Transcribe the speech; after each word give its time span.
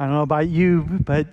I 0.00 0.04
don't 0.04 0.12
know 0.12 0.22
about 0.22 0.48
you, 0.48 0.86
but 1.00 1.26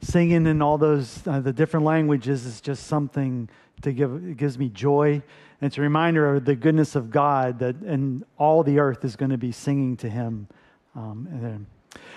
singing 0.00 0.48
in 0.48 0.60
all 0.60 0.76
those 0.76 1.24
uh, 1.24 1.38
the 1.38 1.52
different 1.52 1.86
languages 1.86 2.44
is 2.44 2.60
just 2.60 2.88
something 2.88 3.48
to 3.82 3.92
give 3.92 4.12
it 4.12 4.36
gives 4.36 4.58
me 4.58 4.68
joy. 4.70 5.12
And 5.12 5.68
it's 5.68 5.78
a 5.78 5.82
reminder 5.82 6.34
of 6.34 6.44
the 6.44 6.56
goodness 6.56 6.96
of 6.96 7.12
God 7.12 7.60
that 7.60 7.76
and 7.76 8.24
all 8.38 8.64
the 8.64 8.80
earth 8.80 9.04
is 9.04 9.14
going 9.14 9.30
to 9.30 9.38
be 9.38 9.52
singing 9.52 9.96
to 9.98 10.10
Him. 10.10 10.48
Um, 10.96 11.28
and, 11.30 11.66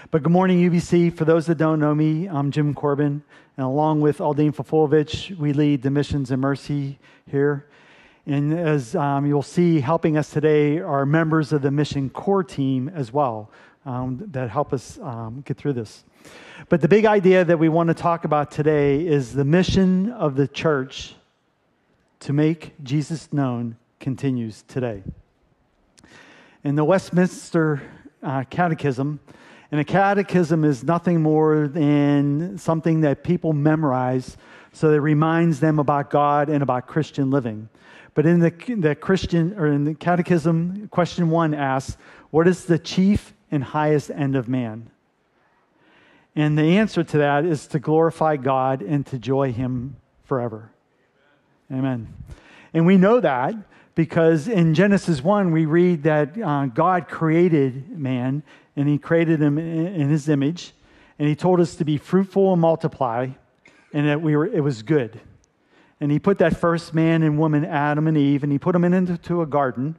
but 0.10 0.24
good 0.24 0.32
morning, 0.32 0.60
UBC. 0.68 1.16
For 1.16 1.24
those 1.24 1.46
that 1.46 1.60
don't 1.60 1.80
know 1.80 1.94
me, 1.94 2.28
I'm 2.30 2.50
Jim 2.50 2.74
Corbin, 2.74 3.22
and 3.56 3.66
along 3.68 4.02
with 4.02 4.18
Aldine 4.18 4.54
Fofolovich, 4.54 5.38
we 5.38 5.54
lead 5.54 5.84
the 5.84 5.92
missions 5.92 6.32
and 6.32 6.42
mercy 6.42 6.98
here. 7.30 7.68
And 8.26 8.58
as 8.58 8.96
um, 8.96 9.28
you'll 9.28 9.44
see, 9.44 9.82
helping 9.82 10.18
us 10.18 10.32
today 10.32 10.80
are 10.80 11.06
members 11.06 11.54
of 11.54 11.62
the 11.62 11.70
mission 11.70 12.10
core 12.10 12.44
team 12.44 12.90
as 12.90 13.14
well 13.14 13.52
um, 13.86 14.24
that 14.32 14.50
help 14.50 14.74
us 14.74 14.98
um, 15.02 15.44
get 15.46 15.58
through 15.58 15.74
this. 15.74 16.04
But 16.70 16.82
the 16.82 16.88
big 16.88 17.06
idea 17.06 17.46
that 17.46 17.60
we 17.60 17.70
want 17.70 17.90
to 17.90 17.94
talk 17.94 18.26
about 18.26 18.52
today 18.52 19.06
is 19.06 19.34
the 19.34 19.46
mission 19.46 20.12
of 20.12 20.36
the 20.36 20.48
church 20.48 21.16
to 22.22 22.34
make 22.34 22.74
Jesus 22.84 23.32
known 23.32 23.78
continues 24.00 24.64
today. 24.68 25.04
In 26.64 26.76
the 26.76 26.84
Westminster 26.84 27.82
uh, 28.24 28.44
Catechism, 28.50 29.20
and 29.72 29.80
a 29.80 29.84
catechism 29.84 30.64
is 30.64 30.84
nothing 30.84 31.22
more 31.22 31.68
than 31.68 32.58
something 32.58 33.02
that 33.02 33.24
people 33.24 33.54
memorize 33.54 34.38
so 34.72 34.90
that 34.90 34.96
it 34.96 35.02
reminds 35.02 35.60
them 35.60 35.80
about 35.80 36.10
God 36.10 36.50
and 36.50 36.64
about 36.64 36.88
Christian 36.88 37.30
living. 37.30 37.70
But 38.14 38.26
in 38.26 38.40
the, 38.40 38.52
the 38.78 38.96
Christian 38.96 39.54
or 39.58 39.68
in 39.68 39.84
the 39.84 39.94
catechism, 39.94 40.88
question 40.88 41.30
one 41.30 41.54
asks, 41.54 41.98
What 42.32 42.48
is 42.48 42.66
the 42.66 42.80
chief 42.80 43.35
and 43.52 43.64
highest 43.64 44.12
end 44.12 44.36
of 44.36 44.48
man? 44.48 44.90
And 46.36 46.58
the 46.58 46.78
answer 46.78 47.04
to 47.04 47.18
that 47.20 47.46
is 47.46 47.68
to 47.68 47.80
glorify 47.80 48.36
God 48.36 48.82
and 48.82 49.06
to 49.08 49.18
joy 49.18 49.54
Him 49.54 49.96
forever. 50.26 50.72
Amen. 51.72 52.14
And 52.74 52.86
we 52.86 52.98
know 52.98 53.22
that 53.22 53.56
because 53.96 54.50
in 54.50 54.74
Genesis 54.74 55.24
1, 55.24 55.52
we 55.52 55.66
read 55.66 56.04
that 56.04 56.38
uh, 56.42 56.66
God 56.66 57.08
created 57.08 57.90
man 57.98 58.44
and 58.76 58.90
He 58.90 58.98
created 58.98 59.42
him 59.42 59.58
in 59.58 60.10
His 60.10 60.28
image. 60.28 60.74
And 61.18 61.30
He 61.30 61.36
told 61.36 61.62
us 61.62 61.76
to 61.76 61.86
be 61.86 61.98
fruitful 61.98 62.52
and 62.52 62.62
multiply, 62.62 63.30
and 63.94 64.10
that 64.10 64.22
we 64.22 64.36
were, 64.36 64.46
it 64.46 64.62
was 64.62 64.84
good. 64.84 65.22
And 66.02 66.12
He 66.12 66.20
put 66.20 66.40
that 66.40 66.58
first 66.58 66.94
man 66.94 67.24
and 67.24 67.40
woman, 67.40 67.64
Adam 67.64 68.08
and 68.08 68.18
Eve, 68.18 68.44
and 68.44 68.52
He 68.52 68.60
put 68.60 68.74
them 68.74 68.84
into 68.84 69.42
a 69.42 69.46
garden 69.46 69.96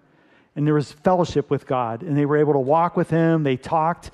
and 0.56 0.66
there 0.66 0.74
was 0.74 0.90
fellowship 0.90 1.50
with 1.50 1.66
God, 1.66 2.02
and 2.02 2.16
they 2.16 2.24
were 2.24 2.38
able 2.38 2.54
to 2.54 2.58
walk 2.58 2.96
with 2.96 3.10
Him. 3.10 3.42
They 3.42 3.56
talked. 3.56 4.10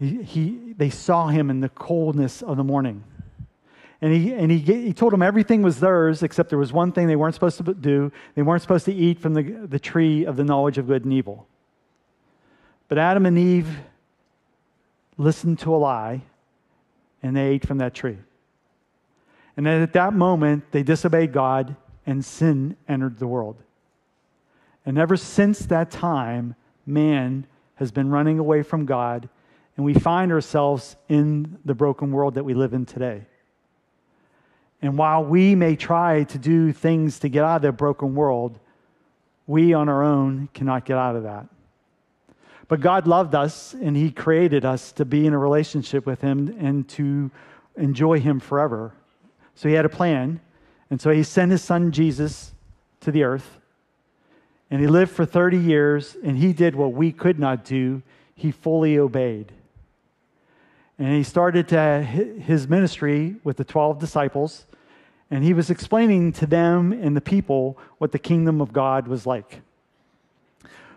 He, 0.00 0.22
he, 0.22 0.74
they 0.76 0.90
saw 0.90 1.28
Him 1.28 1.48
in 1.48 1.60
the 1.60 1.68
coldness 1.68 2.42
of 2.42 2.56
the 2.56 2.64
morning. 2.64 3.04
And, 4.00 4.12
he, 4.12 4.32
and 4.32 4.50
he, 4.50 4.58
he 4.58 4.92
told 4.92 5.12
them 5.12 5.22
everything 5.22 5.62
was 5.62 5.80
theirs, 5.80 6.22
except 6.22 6.50
there 6.50 6.58
was 6.58 6.72
one 6.72 6.92
thing 6.92 7.06
they 7.06 7.16
weren't 7.16 7.34
supposed 7.34 7.56
to 7.64 7.74
do. 7.74 8.12
They 8.34 8.42
weren't 8.42 8.62
supposed 8.62 8.84
to 8.84 8.92
eat 8.92 9.20
from 9.20 9.34
the, 9.34 9.42
the 9.42 9.78
tree 9.78 10.24
of 10.24 10.36
the 10.36 10.44
knowledge 10.44 10.78
of 10.78 10.86
good 10.86 11.04
and 11.04 11.12
evil. 11.12 11.48
But 12.88 12.98
Adam 12.98 13.26
and 13.26 13.38
Eve 13.38 13.68
listened 15.16 15.58
to 15.60 15.74
a 15.74 15.78
lie, 15.78 16.22
and 17.22 17.36
they 17.36 17.46
ate 17.46 17.66
from 17.66 17.78
that 17.78 17.94
tree. 17.94 18.18
And 19.56 19.66
then 19.66 19.82
at 19.82 19.92
that 19.94 20.14
moment, 20.14 20.70
they 20.70 20.84
disobeyed 20.84 21.32
God, 21.32 21.74
and 22.06 22.24
sin 22.24 22.76
entered 22.88 23.18
the 23.18 23.26
world. 23.26 23.56
And 24.88 24.96
ever 24.96 25.18
since 25.18 25.66
that 25.66 25.90
time, 25.90 26.54
man 26.86 27.46
has 27.74 27.90
been 27.90 28.08
running 28.08 28.38
away 28.38 28.62
from 28.62 28.86
God, 28.86 29.28
and 29.76 29.84
we 29.84 29.92
find 29.92 30.32
ourselves 30.32 30.96
in 31.10 31.58
the 31.66 31.74
broken 31.74 32.10
world 32.10 32.36
that 32.36 32.44
we 32.44 32.54
live 32.54 32.72
in 32.72 32.86
today. 32.86 33.26
And 34.80 34.96
while 34.96 35.22
we 35.22 35.54
may 35.54 35.76
try 35.76 36.22
to 36.22 36.38
do 36.38 36.72
things 36.72 37.18
to 37.18 37.28
get 37.28 37.44
out 37.44 37.56
of 37.56 37.62
that 37.62 37.72
broken 37.72 38.14
world, 38.14 38.58
we 39.46 39.74
on 39.74 39.90
our 39.90 40.02
own 40.02 40.48
cannot 40.54 40.86
get 40.86 40.96
out 40.96 41.16
of 41.16 41.24
that. 41.24 41.48
But 42.66 42.80
God 42.80 43.06
loved 43.06 43.34
us 43.34 43.74
and 43.74 43.94
He 43.94 44.10
created 44.10 44.64
us 44.64 44.92
to 44.92 45.04
be 45.04 45.26
in 45.26 45.34
a 45.34 45.38
relationship 45.38 46.06
with 46.06 46.22
Him 46.22 46.56
and 46.58 46.88
to 46.88 47.30
enjoy 47.76 48.20
Him 48.20 48.40
forever. 48.40 48.94
So 49.54 49.68
He 49.68 49.74
had 49.74 49.84
a 49.84 49.90
plan. 49.90 50.40
And 50.88 50.98
so 50.98 51.10
He 51.10 51.24
sent 51.24 51.50
His 51.50 51.60
Son 51.60 51.92
Jesus 51.92 52.54
to 53.00 53.12
the 53.12 53.24
earth 53.24 53.58
and 54.70 54.80
he 54.80 54.86
lived 54.86 55.10
for 55.10 55.24
30 55.24 55.56
years, 55.56 56.16
and 56.22 56.36
he 56.36 56.52
did 56.52 56.74
what 56.74 56.92
we 56.92 57.10
could 57.10 57.38
not 57.38 57.64
do. 57.64 58.02
He 58.34 58.50
fully 58.50 58.98
obeyed. 58.98 59.52
And 60.98 61.14
he 61.14 61.22
started 61.22 61.68
to 61.68 62.02
his 62.02 62.68
ministry 62.68 63.36
with 63.44 63.56
the 63.56 63.64
12 63.64 63.98
disciples, 63.98 64.66
and 65.30 65.44
he 65.44 65.54
was 65.54 65.70
explaining 65.70 66.32
to 66.32 66.46
them 66.46 66.92
and 66.92 67.16
the 67.16 67.20
people 67.20 67.78
what 67.98 68.12
the 68.12 68.18
kingdom 68.18 68.60
of 68.60 68.72
God 68.72 69.08
was 69.08 69.26
like. 69.26 69.60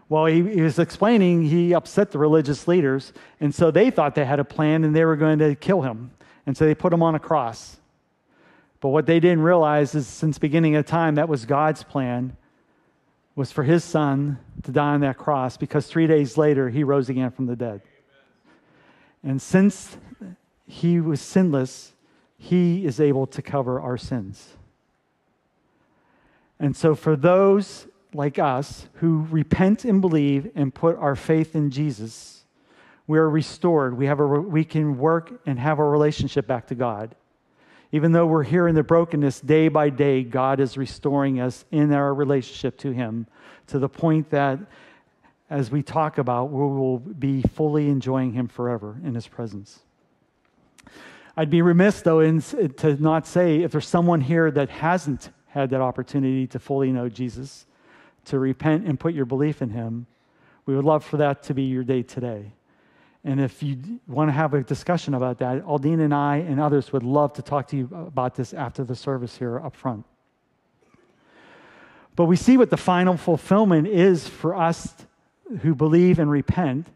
Well, 0.09 0.25
he, 0.25 0.41
he 0.55 0.61
was 0.61 0.77
explaining, 0.77 1.43
he 1.43 1.73
upset 1.73 2.11
the 2.11 2.17
religious 2.17 2.67
leaders, 2.67 3.13
and 3.39 3.55
so 3.55 3.71
they 3.71 3.89
thought 3.89 4.15
they 4.15 4.25
had 4.25 4.39
a 4.39 4.43
plan 4.43 4.83
and 4.83 4.93
they 4.93 5.05
were 5.05 5.15
going 5.15 5.39
to 5.39 5.55
kill 5.55 5.83
him. 5.83 6.11
And 6.45 6.57
so 6.57 6.65
they 6.65 6.75
put 6.75 6.91
him 6.91 7.03
on 7.03 7.15
a 7.15 7.19
cross. 7.19 7.77
But 8.81 8.89
what 8.89 9.05
they 9.05 9.19
didn't 9.19 9.43
realize 9.43 9.95
is 9.95 10.07
since 10.07 10.37
beginning 10.37 10.75
of 10.75 10.85
time, 10.85 11.15
that 11.15 11.29
was 11.29 11.45
God's 11.45 11.83
plan 11.83 12.35
was 13.35 13.51
for 13.51 13.63
his 13.63 13.83
son 13.83 14.37
to 14.63 14.71
die 14.71 14.93
on 14.93 15.01
that 15.01 15.17
cross 15.17 15.57
because 15.57 15.87
three 15.87 16.07
days 16.07 16.37
later 16.37 16.69
he 16.69 16.83
rose 16.83 17.09
again 17.09 17.31
from 17.31 17.45
the 17.45 17.55
dead. 17.55 17.81
And 19.23 19.41
since 19.41 19.97
he 20.65 20.99
was 20.99 21.21
sinless, 21.21 21.93
he 22.37 22.85
is 22.85 22.99
able 22.99 23.27
to 23.27 23.41
cover 23.41 23.79
our 23.79 23.97
sins. 23.97 24.57
And 26.59 26.75
so, 26.75 26.95
for 26.95 27.15
those 27.15 27.87
like 28.13 28.37
us 28.37 28.87
who 28.95 29.27
repent 29.29 29.85
and 29.85 30.01
believe 30.01 30.51
and 30.55 30.73
put 30.73 30.95
our 30.97 31.15
faith 31.15 31.55
in 31.55 31.71
Jesus, 31.71 32.43
we 33.07 33.17
are 33.17 33.29
restored. 33.29 33.97
We, 33.97 34.05
have 34.05 34.19
a, 34.19 34.25
we 34.25 34.63
can 34.63 34.97
work 34.97 35.41
and 35.45 35.59
have 35.59 35.79
a 35.79 35.83
relationship 35.83 36.47
back 36.47 36.67
to 36.67 36.75
God. 36.75 37.15
Even 37.91 38.13
though 38.13 38.25
we're 38.25 38.43
here 38.43 38.67
in 38.67 38.75
the 38.75 38.83
brokenness 38.83 39.41
day 39.41 39.67
by 39.67 39.89
day, 39.89 40.23
God 40.23 40.59
is 40.59 40.77
restoring 40.77 41.41
us 41.41 41.65
in 41.71 41.91
our 41.91 42.13
relationship 42.13 42.77
to 42.79 42.91
Him 42.91 43.27
to 43.67 43.79
the 43.79 43.89
point 43.89 44.29
that, 44.29 44.59
as 45.49 45.69
we 45.69 45.83
talk 45.83 46.17
about, 46.17 46.51
we 46.51 46.59
will 46.59 46.99
be 46.99 47.41
fully 47.41 47.89
enjoying 47.89 48.31
Him 48.31 48.47
forever 48.47 48.97
in 49.03 49.13
His 49.13 49.27
presence. 49.27 49.79
I'd 51.35 51.49
be 51.49 51.61
remiss, 51.61 52.01
though, 52.01 52.21
in, 52.21 52.41
to 52.41 52.95
not 53.01 53.27
say 53.27 53.61
if 53.61 53.71
there's 53.71 53.87
someone 53.87 54.21
here 54.21 54.51
that 54.51 54.69
hasn't 54.69 55.29
had 55.47 55.69
that 55.71 55.81
opportunity 55.81 56.47
to 56.47 56.59
fully 56.59 56.91
know 56.91 57.09
Jesus, 57.09 57.65
to 58.25 58.39
repent 58.39 58.85
and 58.85 58.97
put 58.99 59.13
your 59.13 59.25
belief 59.25 59.61
in 59.61 59.69
Him, 59.69 60.05
we 60.65 60.75
would 60.75 60.85
love 60.85 61.03
for 61.03 61.17
that 61.17 61.43
to 61.43 61.53
be 61.53 61.63
your 61.63 61.83
day 61.83 62.03
today. 62.03 62.53
And 63.23 63.39
if 63.39 63.61
you 63.61 63.99
want 64.07 64.29
to 64.29 64.33
have 64.33 64.53
a 64.53 64.63
discussion 64.63 65.13
about 65.13 65.37
that, 65.39 65.63
Aldine 65.63 66.01
and 66.01 66.13
I 66.13 66.37
and 66.37 66.59
others 66.59 66.91
would 66.91 67.03
love 67.03 67.33
to 67.33 67.41
talk 67.41 67.67
to 67.67 67.77
you 67.77 67.89
about 67.91 68.35
this 68.35 68.53
after 68.53 68.83
the 68.83 68.95
service 68.95 69.37
here 69.37 69.59
up 69.59 69.75
front. 69.75 70.05
But 72.15 72.25
we 72.25 72.35
see 72.35 72.57
what 72.57 72.69
the 72.69 72.77
final 72.77 73.17
fulfillment 73.17 73.87
is 73.87 74.27
for 74.27 74.55
us 74.55 74.93
who 75.61 75.75
believe 75.75 76.17
and 76.17 76.31
repent 76.31 76.87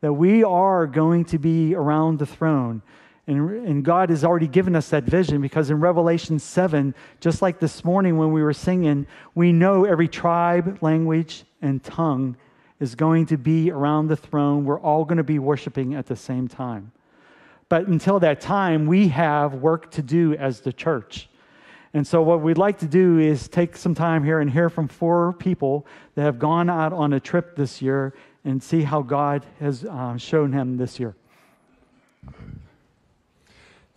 that 0.00 0.12
we 0.12 0.44
are 0.44 0.86
going 0.86 1.24
to 1.26 1.38
be 1.38 1.74
around 1.74 2.18
the 2.18 2.26
throne. 2.26 2.82
And, 3.26 3.50
and, 3.66 3.84
God 3.84 4.10
has 4.10 4.22
already 4.22 4.46
given 4.46 4.76
us 4.76 4.90
that 4.90 5.02
vision 5.02 5.40
because 5.40 5.70
in 5.70 5.80
Revelation 5.80 6.38
7, 6.38 6.94
just 7.20 7.42
like 7.42 7.58
this 7.58 7.84
morning 7.84 8.18
when 8.18 8.30
we 8.30 8.40
were 8.40 8.52
singing, 8.52 9.04
we 9.34 9.52
know 9.52 9.84
every 9.84 10.06
tribe, 10.06 10.78
language, 10.80 11.44
and 11.60 11.82
tongue 11.82 12.36
is 12.80 12.94
going 12.94 13.26
to 13.26 13.36
be 13.36 13.70
around 13.70 14.08
the 14.08 14.16
throne. 14.16 14.64
We're 14.64 14.80
all 14.80 15.04
going 15.04 15.18
to 15.18 15.24
be 15.24 15.38
worshiping 15.38 15.94
at 15.94 16.06
the 16.06 16.16
same 16.16 16.48
time. 16.48 16.92
But 17.68 17.88
until 17.88 18.20
that 18.20 18.40
time, 18.40 18.86
we 18.86 19.08
have 19.08 19.54
work 19.54 19.90
to 19.92 20.02
do 20.02 20.34
as 20.34 20.60
the 20.60 20.72
church. 20.72 21.28
And 21.94 22.06
so, 22.06 22.22
what 22.22 22.42
we'd 22.42 22.58
like 22.58 22.78
to 22.80 22.86
do 22.86 23.18
is 23.18 23.48
take 23.48 23.76
some 23.76 23.94
time 23.94 24.22
here 24.22 24.40
and 24.40 24.50
hear 24.50 24.68
from 24.68 24.86
four 24.86 25.32
people 25.32 25.86
that 26.14 26.22
have 26.22 26.38
gone 26.38 26.68
out 26.68 26.92
on 26.92 27.14
a 27.14 27.20
trip 27.20 27.56
this 27.56 27.80
year 27.80 28.12
and 28.44 28.62
see 28.62 28.82
how 28.82 29.02
God 29.02 29.46
has 29.60 29.84
uh, 29.84 30.16
shown 30.16 30.52
him 30.52 30.76
this 30.76 31.00
year. 31.00 31.16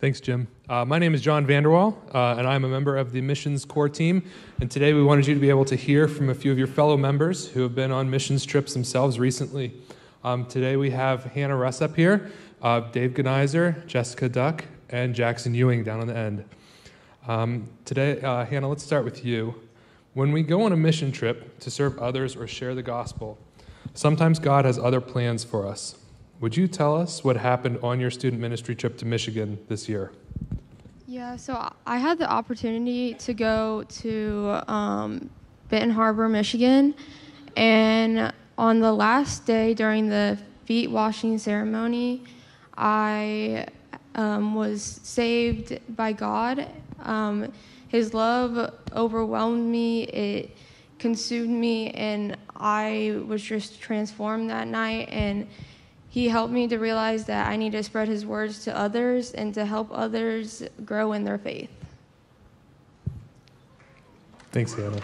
Thanks, 0.00 0.18
Jim. 0.18 0.48
Uh, 0.66 0.86
my 0.86 0.98
name 0.98 1.12
is 1.12 1.20
John 1.20 1.46
Vanderwall, 1.46 1.94
uh, 2.14 2.38
and 2.38 2.48
I'm 2.48 2.64
a 2.64 2.68
member 2.68 2.96
of 2.96 3.12
the 3.12 3.20
missions 3.20 3.66
core 3.66 3.90
team. 3.90 4.22
And 4.58 4.70
today 4.70 4.94
we 4.94 5.02
wanted 5.02 5.26
you 5.26 5.34
to 5.34 5.40
be 5.40 5.50
able 5.50 5.66
to 5.66 5.76
hear 5.76 6.08
from 6.08 6.30
a 6.30 6.34
few 6.34 6.50
of 6.50 6.56
your 6.56 6.68
fellow 6.68 6.96
members 6.96 7.48
who 7.48 7.60
have 7.60 7.74
been 7.74 7.92
on 7.92 8.08
missions 8.08 8.46
trips 8.46 8.72
themselves 8.72 9.18
recently. 9.18 9.74
Um, 10.24 10.46
today 10.46 10.76
we 10.76 10.88
have 10.92 11.24
Hannah 11.24 11.54
Russ 11.54 11.82
up 11.82 11.96
here, 11.96 12.30
uh, 12.62 12.80
Dave 12.80 13.10
Genizer, 13.10 13.86
Jessica 13.86 14.30
Duck, 14.30 14.64
and 14.88 15.14
Jackson 15.14 15.54
Ewing 15.54 15.84
down 15.84 16.00
on 16.00 16.06
the 16.06 16.16
end. 16.16 16.46
Um, 17.28 17.68
today, 17.84 18.22
uh, 18.22 18.46
Hannah, 18.46 18.70
let's 18.70 18.82
start 18.82 19.04
with 19.04 19.22
you. 19.22 19.54
When 20.14 20.32
we 20.32 20.42
go 20.42 20.62
on 20.62 20.72
a 20.72 20.78
mission 20.78 21.12
trip 21.12 21.58
to 21.58 21.70
serve 21.70 21.98
others 21.98 22.36
or 22.36 22.46
share 22.46 22.74
the 22.74 22.82
gospel, 22.82 23.36
sometimes 23.92 24.38
God 24.38 24.64
has 24.64 24.78
other 24.78 25.02
plans 25.02 25.44
for 25.44 25.66
us. 25.66 25.99
Would 26.40 26.56
you 26.56 26.68
tell 26.68 26.96
us 26.96 27.22
what 27.22 27.36
happened 27.36 27.80
on 27.82 28.00
your 28.00 28.10
student 28.10 28.40
ministry 28.40 28.74
trip 28.74 28.96
to 28.98 29.04
Michigan 29.04 29.58
this 29.68 29.90
year? 29.90 30.10
Yeah, 31.06 31.36
so 31.36 31.70
I 31.86 31.98
had 31.98 32.18
the 32.18 32.30
opportunity 32.30 33.12
to 33.14 33.34
go 33.34 33.84
to 34.00 34.62
um, 34.66 35.28
Benton 35.68 35.90
Harbor, 35.90 36.30
Michigan, 36.30 36.94
and 37.58 38.32
on 38.56 38.80
the 38.80 38.90
last 38.90 39.44
day 39.44 39.74
during 39.74 40.08
the 40.08 40.38
feet 40.64 40.90
washing 40.90 41.36
ceremony, 41.36 42.22
I 42.74 43.66
um, 44.14 44.54
was 44.54 44.82
saved 45.02 45.78
by 45.94 46.12
God. 46.12 46.66
Um, 47.02 47.52
his 47.88 48.14
love 48.14 48.72
overwhelmed 48.94 49.70
me. 49.70 50.04
It 50.04 50.56
consumed 50.98 51.50
me, 51.50 51.90
and 51.90 52.36
I 52.56 53.20
was 53.26 53.42
just 53.42 53.78
transformed 53.78 54.48
that 54.48 54.68
night. 54.68 55.08
And 55.10 55.46
he 56.10 56.28
helped 56.28 56.52
me 56.52 56.66
to 56.66 56.76
realize 56.76 57.24
that 57.26 57.48
I 57.48 57.56
need 57.56 57.70
to 57.72 57.82
spread 57.84 58.08
his 58.08 58.26
words 58.26 58.64
to 58.64 58.76
others 58.76 59.32
and 59.32 59.54
to 59.54 59.64
help 59.64 59.88
others 59.92 60.64
grow 60.84 61.12
in 61.12 61.22
their 61.22 61.38
faith. 61.38 61.70
Thanks, 64.50 64.74
Hannah. 64.74 65.00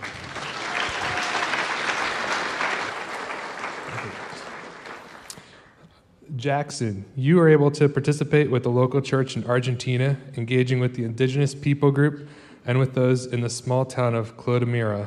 Jackson, 6.34 7.04
you 7.14 7.36
were 7.36 7.48
able 7.48 7.70
to 7.70 7.88
participate 7.88 8.50
with 8.50 8.64
the 8.64 8.68
local 8.68 9.00
church 9.00 9.36
in 9.36 9.44
Argentina, 9.44 10.16
engaging 10.36 10.80
with 10.80 10.96
the 10.96 11.04
indigenous 11.04 11.54
people 11.54 11.92
group 11.92 12.28
and 12.66 12.80
with 12.80 12.94
those 12.94 13.26
in 13.26 13.42
the 13.42 13.48
small 13.48 13.84
town 13.84 14.16
of 14.16 14.36
Clodomira. 14.36 15.06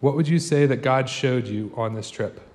What 0.00 0.14
would 0.14 0.28
you 0.28 0.38
say 0.38 0.66
that 0.66 0.82
God 0.82 1.08
showed 1.08 1.46
you 1.46 1.72
on 1.74 1.94
this 1.94 2.10
trip? 2.10 2.51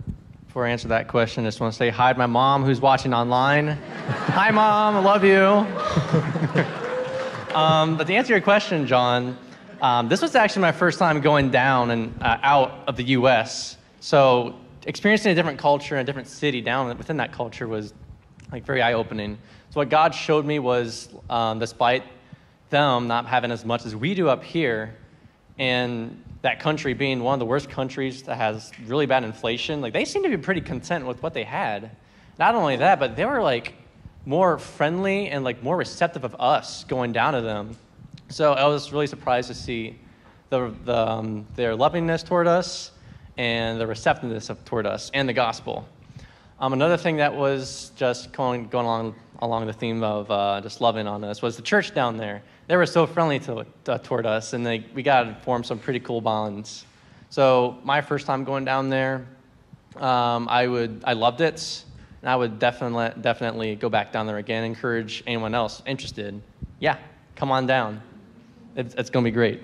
Before 0.57 0.65
I 0.65 0.71
answer 0.71 0.87
that 0.87 1.07
question, 1.07 1.45
I 1.45 1.49
just 1.49 1.59
want 1.59 1.71
to 1.71 1.77
say 1.77 1.91
hi 1.91 2.11
to 2.11 2.17
my 2.17 2.25
mom 2.25 2.63
who's 2.63 2.81
watching 2.81 3.13
online. 3.13 3.67
hi, 4.07 4.49
mom, 4.49 4.95
I 4.95 4.99
love 5.01 5.23
you. 5.23 5.35
um, 7.55 7.95
but 7.95 8.07
to 8.07 8.15
answer 8.15 8.33
your 8.33 8.41
question, 8.41 8.87
John, 8.87 9.37
um, 9.83 10.09
this 10.09 10.19
was 10.19 10.33
actually 10.33 10.63
my 10.63 10.71
first 10.71 10.97
time 10.97 11.21
going 11.21 11.51
down 11.51 11.91
and 11.91 12.11
uh, 12.23 12.39
out 12.41 12.71
of 12.87 12.97
the 12.97 13.03
U.S. 13.03 13.77
So 13.99 14.55
experiencing 14.87 15.31
a 15.31 15.35
different 15.35 15.59
culture 15.59 15.93
and 15.93 16.01
a 16.01 16.03
different 16.03 16.27
city 16.27 16.59
down 16.59 16.97
within 16.97 17.17
that 17.17 17.31
culture 17.31 17.67
was 17.67 17.93
like 18.51 18.65
very 18.65 18.81
eye-opening. 18.81 19.37
So 19.69 19.81
what 19.81 19.89
God 19.89 20.15
showed 20.15 20.43
me 20.43 20.57
was, 20.57 21.09
um, 21.29 21.59
despite 21.59 22.01
them 22.71 23.07
not 23.07 23.27
having 23.27 23.51
as 23.51 23.63
much 23.63 23.85
as 23.85 23.95
we 23.95 24.15
do 24.15 24.27
up 24.27 24.43
here, 24.43 24.95
and 25.59 26.19
that 26.41 26.59
country 26.59 26.93
being 26.93 27.23
one 27.23 27.33
of 27.33 27.39
the 27.39 27.45
worst 27.45 27.69
countries 27.69 28.23
that 28.23 28.37
has 28.37 28.71
really 28.85 29.05
bad 29.05 29.23
inflation, 29.23 29.81
like 29.81 29.93
they 29.93 30.05
seem 30.05 30.23
to 30.23 30.29
be 30.29 30.37
pretty 30.37 30.61
content 30.61 31.05
with 31.05 31.21
what 31.23 31.33
they 31.33 31.43
had. 31.43 31.91
Not 32.37 32.55
only 32.55 32.75
that, 32.77 32.99
but 32.99 33.15
they 33.15 33.25
were 33.25 33.41
like 33.41 33.73
more 34.25 34.57
friendly 34.57 35.29
and 35.29 35.43
like 35.43 35.63
more 35.63 35.77
receptive 35.77 36.23
of 36.23 36.35
us 36.39 36.83
going 36.83 37.13
down 37.13 37.33
to 37.33 37.41
them. 37.41 37.75
So 38.29 38.53
I 38.53 38.67
was 38.67 38.91
really 38.91 39.07
surprised 39.07 39.47
to 39.47 39.55
see 39.55 39.97
the, 40.49 40.73
the 40.85 40.95
um, 40.95 41.45
their 41.55 41.75
lovingness 41.75 42.23
toward 42.23 42.47
us 42.47 42.91
and 43.37 43.79
the 43.79 43.87
receptiveness 43.87 44.49
of, 44.49 44.63
toward 44.65 44.85
us 44.85 45.09
and 45.13 45.27
the 45.27 45.33
gospel. 45.33 45.87
Um, 46.59 46.73
another 46.73 46.97
thing 46.97 47.17
that 47.17 47.35
was 47.35 47.91
just 47.95 48.31
going, 48.33 48.67
going 48.67 48.85
along, 48.85 49.15
along 49.39 49.67
the 49.67 49.73
theme 49.73 50.03
of 50.03 50.29
uh, 50.31 50.59
just 50.61 50.81
loving 50.81 51.07
on 51.07 51.23
us 51.23 51.41
was 51.41 51.55
the 51.55 51.61
church 51.61 51.93
down 51.93 52.17
there. 52.17 52.41
They 52.67 52.75
were 52.75 52.85
so 52.85 53.05
friendly 53.05 53.39
to, 53.39 53.65
uh, 53.87 53.97
toward 53.99 54.25
us, 54.25 54.53
and 54.53 54.65
they, 54.65 54.85
we 54.93 55.03
got 55.03 55.23
to 55.23 55.35
form 55.43 55.63
some 55.63 55.79
pretty 55.79 55.99
cool 55.99 56.21
bonds. 56.21 56.85
So 57.29 57.77
my 57.83 58.01
first 58.01 58.25
time 58.25 58.43
going 58.43 58.65
down 58.65 58.89
there, 58.89 59.25
um, 59.97 60.47
I 60.49 60.67
would 60.67 61.01
I 61.05 61.13
loved 61.13 61.41
it, 61.41 61.83
and 62.21 62.29
I 62.29 62.35
would 62.35 62.59
definitely 62.59 63.21
definitely 63.21 63.75
go 63.75 63.89
back 63.89 64.11
down 64.11 64.27
there 64.27 64.37
again. 64.37 64.63
Encourage 64.63 65.23
anyone 65.27 65.53
else 65.55 65.81
interested. 65.85 66.41
Yeah, 66.79 66.97
come 67.35 67.51
on 67.51 67.65
down. 67.65 68.01
It's, 68.75 68.93
it's 68.93 69.09
going 69.09 69.25
to 69.25 69.31
be 69.31 69.33
great. 69.33 69.63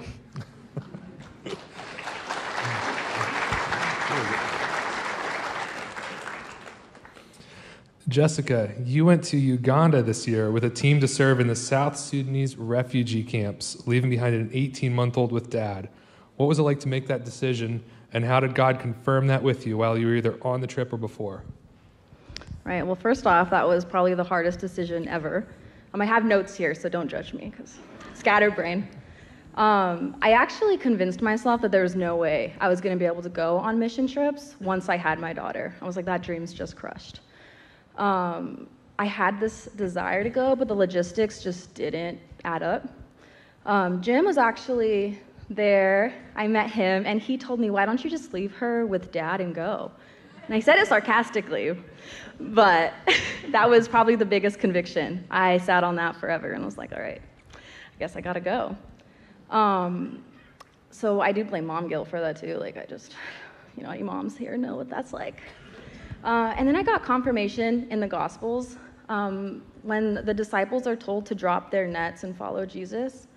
Jessica, 8.14 8.72
you 8.86 9.06
went 9.06 9.24
to 9.24 9.38
Uganda 9.38 10.04
this 10.04 10.28
year 10.28 10.52
with 10.52 10.64
a 10.64 10.70
team 10.70 11.00
to 11.00 11.08
serve 11.08 11.40
in 11.40 11.48
the 11.48 11.56
South 11.56 11.98
Sudanese 11.98 12.56
refugee 12.56 13.24
camps, 13.24 13.88
leaving 13.88 14.12
behind 14.12 14.36
an 14.36 14.52
18 14.54 14.94
month 14.94 15.18
old 15.18 15.32
with 15.32 15.50
dad. 15.50 15.90
What 16.38 16.46
was 16.46 16.60
it 16.60 16.62
like 16.62 16.80
to 16.82 16.88
make 16.88 17.08
that 17.08 17.26
decision, 17.26 17.84
and 18.14 18.24
how 18.24 18.40
did 18.40 18.54
God 18.54 18.80
confirm 18.80 19.26
that 19.28 19.42
with 19.42 19.66
you 19.66 19.78
while 19.78 19.98
you 19.98 20.06
were 20.06 20.16
either 20.16 20.38
on 20.44 20.62
the 20.62 20.68
trip 20.68 20.94
or 20.94 20.98
before? 20.98 21.44
Right, 22.66 22.86
well, 22.86 22.94
first 22.94 23.26
off, 23.26 23.50
that 23.50 23.68
was 23.68 23.84
probably 23.84 24.14
the 24.14 24.24
hardest 24.24 24.60
decision 24.60 25.08
ever. 25.08 25.48
Um, 25.96 26.00
I 26.00 26.06
have 26.06 26.24
notes 26.24 26.54
here, 26.54 26.76
so 26.76 26.90
don't 26.90 27.08
judge 27.08 27.34
me, 27.34 27.50
because 27.50 27.80
scatterbrain. 28.14 28.88
Um, 29.56 30.18
I 30.22 30.34
actually 30.34 30.78
convinced 30.78 31.24
myself 31.24 31.62
that 31.62 31.72
there 31.72 31.82
was 31.82 31.96
no 31.96 32.16
way 32.16 32.54
I 32.60 32.70
was 32.70 32.80
going 32.80 32.96
to 32.96 33.00
be 33.00 33.08
able 33.08 33.24
to 33.24 33.30
go 33.30 33.58
on 33.58 33.80
mission 33.80 34.06
trips 34.06 34.54
once 34.60 34.88
I 34.88 34.98
had 34.98 35.18
my 35.18 35.34
daughter. 35.34 35.74
I 35.82 35.86
was 35.86 35.96
like, 35.96 36.06
that 36.06 36.22
dream's 36.22 36.54
just 36.54 36.76
crushed. 36.76 37.20
Um, 37.98 38.68
I 39.00 39.06
had 39.06 39.40
this 39.40 39.66
desire 39.76 40.24
to 40.24 40.30
go, 40.30 40.56
but 40.56 40.68
the 40.68 40.76
logistics 40.76 41.44
just 41.44 41.74
didn't 41.74 42.20
add 42.44 42.64
up. 42.64 42.88
Um, 43.66 44.02
Jim 44.02 44.26
was 44.26 44.38
actually 44.38 45.20
there. 45.50 46.14
I 46.36 46.48
met 46.48 46.70
him, 46.70 47.06
and 47.06 47.22
he 47.22 47.38
told 47.38 47.60
me, 47.60 47.70
Why 47.70 47.86
don't 47.86 48.04
you 48.04 48.10
just 48.10 48.34
leave 48.34 48.54
her 48.56 48.86
with 48.86 49.12
dad 49.12 49.42
and 49.42 49.56
go? 49.56 49.92
And 50.46 50.56
I 50.56 50.60
said 50.60 50.78
it 50.78 50.88
sarcastically, 50.88 51.78
but 52.40 52.94
that 53.52 53.70
was 53.70 53.88
probably 53.88 54.16
the 54.16 54.26
biggest 54.26 54.60
conviction. 54.60 55.26
I 55.32 55.58
sat 55.60 55.84
on 55.84 55.96
that 55.96 56.16
forever 56.18 56.52
and 56.52 56.64
was 56.64 56.78
like, 56.78 56.92
All 56.94 57.02
right, 57.02 57.22
I 57.54 58.00
guess 58.00 58.16
I 58.16 58.22
gotta 58.22 58.42
go. 58.42 58.76
Um, 59.50 60.24
so 60.92 61.22
I 61.22 61.32
do 61.32 61.44
blame 61.44 61.66
mom 61.66 61.88
guilt 61.88 62.08
for 62.08 62.20
that 62.20 62.40
too. 62.40 62.58
Like, 62.58 62.78
I 62.78 62.86
just, 62.86 63.16
you 63.78 63.84
know, 63.84 63.94
you 63.94 64.06
moms 64.06 64.38
here 64.38 64.58
know 64.58 64.76
what 64.76 64.90
that's 64.90 65.14
like. 65.14 65.42
Uh, 66.24 66.54
and 66.58 66.68
then 66.68 66.76
I 66.76 66.84
got 66.84 67.04
confirmation 67.04 67.88
in 67.90 68.00
the 68.00 68.08
Gospels 68.08 68.78
um, 69.10 69.62
when 69.82 70.16
the 70.26 70.34
disciples 70.34 70.88
are 70.88 70.96
told 70.96 71.26
to 71.28 71.36
drop 71.36 71.70
their 71.70 71.88
nets 71.88 72.24
and 72.24 72.36
follow 72.36 72.66
Jesus. 72.66 73.28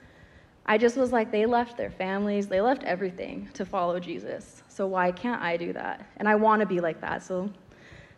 I 0.67 0.79
just 0.79 0.97
was 0.97 1.13
like, 1.13 1.31
they 1.31 1.47
left 1.47 1.77
their 1.77 1.91
families, 1.91 2.47
they 2.47 2.61
left 2.61 2.85
everything 2.85 3.49
to 3.55 3.65
follow 3.65 4.01
Jesus. 4.01 4.63
So 4.69 4.87
why 4.87 5.13
can't 5.13 5.41
I 5.41 5.57
do 5.57 5.73
that? 5.73 6.09
And 6.17 6.29
I 6.29 6.35
want 6.35 6.61
to 6.61 6.67
be 6.67 6.81
like 6.81 7.01
that. 7.01 7.23
So 7.23 7.51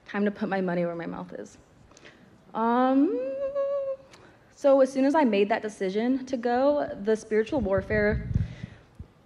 time 0.07 0.25
to 0.25 0.31
put 0.31 0.49
my 0.49 0.61
money 0.61 0.85
where 0.85 0.95
my 0.95 1.07
mouth 1.07 1.33
is. 1.35 1.59
Um, 2.55 3.21
so 4.55 4.81
as 4.81 4.93
soon 4.93 5.05
as 5.05 5.15
I 5.15 5.25
made 5.25 5.49
that 5.51 5.63
decision 5.63 6.25
to 6.27 6.37
go, 6.37 6.91
the 7.05 7.15
spiritual 7.15 7.61
warfare 7.61 8.29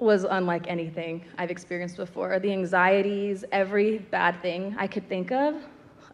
was 0.03 0.25
unlike 0.25 0.67
anything 0.69 1.25
I've 1.39 1.51
experienced 1.51 1.97
before. 1.97 2.39
The 2.39 2.53
anxieties, 2.53 3.45
every 3.53 3.99
bad 3.99 4.41
thing 4.43 4.75
I 4.79 4.87
could 4.87 5.09
think 5.09 5.31
of, 5.31 5.55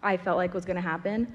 I 0.02 0.16
felt 0.16 0.36
like 0.36 0.54
was 0.54 0.64
going 0.64 0.76
to 0.76 0.82
happen. 0.82 1.32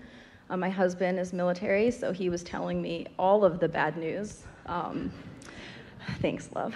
Uh, 0.49 0.57
my 0.57 0.69
husband 0.69 1.19
is 1.19 1.33
military, 1.33 1.89
so 1.89 2.11
he 2.11 2.29
was 2.29 2.43
telling 2.43 2.81
me 2.81 3.07
all 3.17 3.43
of 3.43 3.59
the 3.59 3.67
bad 3.67 3.97
news. 3.97 4.43
Um, 4.67 5.11
thanks, 6.21 6.49
love. 6.53 6.75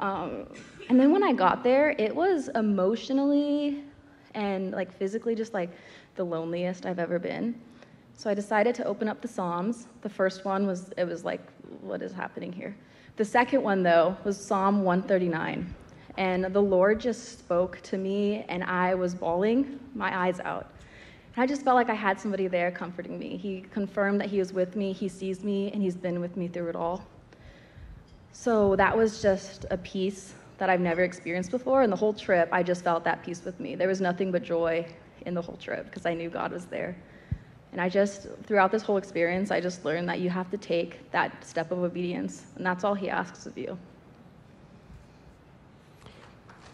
Um, 0.00 0.46
and 0.88 0.98
then 0.98 1.12
when 1.12 1.22
I 1.22 1.32
got 1.32 1.62
there, 1.62 1.90
it 1.90 2.14
was 2.14 2.48
emotionally 2.54 3.84
and 4.34 4.72
like 4.72 4.92
physically 4.92 5.34
just 5.34 5.54
like 5.54 5.70
the 6.16 6.24
loneliest 6.24 6.86
I've 6.86 6.98
ever 6.98 7.18
been. 7.18 7.60
So 8.14 8.28
I 8.28 8.34
decided 8.34 8.74
to 8.76 8.84
open 8.84 9.08
up 9.08 9.22
the 9.22 9.28
Psalms. 9.28 9.86
The 10.02 10.08
first 10.08 10.44
one 10.44 10.66
was, 10.66 10.92
it 10.96 11.04
was 11.04 11.24
like, 11.24 11.40
what 11.80 12.02
is 12.02 12.12
happening 12.12 12.52
here? 12.52 12.76
The 13.20 13.26
second 13.26 13.62
one, 13.62 13.82
though, 13.82 14.16
was 14.24 14.42
Psalm 14.42 14.82
139. 14.82 15.74
And 16.16 16.42
the 16.42 16.62
Lord 16.62 16.98
just 16.98 17.38
spoke 17.38 17.78
to 17.82 17.98
me, 17.98 18.46
and 18.48 18.64
I 18.64 18.94
was 18.94 19.14
bawling 19.14 19.78
my 19.94 20.26
eyes 20.26 20.40
out. 20.40 20.70
And 21.34 21.44
I 21.44 21.46
just 21.46 21.62
felt 21.62 21.74
like 21.74 21.90
I 21.90 21.94
had 21.94 22.18
somebody 22.18 22.46
there 22.46 22.70
comforting 22.70 23.18
me. 23.18 23.36
He 23.36 23.60
confirmed 23.72 24.22
that 24.22 24.30
He 24.30 24.38
was 24.38 24.54
with 24.54 24.74
me, 24.74 24.94
He 24.94 25.06
sees 25.06 25.44
me, 25.44 25.70
and 25.70 25.82
He's 25.82 25.96
been 25.96 26.18
with 26.18 26.38
me 26.38 26.48
through 26.48 26.70
it 26.70 26.76
all. 26.76 27.04
So 28.32 28.74
that 28.76 28.96
was 28.96 29.20
just 29.20 29.66
a 29.70 29.76
peace 29.76 30.32
that 30.56 30.70
I've 30.70 30.80
never 30.80 31.02
experienced 31.02 31.50
before. 31.50 31.82
And 31.82 31.92
the 31.92 31.98
whole 31.98 32.14
trip, 32.14 32.48
I 32.50 32.62
just 32.62 32.82
felt 32.82 33.04
that 33.04 33.22
peace 33.22 33.44
with 33.44 33.60
me. 33.60 33.74
There 33.74 33.88
was 33.88 34.00
nothing 34.00 34.32
but 34.32 34.42
joy 34.42 34.86
in 35.26 35.34
the 35.34 35.42
whole 35.42 35.58
trip 35.58 35.84
because 35.84 36.06
I 36.06 36.14
knew 36.14 36.30
God 36.30 36.52
was 36.52 36.64
there. 36.64 36.96
And 37.72 37.80
I 37.80 37.88
just, 37.88 38.26
throughout 38.44 38.72
this 38.72 38.82
whole 38.82 38.96
experience, 38.96 39.50
I 39.50 39.60
just 39.60 39.84
learned 39.84 40.08
that 40.08 40.20
you 40.20 40.28
have 40.30 40.50
to 40.50 40.58
take 40.58 41.10
that 41.12 41.44
step 41.44 41.70
of 41.70 41.78
obedience, 41.78 42.46
and 42.56 42.66
that's 42.66 42.82
all 42.82 42.94
He 42.94 43.08
asks 43.08 43.46
of 43.46 43.56
you. 43.56 43.78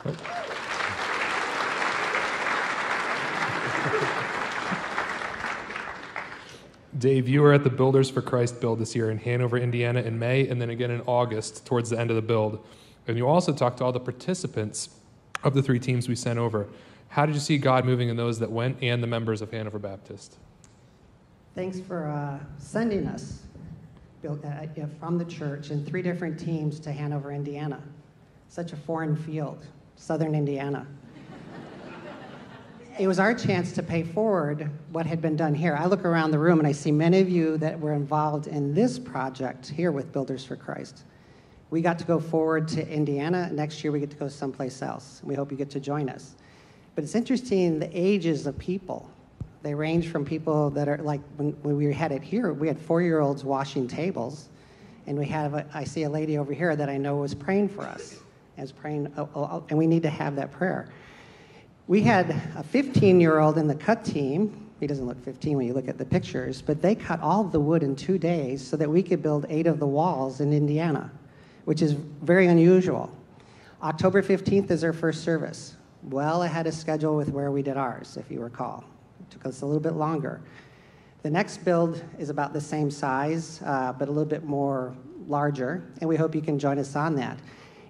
Dave, 6.99 7.29
you 7.29 7.43
were 7.43 7.53
at 7.53 7.63
the 7.63 7.69
Builders 7.69 8.09
for 8.09 8.23
Christ 8.23 8.59
build 8.61 8.79
this 8.79 8.97
year 8.97 9.11
in 9.11 9.19
Hanover, 9.19 9.59
Indiana 9.59 10.01
in 10.01 10.19
May, 10.19 10.49
and 10.49 10.63
then 10.63 10.71
again 10.71 10.91
in 10.91 11.03
August 11.03 11.67
towards 11.67 11.91
the 11.91 12.01
end 12.01 12.09
of 12.09 12.17
the 12.17 12.23
build. 12.23 12.65
And 13.07 13.19
you 13.19 13.29
also 13.29 13.53
talked 13.53 13.79
to 13.79 13.85
all 13.85 13.93
the 13.93 14.01
participants 14.01 14.89
of 15.45 15.53
the 15.53 15.63
three 15.63 15.79
teams 15.79 16.09
we 16.09 16.17
sent 16.17 16.39
over. 16.39 16.67
How 17.09 17.27
did 17.27 17.35
you 17.35 17.41
see 17.41 17.59
God 17.59 17.85
moving 17.85 18.09
in 18.09 18.17
those 18.17 18.39
that 18.39 18.51
went 18.51 18.83
and 18.83 19.03
the 19.03 19.07
members 19.07 19.43
of 19.43 19.51
Hanover 19.51 19.79
Baptist? 19.79 20.39
Thanks 21.57 21.81
for 21.81 22.09
uh, 22.09 22.39
sending 22.59 23.07
us 23.07 23.41
built, 24.21 24.45
uh, 24.45 24.67
from 25.01 25.17
the 25.17 25.25
church 25.25 25.71
in 25.71 25.87
three 25.87 26.03
different 26.03 26.39
teams 26.39 26.79
to 26.81 26.93
Hanover, 26.93 27.33
Indiana. 27.33 27.83
Such 28.51 28.75
a 28.75 28.77
foreign 28.77 29.17
field, 29.17 29.65
southern 29.95 30.35
Indiana. 30.35 30.87
it 32.99 33.07
was 33.07 33.19
our 33.19 33.35
chance 33.35 33.73
to 33.73 33.83
pay 33.83 34.03
forward 34.03 34.71
what 34.93 35.07
had 35.07 35.23
been 35.23 35.35
done 35.35 35.55
here. 35.55 35.75
I 35.75 35.87
look 35.87 36.05
around 36.05 36.31
the 36.31 36.39
room 36.39 36.59
and 36.59 36.69
I 36.69 36.73
see 36.73 36.93
many 36.93 37.21
of 37.21 37.31
you 37.31 37.57
that 37.57 37.81
were 37.81 37.95
involved 37.95 38.49
in 38.49 38.75
this 38.75 38.99
project 38.99 39.67
here 39.67 39.93
with 39.93 40.13
Builders 40.13 40.45
for 40.45 40.57
Christ. 40.57 41.05
We 41.71 41.81
got 41.81 41.99
to 42.01 42.05
go 42.05 42.21
forward 42.21 42.69
to 42.69 42.87
Indiana. 42.87 43.49
Next 43.51 43.83
year, 43.83 43.93
we 43.93 44.01
get 44.01 44.11
to 44.11 44.17
go 44.17 44.29
someplace 44.29 44.83
else. 44.83 45.23
We 45.25 45.35
hope 45.35 45.51
you 45.51 45.57
get 45.57 45.71
to 45.71 45.81
join 45.81 46.11
us. 46.11 46.35
But 46.95 47.05
it's 47.05 47.15
interesting 47.15 47.79
the 47.79 47.89
ages 47.99 48.47
of 48.47 48.59
people 48.59 49.11
they 49.67 49.75
range 49.75 50.11
from 50.11 50.25
people 50.25 50.71
that 50.71 50.89
are 50.89 50.99
like 50.99 51.21
when, 51.37 51.51
when 51.63 51.77
we 51.77 51.93
had 51.93 52.13
it 52.13 52.23
here, 52.23 52.53
we 52.53 52.69
had 52.69 52.79
four 52.79 53.03
year 53.03 53.19
olds 53.19 53.43
washing 53.43 53.89
tables. 53.89 54.49
And 55.09 55.19
we 55.19 55.27
have, 55.27 55.55
a, 55.55 55.67
I 55.75 55.83
see 55.83 56.05
a 56.05 56.09
lady 56.09 56.39
over 56.39 56.53
here 56.53 56.77
that 56.77 56.89
I 56.89 56.97
know 56.97 57.17
was 57.17 57.35
praying 57.35 57.71
for 57.71 57.83
us, 57.83 58.21
as 58.59 58.71
praying, 58.71 59.13
oh, 59.17 59.29
oh, 59.35 59.49
oh, 59.51 59.65
and 59.69 59.77
we 59.77 59.89
need 59.89 60.03
to 60.05 60.11
have 60.11 60.37
that 60.37 60.53
prayer. 60.53 60.89
We 61.89 62.01
had 62.01 62.31
a 62.57 62.63
15 62.63 63.21
year 63.21 63.41
old 63.41 63.59
in 63.59 63.67
the 63.67 63.75
cut 63.75 64.05
team. 64.05 64.69
He 64.79 64.87
doesn't 64.87 65.07
look 65.07 65.21
15 65.25 65.57
when 65.57 65.67
you 65.67 65.75
look 65.75 65.89
at 65.89 65.99
the 65.99 66.05
pictures, 66.05 66.63
but 66.63 66.81
they 66.81 66.95
cut 66.95 67.21
all 67.21 67.43
the 67.43 67.61
wood 67.61 67.83
in 67.83 67.97
two 67.97 68.19
days 68.19 68.65
so 68.65 68.77
that 68.77 68.89
we 68.89 69.03
could 69.03 69.21
build 69.21 69.47
eight 69.49 69.67
of 69.67 69.81
the 69.81 69.87
walls 69.87 70.41
in 70.41 70.53
Indiana, 70.53 71.11
which 71.65 71.83
is 71.83 71.93
very 71.93 72.47
unusual. 72.47 73.11
October 73.83 74.23
15th 74.23 74.71
is 74.71 74.85
our 74.85 74.93
first 74.93 75.25
service, 75.25 75.77
well 76.05 76.45
ahead 76.45 76.69
of 76.69 76.75
schedule 76.75 77.17
with 77.17 77.31
where 77.31 77.51
we 77.51 77.63
did 77.63 77.77
ours, 77.77 78.17
if 78.17 78.31
you 78.31 78.41
recall 78.41 78.85
took 79.31 79.47
us 79.47 79.63
a 79.63 79.67
little 79.67 79.81
bit 79.81 79.95
longer. 79.95 80.41
The 81.23 81.31
next 81.31 81.65
build 81.65 82.03
is 82.19 82.31
about 82.31 82.53
the 82.53 82.61
same 82.61 82.91
size, 82.91 83.61
uh, 83.65 83.93
but 83.93 84.09
a 84.09 84.11
little 84.13 84.29
bit 84.29 84.45
more 84.45 84.95
larger, 85.27 85.83
and 86.01 86.09
we 86.09 86.17
hope 86.17 86.35
you 86.35 86.41
can 86.41 86.59
join 86.59 86.79
us 86.79 86.95
on 86.95 87.17
that. 87.17 87.39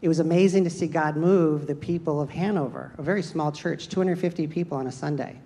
It 0.02 0.08
was 0.08 0.20
amazing 0.20 0.64
to 0.64 0.70
see 0.70 0.86
God 0.86 1.16
move 1.16 1.66
the 1.66 1.74
people 1.74 2.20
of 2.20 2.30
Hanover, 2.30 2.92
a 2.98 3.02
very 3.02 3.22
small 3.22 3.52
church, 3.52 3.88
250 3.88 4.46
people 4.46 4.78
on 4.78 4.86
a 4.86 4.92
Sunday, 4.92 5.38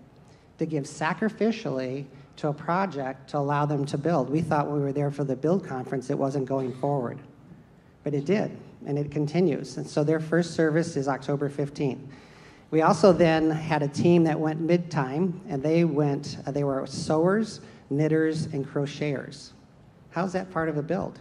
to 0.59 0.67
give 0.67 0.85
sacrificially 0.85 2.05
to 2.37 2.49
a 2.49 2.53
project 2.53 3.31
to 3.31 3.39
allow 3.39 3.67
them 3.67 3.85
to 3.87 3.99
build. 3.99 4.31
We 4.31 4.41
thought 4.41 4.71
we 4.71 4.81
were 4.81 4.93
there 4.93 5.11
for 5.11 5.25
the 5.25 5.37
build 5.37 5.67
conference, 5.67 6.11
it 6.11 6.19
wasn't 6.19 6.47
going 6.47 6.73
forward. 6.75 7.19
But 8.03 8.15
it 8.15 8.25
did, 8.25 8.57
and 8.87 8.99
it 8.99 9.11
continues. 9.11 9.77
And 9.77 9.87
so 9.87 10.05
their 10.05 10.21
first 10.21 10.55
service 10.55 10.97
is 10.97 11.07
October 11.07 11.51
15th. 11.51 11.99
We 12.71 12.83
also 12.83 13.13
then 13.13 13.51
had 13.51 13.83
a 13.83 13.89
team 13.89 14.23
that 14.25 14.39
went 14.39 14.61
mid-time, 14.61 15.41
and 15.49 15.61
they 15.61 15.85
went, 15.85 16.39
uh, 16.47 16.53
they 16.53 16.63
were 16.63 16.87
sewers, 16.87 17.61
knitters, 17.91 18.47
and 18.47 18.65
crocheters. 18.65 19.51
How's 20.11 20.33
that 20.35 20.53
part 20.53 20.69
of 20.69 20.77
a 20.77 20.83
build? 20.83 21.19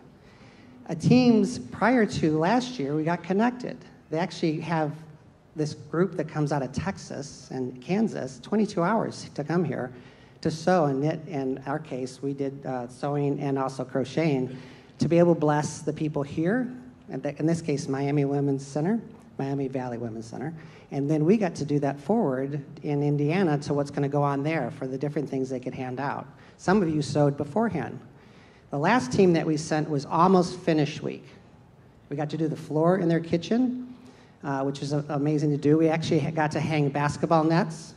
A 0.87 0.95
teams 0.95 1.57
prior 1.57 2.05
to 2.05 2.37
last 2.37 2.77
year, 2.77 2.95
we 2.95 3.03
got 3.03 3.23
connected. 3.23 3.77
They 4.11 4.19
actually 4.19 4.59
have 4.61 4.91
this 5.55 5.73
group 5.73 6.15
that 6.17 6.27
comes 6.27 6.51
out 6.51 6.61
of 6.61 6.71
Texas 6.71 7.49
and 7.51 7.81
Kansas, 7.81 8.39
22 8.43 8.83
hours 8.83 9.29
to 9.33 9.43
come 9.43 9.63
here 9.63 9.91
to 10.41 10.51
sew 10.51 10.85
and 10.85 11.01
knit. 11.01 11.19
In 11.27 11.61
our 11.65 11.79
case, 11.79 12.21
we 12.21 12.33
did 12.33 12.65
uh, 12.65 12.87
sewing 12.87 13.39
and 13.39 13.57
also 13.57 13.83
crocheting 13.83 14.55
to 14.99 15.07
be 15.07 15.17
able 15.17 15.33
to 15.33 15.39
bless 15.39 15.79
the 15.79 15.93
people 15.93 16.23
here, 16.23 16.71
in 17.09 17.45
this 17.45 17.61
case, 17.61 17.87
Miami 17.87 18.25
Women's 18.25 18.65
Center, 18.65 19.01
Miami 19.39 19.69
Valley 19.69 19.97
Women's 19.97 20.27
Center, 20.27 20.53
and 20.91 21.09
then 21.09 21.23
we 21.23 21.37
got 21.37 21.55
to 21.55 21.65
do 21.65 21.79
that 21.79 21.99
forward 21.99 22.63
in 22.83 23.01
Indiana 23.01 23.57
to 23.59 23.73
what's 23.73 23.89
going 23.89 24.03
to 24.03 24.09
go 24.09 24.21
on 24.21 24.43
there 24.43 24.69
for 24.71 24.85
the 24.85 24.97
different 24.97 25.29
things 25.29 25.49
they 25.49 25.59
could 25.59 25.73
hand 25.73 25.99
out. 25.99 26.27
Some 26.57 26.83
of 26.83 26.89
you 26.89 27.01
sewed 27.01 27.37
beforehand. 27.37 27.99
The 28.69 28.77
last 28.77 29.11
team 29.11 29.33
that 29.33 29.47
we 29.47 29.55
sent 29.55 29.89
was 29.89 30.05
almost 30.05 30.59
finished 30.59 31.01
week. 31.01 31.25
We 32.09 32.17
got 32.17 32.29
to 32.31 32.37
do 32.37 32.47
the 32.47 32.55
floor 32.55 32.97
in 32.97 33.07
their 33.07 33.21
kitchen, 33.21 33.95
uh, 34.43 34.63
which 34.63 34.81
was 34.81 34.91
amazing 34.91 35.51
to 35.51 35.57
do. 35.57 35.77
We 35.77 35.87
actually 35.87 36.19
got 36.31 36.51
to 36.51 36.59
hang 36.59 36.89
basketball 36.89 37.45
nets, 37.45 37.93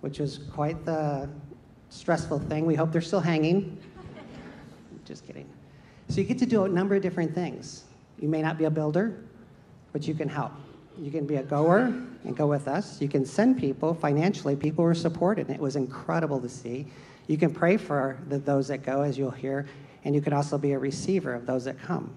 which 0.00 0.18
was 0.18 0.38
quite 0.52 0.84
the 0.84 1.28
stressful 1.90 2.38
thing. 2.40 2.64
We 2.64 2.74
hope 2.74 2.90
they're 2.90 3.00
still 3.00 3.20
hanging. 3.20 3.78
Just 5.04 5.26
kidding. 5.26 5.48
So 6.08 6.22
you 6.22 6.26
get 6.26 6.38
to 6.38 6.46
do 6.46 6.64
a 6.64 6.68
number 6.68 6.94
of 6.94 7.02
different 7.02 7.34
things. 7.34 7.84
You 8.18 8.28
may 8.28 8.40
not 8.40 8.56
be 8.56 8.64
a 8.64 8.70
builder, 8.70 9.20
but 9.92 10.06
you 10.06 10.14
can 10.14 10.28
help. 10.28 10.52
You 10.98 11.10
can 11.10 11.26
be 11.26 11.36
a 11.36 11.42
goer 11.42 11.92
and 12.24 12.36
go 12.36 12.46
with 12.46 12.66
us. 12.66 13.00
You 13.00 13.08
can 13.08 13.24
send 13.24 13.58
people 13.58 13.94
financially. 13.94 14.56
People 14.56 14.84
were 14.84 14.94
supported, 14.94 15.46
and 15.46 15.54
it 15.54 15.60
was 15.60 15.76
incredible 15.76 16.40
to 16.40 16.48
see. 16.48 16.86
You 17.28 17.36
can 17.36 17.52
pray 17.52 17.76
for 17.76 18.18
the, 18.28 18.38
those 18.38 18.68
that 18.68 18.82
go, 18.82 19.02
as 19.02 19.16
you'll 19.16 19.30
hear, 19.30 19.66
and 20.04 20.14
you 20.14 20.20
can 20.20 20.32
also 20.32 20.58
be 20.58 20.72
a 20.72 20.78
receiver 20.78 21.34
of 21.34 21.46
those 21.46 21.64
that 21.64 21.78
come. 21.78 22.14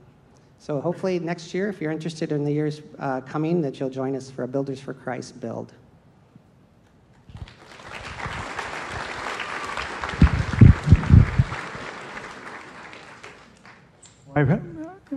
So 0.58 0.80
hopefully 0.80 1.20
next 1.20 1.54
year, 1.54 1.70
if 1.70 1.82
you're 1.82 1.92
interested 1.92 2.32
in 2.32 2.44
the 2.44 2.51
years 2.51 2.82
uh, 3.00 3.22
coming, 3.22 3.62
that 3.62 3.80
you'll 3.80 3.90
join 3.90 4.16
us 4.16 4.30
for 4.30 4.44
a 4.44 4.48
Builders 4.48 4.80
for 4.80 4.94
Christ 4.94 5.40
build. 5.40 5.74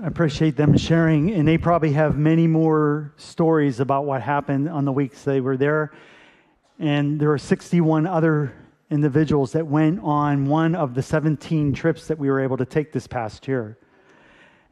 I 0.02 0.08
appreciate 0.08 0.56
them 0.56 0.76
sharing, 0.76 1.30
and 1.30 1.46
they 1.46 1.56
probably 1.56 1.92
have 1.92 2.18
many 2.18 2.48
more 2.48 3.12
stories 3.16 3.78
about 3.78 4.04
what 4.06 4.22
happened 4.22 4.68
on 4.68 4.84
the 4.84 4.90
weeks 4.90 5.22
they 5.22 5.40
were 5.40 5.56
there. 5.56 5.92
And 6.80 7.20
there 7.20 7.30
are 7.30 7.38
61 7.38 8.04
other 8.04 8.52
individuals 8.90 9.52
that 9.52 9.64
went 9.64 10.00
on 10.02 10.46
one 10.46 10.74
of 10.74 10.94
the 10.94 11.02
17 11.02 11.74
trips 11.74 12.08
that 12.08 12.18
we 12.18 12.28
were 12.28 12.40
able 12.40 12.56
to 12.56 12.64
take 12.64 12.92
this 12.92 13.06
past 13.06 13.46
year. 13.46 13.78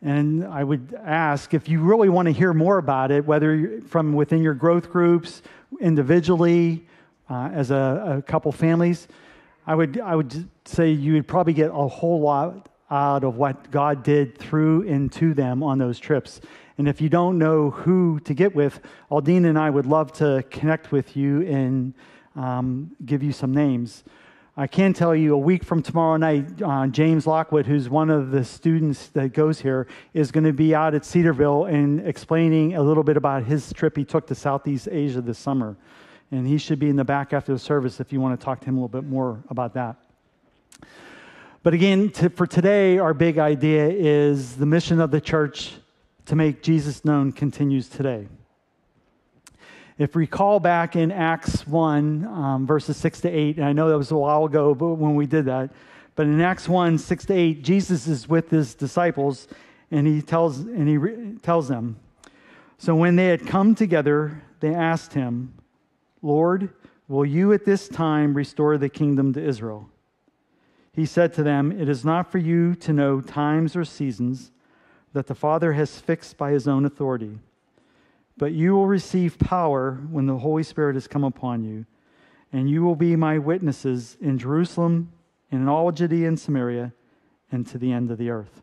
And 0.03 0.45
I 0.45 0.65
would 0.65 0.93
ask 1.05 1.55
if 1.55 1.69
you 1.69 1.81
really 1.81 2.09
want 2.09 2.27
to 2.27 2.33
hear 2.33 2.53
more 2.53 2.79
about 2.79 3.13
it, 3.13 3.25
whether 3.25 3.81
from 3.83 4.15
within 4.15 4.43
your 4.43 4.55
growth 4.55 4.91
groups, 4.91 5.43
individually, 5.81 6.85
uh, 7.31 7.49
as 7.53 7.71
a, 7.71 8.17
a 8.19 8.23
couple 8.23 8.51
families, 8.51 9.07
I 9.69 9.77
would, 9.77 10.01
I 10.01 10.17
would 10.17 10.49
say 10.65 10.91
you 10.91 11.13
would 11.13 11.29
probably 11.29 11.53
get 11.53 11.71
a 11.73 11.87
whole 11.87 12.21
lot 12.21 12.69
out 12.93 13.25
of 13.25 13.37
what 13.37 13.71
God 13.71 14.05
did 14.05 14.37
through 14.37 14.87
and 14.87 15.11
to 15.13 15.33
them 15.33 15.63
on 15.63 15.79
those 15.79 15.99
trips. 15.99 16.41
And 16.79 16.87
if 16.87 17.01
you 17.01 17.09
don't 17.09 17.39
know 17.39 17.71
who 17.71 18.21
to 18.21 18.35
get 18.35 18.55
with, 18.55 18.81
Aldine 19.11 19.47
and 19.47 19.59
I 19.59 19.71
would 19.71 19.87
love 19.87 20.13
to 20.15 20.45
connect 20.51 20.93
with 20.93 21.17
you 21.17 21.43
and 21.43 21.95
um, 22.37 22.93
give 23.05 23.23
you 23.23 23.33
some 23.33 23.53
names. 23.53 24.05
I 24.55 24.67
can 24.67 24.93
tell 24.93 25.17
you 25.17 25.33
a 25.33 25.39
week 25.39 25.65
from 25.65 25.83
tomorrow 25.83 26.19
night, 26.19 26.61
uh, 26.61 26.87
James 26.89 27.27
Lockwood, 27.27 27.65
who's 27.65 27.89
one 27.89 28.11
of 28.11 28.31
the 28.31 28.45
students 28.45 29.09
that 29.09 29.33
goes 29.33 29.59
here, 29.59 29.87
is 30.13 30.31
going 30.31 30.45
to 30.45 30.53
be 30.53 30.75
out 30.75 30.95
at 30.95 31.07
Cedarville 31.07 31.65
and 31.65 32.07
explaining 32.07 32.77
a 32.77 32.83
little 32.83 33.03
bit 33.03 33.17
about 33.17 33.45
his 33.45 33.73
trip 33.73 33.97
he 33.97 34.05
took 34.05 34.27
to 34.27 34.35
Southeast 34.35 34.89
Asia 34.91 35.23
this 35.23 35.39
summer. 35.39 35.75
And 36.31 36.47
he 36.47 36.59
should 36.59 36.79
be 36.79 36.91
in 36.91 36.97
the 36.97 37.05
back 37.05 37.33
after 37.33 37.53
the 37.53 37.59
service 37.59 37.99
if 37.99 38.13
you 38.13 38.21
want 38.21 38.39
to 38.39 38.45
talk 38.45 38.61
to 38.61 38.67
him 38.67 38.77
a 38.77 38.81
little 38.83 38.89
bit 38.89 39.09
more 39.09 39.43
about 39.49 39.73
that. 39.75 39.97
But 41.65 41.75
again, 41.75 42.11
to, 42.11 42.29
for 42.29 42.45
today, 42.45 42.99
our 42.99 43.15
big 43.15 43.39
idea 43.39 43.89
is 43.89 44.57
the 44.57 44.67
mission 44.67 45.01
of 45.01 45.13
the 45.13 45.21
church 45.21 45.75
to 46.27 46.35
make 46.35 46.61
Jesus 46.61 47.05
known 47.05 47.31
continues 47.31 47.89
today. 47.89 48.27
If 49.97 50.17
we 50.17 50.23
recall 50.23 50.59
back 50.59 50.97
in 50.97 51.13
Acts 51.13 51.65
1, 51.65 52.25
um, 52.25 52.67
verses 52.67 52.97
6 52.97 53.21
to 53.21 53.29
8, 53.29 53.59
and 53.59 53.65
I 53.65 53.73
know 53.73 53.89
that 53.91 53.97
was 53.97 54.11
a 54.11 54.17
while 54.17 54.45
ago 54.45 54.75
but 54.75 54.95
when 54.95 55.15
we 55.15 55.25
did 55.25 55.45
that, 55.45 55.71
but 56.17 56.27
in 56.27 56.41
Acts 56.41 56.69
1, 56.69 56.99
6 56.99 57.27
to 57.27 57.33
8, 57.33 57.63
Jesus 57.63 58.09
is 58.09 58.29
with 58.29 58.51
his 58.51 58.75
disciples 58.75 59.47
and 59.93 60.05
he 60.05 60.21
tells, 60.21 60.59
and 60.59 60.89
he 60.89 60.97
re- 60.97 61.37
tells 61.43 61.69
them, 61.69 61.97
So 62.77 62.97
when 62.97 63.15
they 63.15 63.27
had 63.27 63.47
come 63.47 63.77
together, 63.77 64.43
they 64.59 64.75
asked 64.75 65.13
him, 65.13 65.55
Lord, 66.23 66.71
will 67.07 67.25
you 67.25 67.53
at 67.53 67.65
this 67.65 67.87
time 67.87 68.35
restore 68.35 68.79
the 68.79 68.89
kingdom 68.89 69.33
to 69.35 69.41
Israel? 69.41 69.92
He 70.95 71.07
said 71.07 71.33
to 71.35 71.43
them, 71.43 71.73
It 71.73 71.89
is 71.89 72.05
not 72.05 72.31
for 72.31 72.39
you 72.39 72.75
to 72.77 72.93
know 72.93 73.21
times 73.21 73.75
or 73.75 73.85
seasons 73.85 74.51
that 75.13 75.27
the 75.27 75.35
Father 75.35 75.73
has 75.73 75.99
fixed 76.01 76.37
by 76.37 76.53
his 76.53 76.69
own 76.69 76.85
authority, 76.85 77.39
but 78.37 78.53
you 78.53 78.75
will 78.75 78.87
receive 78.87 79.39
power 79.39 79.99
when 80.11 80.27
the 80.27 80.39
Holy 80.39 80.63
Spirit 80.63 80.95
has 80.95 81.07
come 81.07 81.25
upon 81.25 81.65
you, 81.65 81.87
and 82.53 82.69
you 82.69 82.83
will 82.83 82.97
be 82.97 83.17
my 83.17 83.39
witnesses 83.39 84.17
in 84.21 84.39
Jerusalem, 84.39 85.13
and 85.51 85.63
in 85.63 85.69
all 85.69 85.91
Judea 85.93 86.29
and 86.29 86.39
Samaria, 86.39 86.93
and 87.51 87.67
to 87.69 87.79
the 87.79 87.93
end 87.93 88.11
of 88.11 88.19
the 88.19 88.31
earth. 88.31 88.63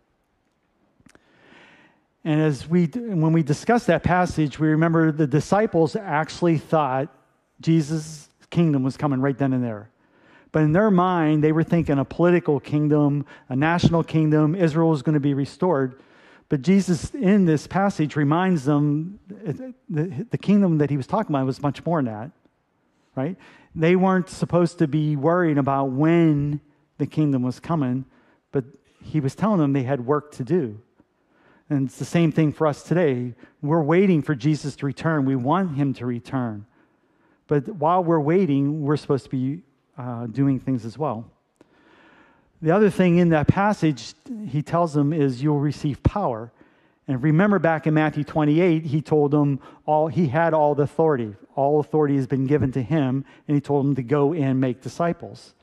And 2.23 2.41
as 2.41 2.67
we, 2.67 2.85
when 2.85 3.31
we 3.31 3.43
discuss 3.43 3.85
that 3.85 4.03
passage, 4.03 4.59
we 4.59 4.67
remember 4.67 5.11
the 5.11 5.27
disciples 5.27 5.95
actually 5.95 6.57
thought 6.57 7.15
Jesus' 7.61 8.29
kingdom 8.49 8.83
was 8.83 8.97
coming 8.97 9.21
right 9.21 9.37
then 9.37 9.53
and 9.53 9.63
there. 9.63 9.89
But 10.51 10.63
in 10.63 10.71
their 10.71 10.89
mind, 10.89 11.43
they 11.43 11.51
were 11.51 11.63
thinking 11.63 11.99
a 11.99 12.05
political 12.05 12.59
kingdom, 12.59 13.25
a 13.49 13.55
national 13.55 14.03
kingdom, 14.03 14.55
Israel 14.55 14.89
was 14.89 15.03
going 15.03 15.13
to 15.13 15.19
be 15.19 15.33
restored. 15.33 16.01
But 16.49 16.63
Jesus, 16.63 17.13
in 17.13 17.45
this 17.45 17.67
passage, 17.67 18.15
reminds 18.15 18.65
them 18.65 19.19
the, 19.27 20.25
the 20.31 20.37
kingdom 20.37 20.79
that 20.79 20.89
he 20.89 20.97
was 20.97 21.05
talking 21.05 21.35
about 21.35 21.45
was 21.45 21.61
much 21.61 21.85
more 21.85 22.01
than 22.01 22.11
that. 22.11 22.31
right? 23.15 23.37
They 23.75 23.95
weren't 23.95 24.29
supposed 24.29 24.79
to 24.79 24.87
be 24.87 25.15
worrying 25.15 25.59
about 25.59 25.91
when 25.91 26.59
the 26.97 27.05
kingdom 27.05 27.43
was 27.43 27.59
coming, 27.59 28.05
but 28.51 28.65
he 29.03 29.19
was 29.19 29.35
telling 29.35 29.59
them 29.59 29.73
they 29.73 29.83
had 29.83 30.05
work 30.05 30.31
to 30.33 30.43
do. 30.43 30.81
And 31.69 31.87
it's 31.87 31.99
the 31.99 32.05
same 32.05 32.31
thing 32.31 32.51
for 32.51 32.65
us 32.65 32.81
today. 32.81 33.35
We're 33.61 33.83
waiting 33.83 34.23
for 34.23 34.33
Jesus 34.33 34.75
to 34.77 34.87
return. 34.87 35.25
We 35.25 35.35
want 35.35 35.77
him 35.77 35.93
to 35.95 36.05
return. 36.07 36.65
But 37.45 37.67
while 37.67 38.03
we're 38.03 38.19
waiting, 38.19 38.81
we're 38.81 38.97
supposed 38.97 39.25
to 39.25 39.29
be 39.29 39.61
uh, 39.99 40.27
doing 40.27 40.59
things 40.59 40.85
as 40.85 40.97
well. 40.97 41.29
The 42.61 42.71
other 42.71 42.89
thing 42.89 43.17
in 43.17 43.29
that 43.29 43.47
passage, 43.47 44.13
he 44.47 44.61
tells 44.61 44.93
them, 44.93 45.13
is 45.13 45.43
you'll 45.43 45.59
receive 45.59 46.01
power. 46.03 46.51
And 47.07 47.21
remember 47.21 47.59
back 47.59 47.85
in 47.85 47.93
Matthew 47.93 48.23
28, 48.23 48.85
he 48.85 49.01
told 49.01 49.31
them 49.31 49.59
all 49.85 50.07
he 50.07 50.27
had 50.27 50.53
all 50.53 50.73
the 50.73 50.83
authority. 50.83 51.35
All 51.55 51.79
authority 51.79 52.15
has 52.15 52.27
been 52.27 52.47
given 52.47 52.71
to 52.73 52.81
him, 52.81 53.25
and 53.47 53.55
he 53.55 53.61
told 53.61 53.85
them 53.85 53.95
to 53.95 54.03
go 54.03 54.33
and 54.33 54.59
make 54.59 54.81
disciples. 54.81 55.53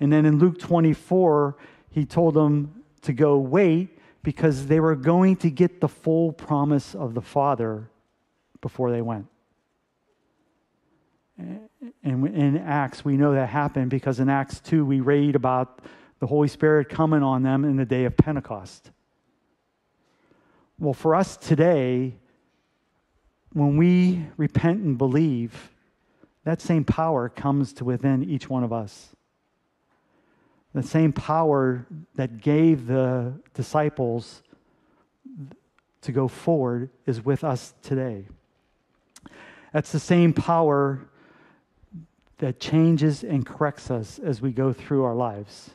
And 0.00 0.12
then 0.12 0.26
in 0.26 0.38
Luke 0.38 0.58
24, 0.58 1.56
he 1.90 2.04
told 2.04 2.34
them 2.34 2.82
to 3.02 3.12
go 3.12 3.38
wait 3.38 3.98
because 4.22 4.66
they 4.66 4.80
were 4.80 4.96
going 4.96 5.36
to 5.36 5.50
get 5.50 5.80
the 5.80 5.88
full 5.88 6.32
promise 6.32 6.94
of 6.94 7.14
the 7.14 7.22
Father 7.22 7.90
before 8.60 8.90
they 8.90 9.02
went. 9.02 9.26
And 11.38 11.68
in 12.02 12.58
Acts, 12.58 13.04
we 13.04 13.16
know 13.16 13.32
that 13.34 13.48
happened 13.48 13.90
because 13.90 14.18
in 14.18 14.28
Acts 14.28 14.60
2, 14.60 14.84
we 14.84 15.00
read 15.00 15.36
about 15.36 15.80
the 16.18 16.26
Holy 16.26 16.48
Spirit 16.48 16.88
coming 16.88 17.22
on 17.22 17.42
them 17.42 17.64
in 17.64 17.76
the 17.76 17.84
day 17.84 18.04
of 18.04 18.16
Pentecost. 18.16 18.90
Well, 20.80 20.94
for 20.94 21.14
us 21.14 21.36
today, 21.36 22.14
when 23.52 23.76
we 23.76 24.26
repent 24.36 24.82
and 24.82 24.98
believe, 24.98 25.70
that 26.44 26.60
same 26.60 26.84
power 26.84 27.28
comes 27.28 27.72
to 27.74 27.84
within 27.84 28.24
each 28.24 28.48
one 28.48 28.64
of 28.64 28.72
us. 28.72 29.08
The 30.74 30.82
same 30.82 31.12
power 31.12 31.86
that 32.16 32.40
gave 32.40 32.86
the 32.86 33.34
disciples 33.54 34.42
to 36.02 36.12
go 36.12 36.28
forward 36.28 36.90
is 37.06 37.24
with 37.24 37.44
us 37.44 37.74
today. 37.82 38.26
That's 39.72 39.92
the 39.92 40.00
same 40.00 40.32
power 40.32 41.08
that 42.38 42.60
changes 42.60 43.24
and 43.24 43.44
corrects 43.44 43.90
us 43.90 44.18
as 44.18 44.40
we 44.40 44.52
go 44.52 44.72
through 44.72 45.04
our 45.04 45.14
lives. 45.14 45.70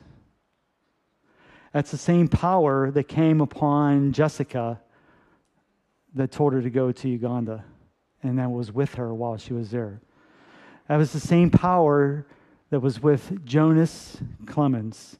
That's 1.73 1.91
the 1.91 1.97
same 1.97 2.27
power 2.27 2.91
that 2.91 3.07
came 3.07 3.41
upon 3.41 4.13
Jessica 4.13 4.79
that 6.13 6.31
told 6.31 6.53
her 6.53 6.61
to 6.61 6.69
go 6.69 6.91
to 6.91 7.09
Uganda 7.09 7.63
and 8.23 8.39
that 8.39 8.49
was 8.49 8.71
with 8.71 8.95
her 8.95 9.13
while 9.13 9.37
she 9.37 9.53
was 9.53 9.71
there. 9.71 9.99
That 10.87 10.97
was 10.97 11.11
the 11.11 11.19
same 11.19 11.49
power 11.49 12.25
that 12.69 12.79
was 12.79 13.01
with 13.01 13.45
Jonas 13.45 14.17
Clemens, 14.45 15.17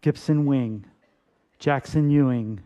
Gibson 0.00 0.46
Wing, 0.46 0.86
Jackson 1.58 2.10
Ewing, 2.10 2.60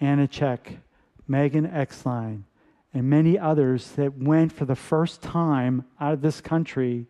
Anna 0.00 0.26
Check, 0.26 0.78
Megan 1.26 1.66
Exline, 1.66 2.44
and 2.92 3.08
many 3.08 3.38
others 3.38 3.92
that 3.92 4.18
went 4.18 4.52
for 4.52 4.64
the 4.64 4.74
first 4.74 5.22
time 5.22 5.84
out 6.00 6.12
of 6.12 6.22
this 6.22 6.40
country 6.40 7.06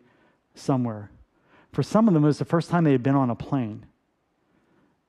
somewhere. 0.53 1.11
For 1.71 1.83
some 1.83 2.07
of 2.07 2.13
them, 2.13 2.23
it 2.23 2.27
was 2.27 2.37
the 2.37 2.45
first 2.45 2.69
time 2.69 2.83
they 2.83 2.91
had 2.91 3.03
been 3.03 3.15
on 3.15 3.29
a 3.29 3.35
plane. 3.35 3.85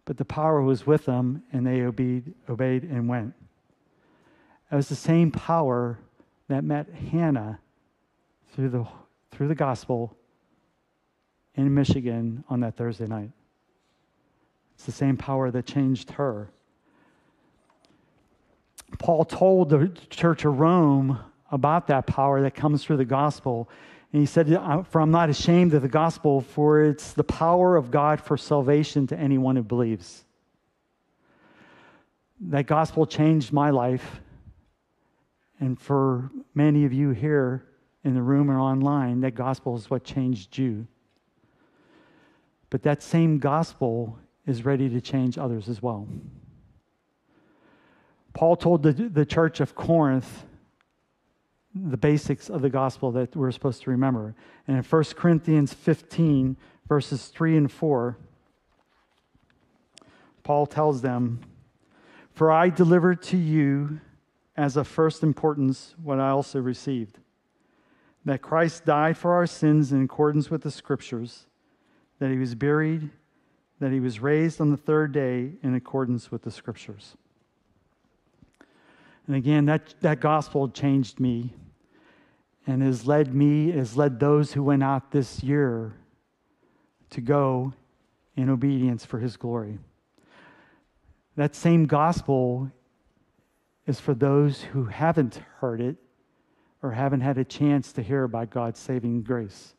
But 0.04 0.16
the 0.16 0.24
power 0.24 0.62
was 0.62 0.86
with 0.86 1.04
them, 1.04 1.42
and 1.52 1.66
they 1.66 1.82
obeyed, 1.82 2.34
obeyed 2.48 2.84
and 2.84 3.08
went. 3.08 3.34
It 4.70 4.76
was 4.76 4.88
the 4.88 4.96
same 4.96 5.30
power 5.30 5.98
that 6.48 6.64
met 6.64 6.88
Hannah 6.88 7.60
through 8.54 8.70
the, 8.70 8.86
through 9.30 9.48
the 9.48 9.54
gospel 9.54 10.16
in 11.54 11.72
Michigan 11.74 12.44
on 12.48 12.60
that 12.60 12.76
Thursday 12.76 13.06
night. 13.06 13.30
It's 14.74 14.84
the 14.84 14.92
same 14.92 15.16
power 15.16 15.50
that 15.50 15.66
changed 15.66 16.12
her. 16.12 16.50
Paul 18.98 19.24
told 19.24 19.70
the 19.70 19.88
church 20.10 20.44
of 20.44 20.58
Rome 20.58 21.18
about 21.50 21.86
that 21.88 22.06
power 22.06 22.42
that 22.42 22.54
comes 22.54 22.84
through 22.84 22.96
the 22.96 23.04
gospel. 23.04 23.68
And 24.12 24.20
he 24.20 24.26
said, 24.26 24.48
For 24.88 25.00
I'm 25.00 25.10
not 25.10 25.30
ashamed 25.30 25.74
of 25.74 25.82
the 25.82 25.88
gospel, 25.88 26.40
for 26.40 26.82
it's 26.82 27.12
the 27.12 27.24
power 27.24 27.76
of 27.76 27.90
God 27.90 28.20
for 28.20 28.36
salvation 28.36 29.06
to 29.08 29.18
anyone 29.18 29.56
who 29.56 29.62
believes. 29.62 30.24
That 32.40 32.66
gospel 32.66 33.06
changed 33.06 33.52
my 33.52 33.70
life. 33.70 34.20
And 35.60 35.78
for 35.78 36.30
many 36.54 36.84
of 36.84 36.92
you 36.92 37.10
here 37.10 37.64
in 38.02 38.14
the 38.14 38.22
room 38.22 38.50
or 38.50 38.58
online, 38.58 39.20
that 39.20 39.34
gospel 39.34 39.76
is 39.76 39.88
what 39.88 40.02
changed 40.02 40.58
you. 40.58 40.86
But 42.68 42.82
that 42.82 43.02
same 43.02 43.38
gospel 43.38 44.18
is 44.46 44.64
ready 44.64 44.88
to 44.88 45.00
change 45.00 45.38
others 45.38 45.68
as 45.68 45.80
well. 45.80 46.08
Paul 48.34 48.56
told 48.56 48.82
the, 48.82 48.92
the 48.92 49.26
church 49.26 49.60
of 49.60 49.74
Corinth 49.74 50.44
the 51.74 51.96
basics 51.96 52.50
of 52.50 52.62
the 52.62 52.70
gospel 52.70 53.12
that 53.12 53.34
we're 53.34 53.50
supposed 53.50 53.82
to 53.82 53.90
remember. 53.90 54.34
And 54.68 54.76
in 54.76 54.82
1 54.82 55.04
Corinthians 55.16 55.72
15, 55.72 56.56
verses 56.86 57.26
3 57.28 57.56
and 57.56 57.72
4, 57.72 58.18
Paul 60.42 60.66
tells 60.66 61.02
them, 61.02 61.40
For 62.34 62.50
I 62.50 62.68
delivered 62.68 63.22
to 63.24 63.36
you 63.36 64.00
as 64.56 64.76
of 64.76 64.86
first 64.86 65.22
importance 65.22 65.94
what 66.02 66.20
I 66.20 66.30
also 66.30 66.60
received 66.60 67.18
that 68.24 68.42
Christ 68.42 68.84
died 68.84 69.16
for 69.16 69.34
our 69.34 69.46
sins 69.46 69.92
in 69.92 70.02
accordance 70.02 70.50
with 70.50 70.62
the 70.62 70.70
Scriptures, 70.70 71.46
that 72.18 72.30
he 72.30 72.38
was 72.38 72.54
buried, 72.54 73.10
that 73.80 73.90
he 73.90 74.00
was 74.00 74.20
raised 74.20 74.60
on 74.60 74.70
the 74.70 74.76
third 74.76 75.12
day 75.12 75.52
in 75.62 75.74
accordance 75.74 76.30
with 76.30 76.42
the 76.42 76.50
Scriptures. 76.50 77.16
And 79.26 79.36
again, 79.36 79.66
that, 79.66 79.94
that 80.00 80.20
gospel 80.20 80.68
changed 80.68 81.20
me 81.20 81.54
and 82.66 82.82
has 82.82 83.06
led 83.06 83.34
me, 83.34 83.70
has 83.72 83.96
led 83.96 84.20
those 84.20 84.52
who 84.52 84.62
went 84.62 84.82
out 84.82 85.10
this 85.10 85.42
year 85.42 85.94
to 87.10 87.20
go 87.20 87.72
in 88.36 88.48
obedience 88.48 89.04
for 89.04 89.18
his 89.18 89.36
glory. 89.36 89.78
That 91.36 91.54
same 91.54 91.86
gospel 91.86 92.70
is 93.86 94.00
for 94.00 94.14
those 94.14 94.62
who 94.62 94.84
haven't 94.84 95.40
heard 95.58 95.80
it 95.80 95.96
or 96.82 96.92
haven't 96.92 97.20
had 97.20 97.38
a 97.38 97.44
chance 97.44 97.92
to 97.92 98.02
hear 98.02 98.24
about 98.24 98.50
God's 98.50 98.78
saving 98.78 99.22
grace. 99.22 99.74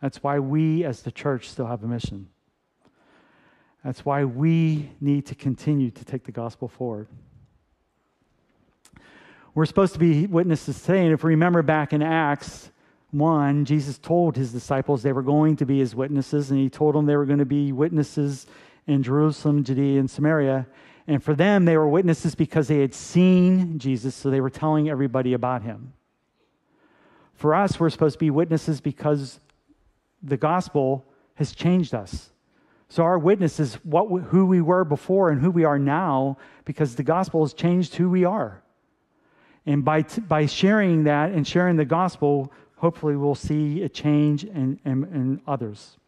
That's 0.00 0.22
why 0.22 0.38
we 0.38 0.84
as 0.84 1.02
the 1.02 1.10
church 1.10 1.48
still 1.48 1.66
have 1.66 1.82
a 1.82 1.86
mission. 1.86 2.28
That's 3.84 4.04
why 4.04 4.24
we 4.24 4.90
need 5.00 5.26
to 5.26 5.34
continue 5.34 5.90
to 5.90 6.04
take 6.04 6.24
the 6.24 6.32
gospel 6.32 6.68
forward. 6.68 7.08
We're 9.58 9.66
supposed 9.66 9.94
to 9.94 9.98
be 9.98 10.24
witnesses 10.28 10.80
today. 10.82 11.02
And 11.02 11.12
if 11.12 11.24
we 11.24 11.30
remember 11.30 11.62
back 11.62 11.92
in 11.92 12.00
Acts 12.00 12.70
1, 13.10 13.64
Jesus 13.64 13.98
told 13.98 14.36
his 14.36 14.52
disciples 14.52 15.02
they 15.02 15.12
were 15.12 15.20
going 15.20 15.56
to 15.56 15.66
be 15.66 15.80
his 15.80 15.96
witnesses, 15.96 16.52
and 16.52 16.60
he 16.60 16.70
told 16.70 16.94
them 16.94 17.06
they 17.06 17.16
were 17.16 17.26
going 17.26 17.40
to 17.40 17.44
be 17.44 17.72
witnesses 17.72 18.46
in 18.86 19.02
Jerusalem, 19.02 19.64
Judea, 19.64 19.98
and 19.98 20.08
Samaria. 20.08 20.68
And 21.08 21.24
for 21.24 21.34
them, 21.34 21.64
they 21.64 21.76
were 21.76 21.88
witnesses 21.88 22.36
because 22.36 22.68
they 22.68 22.78
had 22.78 22.94
seen 22.94 23.80
Jesus, 23.80 24.14
so 24.14 24.30
they 24.30 24.40
were 24.40 24.48
telling 24.48 24.88
everybody 24.88 25.32
about 25.32 25.62
him. 25.62 25.92
For 27.34 27.52
us, 27.52 27.80
we're 27.80 27.90
supposed 27.90 28.14
to 28.14 28.20
be 28.20 28.30
witnesses 28.30 28.80
because 28.80 29.40
the 30.22 30.36
gospel 30.36 31.04
has 31.34 31.52
changed 31.52 31.94
us. 31.94 32.30
So 32.88 33.02
our 33.02 33.18
witness 33.18 33.58
is 33.58 33.74
what, 33.82 34.06
who 34.06 34.46
we 34.46 34.60
were 34.60 34.84
before 34.84 35.30
and 35.30 35.40
who 35.40 35.50
we 35.50 35.64
are 35.64 35.80
now 35.80 36.38
because 36.64 36.94
the 36.94 37.02
gospel 37.02 37.42
has 37.44 37.52
changed 37.54 37.96
who 37.96 38.08
we 38.08 38.24
are. 38.24 38.62
And 39.68 39.84
by, 39.84 40.00
t- 40.00 40.22
by 40.22 40.46
sharing 40.46 41.04
that 41.04 41.32
and 41.32 41.46
sharing 41.46 41.76
the 41.76 41.84
gospel, 41.84 42.50
hopefully 42.76 43.16
we'll 43.16 43.34
see 43.34 43.82
a 43.82 43.88
change 43.90 44.44
in, 44.44 44.80
in, 44.86 45.04
in 45.04 45.42
others. 45.46 45.98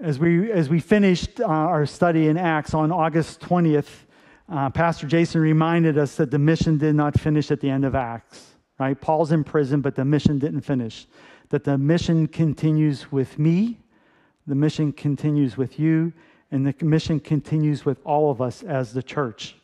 As 0.00 0.18
we, 0.18 0.50
as 0.50 0.68
we 0.68 0.80
finished 0.80 1.40
uh, 1.40 1.44
our 1.44 1.86
study 1.86 2.26
in 2.26 2.36
Acts 2.36 2.74
on 2.74 2.90
August 2.90 3.38
20th, 3.38 3.86
uh, 4.48 4.70
Pastor 4.70 5.06
Jason 5.06 5.40
reminded 5.40 5.96
us 5.96 6.16
that 6.16 6.32
the 6.32 6.40
mission 6.40 6.76
did 6.76 6.96
not 6.96 7.18
finish 7.20 7.52
at 7.52 7.60
the 7.60 7.70
end 7.70 7.84
of 7.84 7.94
Acts. 7.94 8.54
Right? 8.80 9.00
Paul's 9.00 9.30
in 9.30 9.44
prison, 9.44 9.80
but 9.80 9.94
the 9.94 10.04
mission 10.04 10.40
didn't 10.40 10.62
finish. 10.62 11.06
That 11.50 11.62
the 11.62 11.78
mission 11.78 12.26
continues 12.26 13.12
with 13.12 13.38
me, 13.38 13.78
the 14.48 14.56
mission 14.56 14.92
continues 14.92 15.56
with 15.56 15.78
you, 15.78 16.12
and 16.50 16.66
the 16.66 16.84
mission 16.84 17.20
continues 17.20 17.84
with 17.84 18.00
all 18.04 18.32
of 18.32 18.42
us 18.42 18.64
as 18.64 18.92
the 18.92 19.04
church 19.04 19.54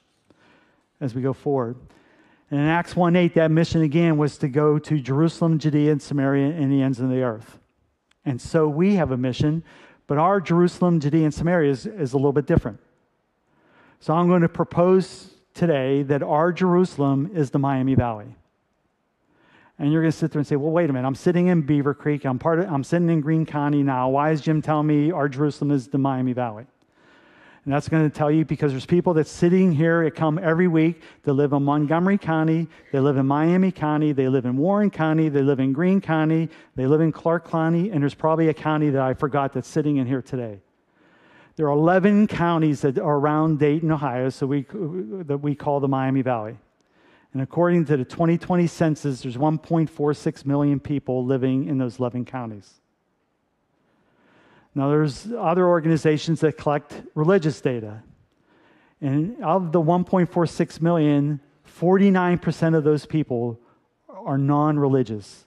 as 1.01 1.15
we 1.15 1.23
go 1.23 1.33
forward. 1.33 1.77
And 2.51 2.61
in 2.61 2.67
Acts 2.67 2.97
1 2.97 3.15
8, 3.15 3.35
that 3.35 3.51
mission 3.51 3.83
again 3.83 4.17
was 4.17 4.39
to 4.39 4.49
go 4.49 4.79
to 4.79 5.01
Jerusalem, 5.01 5.59
Judea, 5.59 5.93
and 5.93 6.03
Samaria, 6.03 6.51
and 6.51 6.73
the 6.73 6.83
ends 6.83 7.01
of 7.01 7.11
the 7.11 7.23
earth. 7.23 7.59
And 8.25 8.41
so 8.41 8.69
we 8.69 8.97
have 8.97 9.11
a 9.11 9.17
mission, 9.17 9.63
but 10.07 10.19
our 10.19 10.41
Jerusalem, 10.41 11.01
Judea, 11.01 11.25
and 11.25 11.35
Samaria 11.35 11.71
is, 11.71 11.87
is 11.87 12.13
a 12.13 12.17
little 12.17 12.33
bit 12.33 12.47
different. 12.47 12.81
So 14.01 14.15
I'm 14.15 14.29
going 14.29 14.43
to 14.43 14.49
propose 14.49 15.31
today 15.55 16.03
that 16.05 16.23
our 16.23 16.53
Jerusalem 16.53 17.31
is 17.35 17.51
the 17.51 17.59
Miami 17.59 17.95
Valley. 17.95 18.37
And 19.79 19.93
you're 19.93 20.03
going 20.03 20.13
to 20.13 20.17
sit 20.17 20.33
there 20.33 20.41
and 20.41 20.47
say, 20.47 20.57
well, 20.57 20.73
wait 20.73 20.91
a 20.91 20.93
minute. 20.93 21.07
I'm 21.07 21.15
sitting 21.15 21.49
in 21.49 21.63
Beavercreek. 21.63 22.25
I'm, 22.25 22.39
part 22.39 22.61
of, 22.61 22.71
I'm 22.71 22.83
sitting 22.83 23.09
in 23.11 23.21
Greene 23.21 23.47
County 23.47 23.83
now. 23.83 24.09
Why 24.09 24.31
is 24.33 24.41
Jim 24.41 24.61
telling 24.61 24.87
me 24.87 25.13
our 25.13 25.29
Jerusalem 25.29 25.71
is 25.71 25.89
the 25.89 25.99
Miami 25.99 26.33
Valley? 26.33 26.67
And 27.69 27.75
that's 27.75 27.91
going 27.91 28.11
to 28.11 28.17
tell 28.17 28.31
you 28.31 28.47
because 28.47 28.73
there's 28.73 28.87
people 28.87 29.13
that's 29.13 29.31
sitting 29.31 29.73
here 29.73 30.03
that 30.05 30.15
come 30.15 30.39
every 30.39 30.69
week. 30.69 31.03
They 31.25 31.33
live 31.33 31.53
in 31.53 31.65
Montgomery 31.65 32.17
County. 32.17 32.67
They 32.93 32.99
live 32.99 33.19
in 33.19 33.27
Miami 33.27 33.73
County. 33.73 34.13
They 34.13 34.27
live 34.27 34.47
in 34.47 34.57
Warren 34.57 34.91
County. 34.91 35.29
They 35.29 35.43
live 35.43 35.61
in 35.61 35.75
Greene 35.75 36.01
County. 36.01 36.49
They 36.77 36.87
live 36.87 37.03
in 37.03 37.13
Clark 37.13 37.51
County. 37.51 37.91
And 37.91 38.01
there's 38.01 38.15
probably 38.15 38.49
a 38.49 38.55
county 38.55 38.89
that 38.89 39.03
I 39.03 39.13
forgot 39.13 39.53
that's 39.53 39.69
sitting 39.69 39.99
in 39.99 40.07
here 40.07 40.23
today. 40.23 40.61
There 41.57 41.67
are 41.67 41.73
11 41.73 42.29
counties 42.29 42.81
that 42.81 42.99
are 42.99 43.17
around 43.19 43.59
Dayton, 43.59 43.93
Ohio, 43.93 44.31
so 44.31 44.47
we, 44.47 44.65
that 45.27 45.37
we 45.43 45.55
call 45.55 45.79
the 45.81 45.89
Miami 45.89 46.23
Valley. 46.23 46.57
And 47.35 47.43
according 47.43 47.85
to 47.85 47.99
the 47.99 48.05
2020 48.07 48.67
census, 48.67 49.21
there's 49.21 49.37
1.46 49.37 50.47
million 50.47 50.81
people 50.81 51.23
living 51.23 51.67
in 51.67 51.77
those 51.77 51.99
11 51.99 52.25
counties. 52.25 52.78
Now, 54.75 54.89
there's 54.89 55.29
other 55.37 55.67
organizations 55.67 56.41
that 56.41 56.57
collect 56.57 57.03
religious 57.15 57.61
data. 57.61 58.03
And 59.01 59.43
of 59.43 59.73
the 59.73 59.81
1.46 59.81 60.81
million, 60.81 61.41
49% 61.81 62.77
of 62.77 62.85
those 62.85 63.07
people 63.07 63.61
are 64.09 64.39
non 64.39 64.79
religious. 64.79 65.45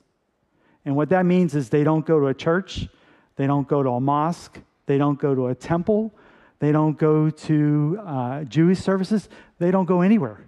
And 0.86 0.96
what 0.96 1.10
that 1.10 1.26
means 1.26 1.56
is 1.56 1.70
they 1.70 1.84
don't 1.84 2.06
go 2.06 2.20
to 2.20 2.28
a 2.28 2.34
church, 2.34 2.88
they 3.36 3.48
don't 3.48 3.68
go 3.68 3.84
to 3.84 3.90
a 3.90 4.00
mosque, 4.00 4.60
they 4.86 4.98
don't 4.98 5.20
go 5.20 5.36
to 5.36 5.48
a 5.48 5.56
temple, 5.56 6.14
they 6.60 6.72
don't 6.72 6.98
go 6.98 7.30
to 7.30 8.00
uh, 8.06 8.44
Jewish 8.46 8.80
services, 8.80 9.30
they 9.60 9.72
don't 9.72 9.86
go 9.86 10.02
anywhere 10.02 10.46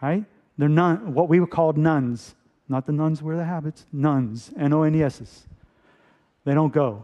right? 0.00 0.24
They're 0.58 0.68
nun, 0.68 1.14
what 1.14 1.28
we 1.28 1.40
would 1.40 1.50
call 1.50 1.72
nones. 1.72 2.34
Not 2.68 2.86
the 2.86 2.92
nuns 2.92 3.22
wear 3.22 3.36
the 3.36 3.44
habits, 3.44 3.86
nones, 3.92 4.52
N 4.56 4.72
O 4.72 4.82
N 4.82 4.94
E 4.94 5.02
S. 5.02 5.46
They 6.44 6.54
don't 6.54 6.72
go. 6.72 7.02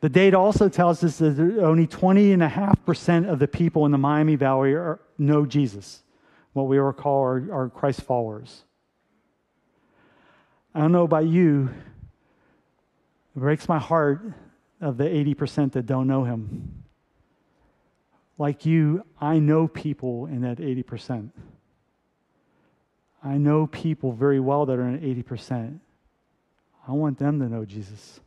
The 0.00 0.08
data 0.08 0.38
also 0.38 0.68
tells 0.68 1.02
us 1.02 1.18
that 1.18 1.38
only 1.60 1.86
20.5% 1.86 3.28
of 3.28 3.38
the 3.38 3.48
people 3.48 3.84
in 3.84 3.92
the 3.92 3.98
Miami 3.98 4.36
Valley 4.36 4.72
are, 4.74 5.00
know 5.18 5.44
Jesus, 5.44 6.02
what 6.52 6.64
we 6.64 6.80
would 6.80 6.96
call 6.96 7.20
our, 7.22 7.52
our 7.52 7.68
Christ 7.68 8.02
followers. 8.02 8.64
I 10.74 10.80
don't 10.80 10.92
know 10.92 11.02
about 11.02 11.26
you, 11.26 11.70
it 13.34 13.40
breaks 13.40 13.68
my 13.68 13.78
heart 13.78 14.20
of 14.80 14.96
the 14.96 15.04
80% 15.04 15.72
that 15.72 15.86
don't 15.86 16.06
know 16.06 16.22
him 16.24 16.84
like 18.38 18.64
you, 18.64 19.04
I 19.20 19.40
know 19.40 19.66
people 19.66 20.26
in 20.26 20.42
that 20.42 20.58
80%. 20.58 21.30
I 23.22 23.36
know 23.36 23.66
people 23.66 24.12
very 24.12 24.38
well 24.38 24.64
that 24.66 24.78
are 24.78 24.88
in 24.88 25.00
80%. 25.00 25.80
I 26.86 26.92
want 26.92 27.18
them 27.18 27.40
to 27.40 27.48
know 27.48 27.64
Jesus. 27.64 28.20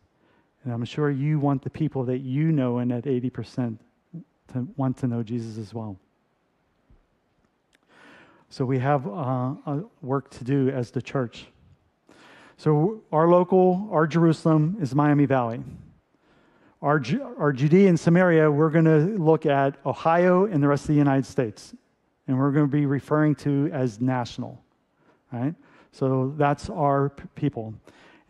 And 0.63 0.73
I'm 0.73 0.85
sure 0.85 1.09
you 1.09 1.39
want 1.39 1.63
the 1.63 1.69
people 1.69 2.03
that 2.05 2.19
you 2.19 2.51
know 2.51 2.79
in 2.79 2.89
that 2.89 3.05
80% 3.05 3.77
to 4.53 4.67
want 4.75 4.97
to 4.97 5.07
know 5.07 5.23
Jesus 5.23 5.57
as 5.57 5.73
well. 5.73 5.97
So 8.49 8.65
we 8.65 8.79
have 8.79 9.07
uh, 9.07 9.53
work 10.01 10.29
to 10.31 10.43
do 10.43 10.69
as 10.69 10.91
the 10.91 11.01
church. 11.01 11.47
So 12.57 13.01
our 13.11 13.27
local, 13.27 13.89
our 13.91 14.05
Jerusalem 14.05 14.77
is 14.81 14.93
Miami 14.93 15.25
Valley. 15.25 15.61
Our, 16.81 17.01
our 17.37 17.53
Judea 17.53 17.89
and 17.89 17.99
Samaria, 17.99 18.51
we're 18.51 18.69
going 18.69 18.85
to 18.85 19.17
look 19.17 19.45
at 19.45 19.77
Ohio 19.85 20.45
and 20.45 20.61
the 20.61 20.67
rest 20.67 20.83
of 20.83 20.89
the 20.89 20.95
United 20.95 21.25
States. 21.25 21.73
And 22.27 22.37
we're 22.37 22.51
going 22.51 22.65
to 22.65 22.71
be 22.71 22.85
referring 22.85 23.35
to 23.35 23.69
as 23.73 24.01
national, 24.01 24.61
right? 25.31 25.55
So 25.91 26.33
that's 26.37 26.69
our 26.69 27.09
p- 27.09 27.23
people. 27.35 27.73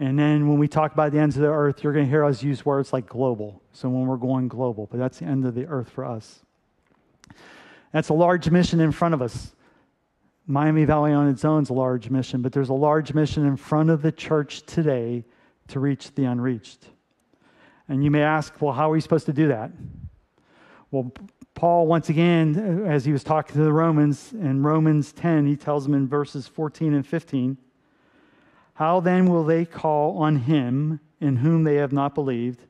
And 0.02 0.18
then 0.18 0.50
when 0.50 0.58
we 0.58 0.68
talk 0.68 0.94
about 0.94 1.12
the 1.12 1.20
ends 1.20 1.36
of 1.36 1.44
the 1.44 1.50
earth, 1.50 1.84
you're 1.84 1.94
going 1.94 2.06
to 2.06 2.10
hear 2.10 2.26
us 2.26 2.42
use 2.42 2.66
words 2.66 2.92
like 2.92 3.06
global. 3.06 3.62
So 3.72 3.88
when 3.88 4.08
we're 4.08 4.18
going 4.18 4.48
global, 4.48 4.88
but 4.90 4.98
that's 4.98 5.20
the 5.20 5.26
end 5.26 5.46
of 5.46 5.54
the 5.54 5.68
earth 5.68 5.92
for 5.92 6.04
us. 6.04 6.40
That's 7.92 8.10
a 8.10 8.16
large 8.16 8.50
mission 8.50 8.80
in 8.80 8.92
front 8.92 9.14
of 9.14 9.22
us. 9.22 9.54
Miami 10.48 10.86
Valley 10.86 11.14
on 11.14 11.30
its 11.30 11.46
own 11.46 11.62
is 11.62 11.70
a 11.70 11.74
large 11.74 12.10
mission, 12.10 12.42
but 12.42 12.52
there's 12.52 12.70
a 12.70 12.74
large 12.74 13.14
mission 13.14 13.46
in 13.46 13.56
front 13.56 13.92
of 13.92 14.02
the 14.02 14.12
church 14.12 14.64
today 14.64 15.24
to 15.68 15.80
reach 15.80 16.16
the 16.16 16.26
unreached. 16.26 16.88
And 17.88 18.04
you 18.04 18.10
may 18.10 18.24
ask, 18.24 18.60
well, 18.60 18.74
how 18.74 18.90
are 18.90 18.94
we 18.94 19.02
supposed 19.02 19.28
to 19.28 19.34
do 19.34 19.50
that? 19.50 19.70
Well, 20.90 21.12
Paul, 21.54 21.86
once 21.86 22.10
again, 22.10 22.88
as 22.88 23.06
he 23.06 23.12
was 23.12 23.24
talking 23.24 23.54
to 23.54 23.64
the 23.64 23.72
Romans 23.72 24.34
in 24.34 24.64
Romans 24.64 25.14
10, 25.14 25.46
he 25.46 25.56
tells 25.56 25.84
them 25.84 25.94
in 25.94 26.08
verses 26.08 26.48
14 26.48 26.96
and 26.96 27.06
15, 27.06 27.56
How 28.82 29.00
then 29.00 29.28
will 29.28 29.44
they 29.44 29.64
call 29.64 30.18
on 30.18 30.38
him 30.38 31.02
in 31.20 31.36
whom 31.36 31.66
they 31.66 31.76
have 31.76 31.92
not 31.92 32.16
believed? 32.16 32.62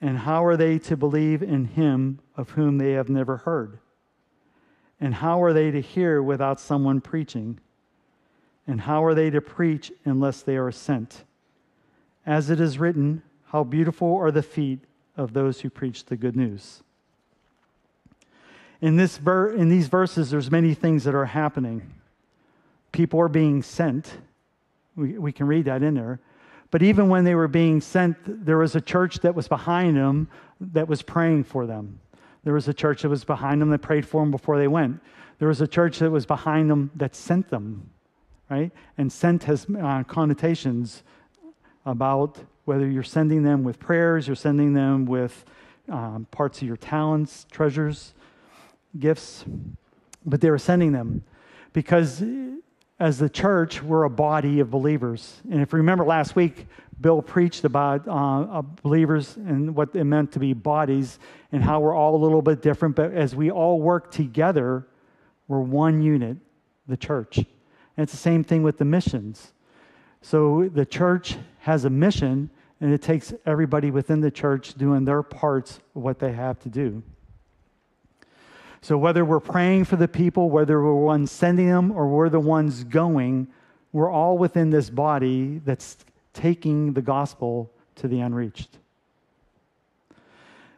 And 0.00 0.18
how 0.18 0.44
are 0.44 0.56
they 0.56 0.78
to 0.78 0.96
believe 0.96 1.42
in 1.42 1.64
him 1.64 2.20
of 2.36 2.50
whom 2.50 2.78
they 2.78 2.92
have 2.92 3.08
never 3.08 3.38
heard? 3.38 3.80
And 5.00 5.16
how 5.16 5.42
are 5.42 5.52
they 5.52 5.72
to 5.72 5.80
hear 5.80 6.22
without 6.22 6.60
someone 6.60 7.00
preaching? 7.00 7.58
And 8.68 8.82
how 8.82 9.04
are 9.04 9.14
they 9.14 9.30
to 9.30 9.40
preach 9.40 9.90
unless 10.04 10.42
they 10.42 10.56
are 10.56 10.70
sent? 10.70 11.24
As 12.24 12.48
it 12.48 12.60
is 12.60 12.78
written, 12.78 13.24
how 13.46 13.64
beautiful 13.64 14.14
are 14.14 14.30
the 14.30 14.44
feet 14.44 14.78
of 15.16 15.32
those 15.32 15.62
who 15.62 15.70
preach 15.70 16.04
the 16.04 16.16
good 16.16 16.36
news. 16.36 16.84
In, 18.80 18.94
this 18.94 19.16
ver- 19.16 19.50
in 19.52 19.70
these 19.70 19.88
verses, 19.88 20.30
there's 20.30 20.52
many 20.52 20.72
things 20.72 21.02
that 21.02 21.16
are 21.16 21.26
happening. 21.26 21.92
People 22.92 23.20
are 23.20 23.28
being 23.28 23.64
sent. 23.64 24.18
We, 24.96 25.18
we 25.18 25.32
can 25.32 25.46
read 25.46 25.64
that 25.66 25.82
in 25.82 25.94
there. 25.94 26.20
But 26.70 26.82
even 26.82 27.08
when 27.08 27.24
they 27.24 27.34
were 27.34 27.48
being 27.48 27.80
sent, 27.80 28.16
there 28.24 28.58
was 28.58 28.74
a 28.74 28.80
church 28.80 29.18
that 29.20 29.34
was 29.34 29.46
behind 29.46 29.96
them 29.96 30.28
that 30.60 30.88
was 30.88 31.02
praying 31.02 31.44
for 31.44 31.66
them. 31.66 32.00
There 32.44 32.54
was 32.54 32.66
a 32.66 32.74
church 32.74 33.02
that 33.02 33.08
was 33.08 33.24
behind 33.24 33.60
them 33.60 33.70
that 33.70 33.80
prayed 33.80 34.06
for 34.06 34.22
them 34.22 34.30
before 34.30 34.58
they 34.58 34.68
went. 34.68 35.00
There 35.38 35.48
was 35.48 35.60
a 35.60 35.66
church 35.66 35.98
that 35.98 36.10
was 36.10 36.24
behind 36.24 36.70
them 36.70 36.90
that 36.96 37.14
sent 37.14 37.50
them, 37.50 37.90
right? 38.48 38.72
And 38.96 39.12
sent 39.12 39.44
has 39.44 39.66
uh, 39.80 40.02
connotations 40.04 41.02
about 41.84 42.38
whether 42.64 42.88
you're 42.88 43.02
sending 43.02 43.42
them 43.42 43.64
with 43.64 43.78
prayers, 43.78 44.26
you're 44.26 44.36
sending 44.36 44.72
them 44.72 45.04
with 45.04 45.44
um, 45.88 46.26
parts 46.30 46.62
of 46.62 46.68
your 46.68 46.76
talents, 46.76 47.46
treasures, 47.50 48.14
gifts, 48.98 49.44
but 50.24 50.40
they 50.40 50.50
were 50.50 50.58
sending 50.58 50.92
them 50.92 51.24
because 51.72 52.22
as 53.02 53.18
the 53.18 53.28
church, 53.28 53.82
we're 53.82 54.04
a 54.04 54.10
body 54.10 54.60
of 54.60 54.70
believers. 54.70 55.40
And 55.50 55.60
if 55.60 55.72
you 55.72 55.78
remember 55.78 56.04
last 56.04 56.36
week, 56.36 56.68
Bill 57.00 57.20
preached 57.20 57.64
about 57.64 58.06
uh, 58.06 58.62
believers 58.80 59.36
and 59.38 59.74
what 59.74 59.96
it 59.96 60.04
meant 60.04 60.30
to 60.32 60.38
be 60.38 60.52
bodies 60.52 61.18
and 61.50 61.64
how 61.64 61.80
we're 61.80 61.96
all 61.96 62.14
a 62.14 62.22
little 62.22 62.42
bit 62.42 62.62
different, 62.62 62.94
but 62.94 63.12
as 63.12 63.34
we 63.34 63.50
all 63.50 63.80
work 63.80 64.12
together, 64.12 64.86
we're 65.48 65.58
one 65.58 66.00
unit, 66.00 66.36
the 66.86 66.96
church. 66.96 67.38
And 67.38 68.04
it's 68.04 68.12
the 68.12 68.18
same 68.18 68.44
thing 68.44 68.62
with 68.62 68.78
the 68.78 68.84
missions. 68.84 69.52
So 70.20 70.70
the 70.72 70.86
church 70.86 71.36
has 71.58 71.84
a 71.84 71.90
mission, 71.90 72.50
and 72.80 72.94
it 72.94 73.02
takes 73.02 73.34
everybody 73.44 73.90
within 73.90 74.20
the 74.20 74.30
church 74.30 74.74
doing 74.74 75.04
their 75.04 75.24
parts 75.24 75.80
of 75.96 76.02
what 76.02 76.20
they 76.20 76.30
have 76.30 76.60
to 76.60 76.68
do. 76.68 77.02
So 78.82 78.98
whether 78.98 79.24
we're 79.24 79.40
praying 79.40 79.84
for 79.84 79.94
the 79.94 80.08
people, 80.08 80.50
whether 80.50 80.82
we're 80.82 80.94
ones 80.94 81.30
sending 81.30 81.68
them, 81.68 81.92
or 81.92 82.08
we're 82.08 82.28
the 82.28 82.40
ones 82.40 82.82
going, 82.82 83.46
we're 83.92 84.10
all 84.10 84.36
within 84.36 84.70
this 84.70 84.90
body 84.90 85.60
that's 85.64 85.96
taking 86.32 86.92
the 86.92 87.02
gospel 87.02 87.70
to 87.96 88.08
the 88.08 88.20
unreached. 88.20 88.78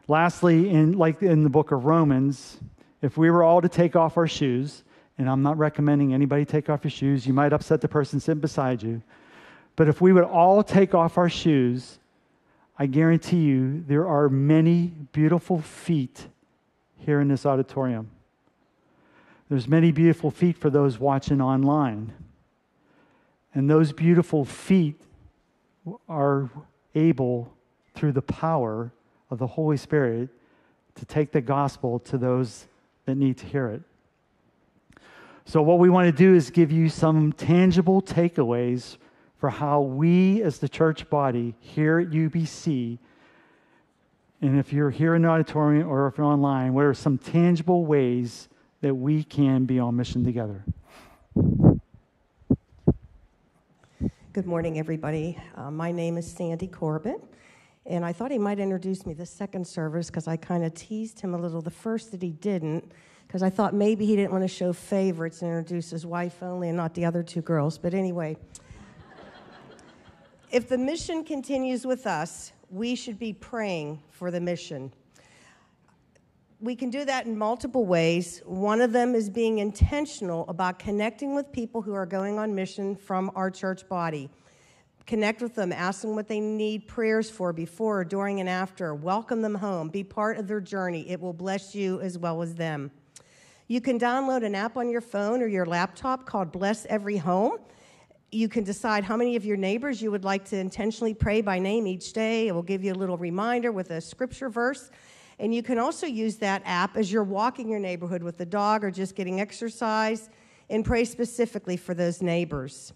Lastly, 0.07 0.69
in 0.69 0.99
like 0.99 1.23
in 1.23 1.43
the 1.43 1.49
book 1.49 1.71
of 1.71 1.85
Romans, 1.85 2.59
if 3.01 3.17
we 3.17 3.31
were 3.31 3.43
all 3.43 3.59
to 3.59 3.69
take 3.69 3.95
off 3.95 4.17
our 4.17 4.27
shoes, 4.27 4.83
and 5.17 5.27
I'm 5.27 5.41
not 5.41 5.57
recommending 5.57 6.13
anybody 6.13 6.45
take 6.45 6.69
off 6.69 6.83
your 6.83 6.91
shoes, 6.91 7.25
you 7.25 7.33
might 7.33 7.53
upset 7.53 7.81
the 7.81 7.87
person 7.87 8.19
sitting 8.19 8.39
beside 8.39 8.83
you. 8.83 9.01
But 9.75 9.87
if 9.87 9.99
we 9.99 10.13
would 10.13 10.25
all 10.25 10.61
take 10.61 10.93
off 10.93 11.17
our 11.17 11.29
shoes, 11.29 11.97
I 12.77 12.85
guarantee 12.85 13.41
you 13.41 13.83
there 13.87 14.07
are 14.07 14.29
many 14.29 14.93
beautiful 15.11 15.59
feet 15.59 16.27
here 16.97 17.21
in 17.21 17.27
this 17.27 17.45
auditorium. 17.45 18.09
There's 19.49 19.67
many 19.67 19.91
beautiful 19.91 20.31
feet 20.31 20.57
for 20.57 20.69
those 20.69 20.99
watching 20.99 21.41
online. 21.41 22.13
And 23.53 23.69
those 23.69 23.93
beautiful 23.93 24.43
feet 24.43 24.99
are 26.09 26.49
able, 26.95 27.53
through 27.93 28.13
the 28.13 28.21
power 28.21 28.91
of 29.29 29.37
the 29.37 29.47
Holy 29.47 29.77
Spirit, 29.77 30.29
to 30.95 31.05
take 31.05 31.31
the 31.31 31.41
gospel 31.41 31.99
to 31.99 32.17
those 32.17 32.67
that 33.05 33.15
need 33.15 33.37
to 33.37 33.45
hear 33.45 33.67
it. 33.67 33.81
So, 35.45 35.61
what 35.61 35.77
we 35.77 35.89
want 35.89 36.07
to 36.07 36.11
do 36.11 36.33
is 36.33 36.49
give 36.49 36.71
you 36.71 36.89
some 36.89 37.31
tangible 37.33 38.01
takeaways 38.01 38.97
for 39.37 39.49
how 39.49 39.81
we 39.81 40.41
as 40.41 40.57
the 40.57 40.67
church 40.67 41.07
body 41.09 41.53
here 41.59 41.99
at 41.99 42.07
UBC, 42.07 42.97
and 44.41 44.59
if 44.59 44.73
you're 44.73 44.89
here 44.89 45.15
in 45.15 45.21
the 45.21 45.27
auditorium 45.27 45.87
or 45.87 46.07
if 46.07 46.17
you're 46.17 46.27
online, 46.27 46.73
what 46.73 46.85
are 46.85 46.93
some 46.93 47.17
tangible 47.17 47.85
ways 47.85 48.49
that 48.81 48.93
we 48.93 49.23
can 49.23 49.65
be 49.65 49.79
on 49.79 49.95
mission 49.95 50.23
together? 50.23 50.63
Good 54.33 54.45
morning, 54.45 54.77
everybody. 54.77 55.37
Uh, 55.55 55.71
my 55.71 55.91
name 55.91 56.17
is 56.17 56.29
Sandy 56.29 56.67
Corbin, 56.67 57.21
and 57.85 58.03
I 58.03 58.11
thought 58.11 58.31
he 58.31 58.37
might 58.37 58.59
introduce 58.59 59.05
me 59.05 59.13
the 59.13 59.25
second 59.25 59.65
service 59.65 60.07
because 60.07 60.27
I 60.27 60.35
kind 60.35 60.65
of 60.65 60.73
teased 60.73 61.21
him 61.21 61.33
a 61.33 61.37
little 61.37 61.61
the 61.61 61.71
first 61.71 62.11
that 62.11 62.21
he 62.21 62.31
didn't, 62.31 62.91
because 63.25 63.41
I 63.41 63.49
thought 63.49 63.73
maybe 63.73 64.05
he 64.05 64.17
didn't 64.17 64.33
want 64.33 64.43
to 64.43 64.49
show 64.49 64.73
favorites 64.73 65.41
and 65.41 65.49
introduce 65.49 65.89
his 65.89 66.05
wife 66.05 66.43
only 66.43 66.67
and 66.67 66.75
not 66.75 66.93
the 66.93 67.05
other 67.05 67.23
two 67.23 67.41
girls. 67.41 67.77
But 67.77 67.93
anyway, 67.93 68.35
if 70.51 70.67
the 70.67 70.77
mission 70.77 71.23
continues 71.23 71.85
with 71.85 72.05
us, 72.05 72.51
we 72.75 72.93
should 72.93 73.17
be 73.17 73.31
praying 73.31 74.01
for 74.11 74.31
the 74.31 74.39
mission. 74.41 74.91
We 76.59 76.75
can 76.75 76.89
do 76.89 77.05
that 77.05 77.25
in 77.25 77.37
multiple 77.37 77.85
ways. 77.85 78.41
One 78.45 78.81
of 78.81 78.91
them 78.91 79.15
is 79.15 79.29
being 79.29 79.59
intentional 79.59 80.45
about 80.49 80.77
connecting 80.77 81.33
with 81.35 81.53
people 81.53 81.81
who 81.81 81.93
are 81.93 82.05
going 82.05 82.37
on 82.37 82.53
mission 82.53 82.97
from 82.97 83.31
our 83.33 83.49
church 83.49 83.87
body. 83.87 84.29
Connect 85.05 85.41
with 85.41 85.55
them, 85.55 85.71
ask 85.71 86.01
them 86.01 86.15
what 86.15 86.27
they 86.27 86.41
need 86.41 86.85
prayers 86.85 87.29
for 87.29 87.53
before, 87.53 88.03
during, 88.03 88.41
and 88.41 88.49
after. 88.49 88.93
Welcome 88.93 89.41
them 89.41 89.55
home. 89.55 89.87
Be 89.87 90.03
part 90.03 90.37
of 90.37 90.47
their 90.47 90.59
journey. 90.59 91.09
It 91.09 91.21
will 91.21 91.33
bless 91.33 91.75
you 91.75 92.01
as 92.01 92.17
well 92.17 92.41
as 92.41 92.55
them. 92.55 92.91
You 93.67 93.79
can 93.79 93.97
download 93.97 94.45
an 94.45 94.53
app 94.53 94.75
on 94.75 94.89
your 94.89 95.01
phone 95.01 95.41
or 95.41 95.47
your 95.47 95.65
laptop 95.65 96.25
called 96.25 96.51
Bless 96.51 96.85
Every 96.87 97.17
Home. 97.17 97.57
You 98.35 98.49
can 98.49 98.65
decide 98.65 99.05
how 99.05 99.15
many 99.15 99.37
of 99.37 99.45
your 99.45 99.55
neighbors 99.55 100.01
you 100.01 100.11
would 100.11 100.25
like 100.25 100.43
to 100.49 100.57
intentionally 100.57 101.13
pray 101.13 101.39
by 101.39 101.57
name 101.57 101.87
each 101.87 102.11
day. 102.11 102.49
It 102.49 102.51
will 102.53 102.63
give 102.63 102.83
you 102.83 102.91
a 102.91 102.93
little 102.93 103.17
reminder 103.17 103.71
with 103.71 103.91
a 103.91 104.01
scripture 104.01 104.49
verse. 104.49 104.91
And 105.39 105.55
you 105.55 105.63
can 105.63 105.79
also 105.79 106.05
use 106.05 106.35
that 106.37 106.61
app 106.65 106.97
as 106.97 107.09
you're 107.09 107.23
walking 107.23 107.69
your 107.69 107.79
neighborhood 107.79 108.21
with 108.21 108.37
the 108.37 108.45
dog 108.45 108.83
or 108.83 108.91
just 108.91 109.15
getting 109.15 109.39
exercise 109.39 110.29
and 110.69 110.83
pray 110.83 111.05
specifically 111.05 111.77
for 111.77 111.93
those 111.93 112.21
neighbors. 112.21 112.91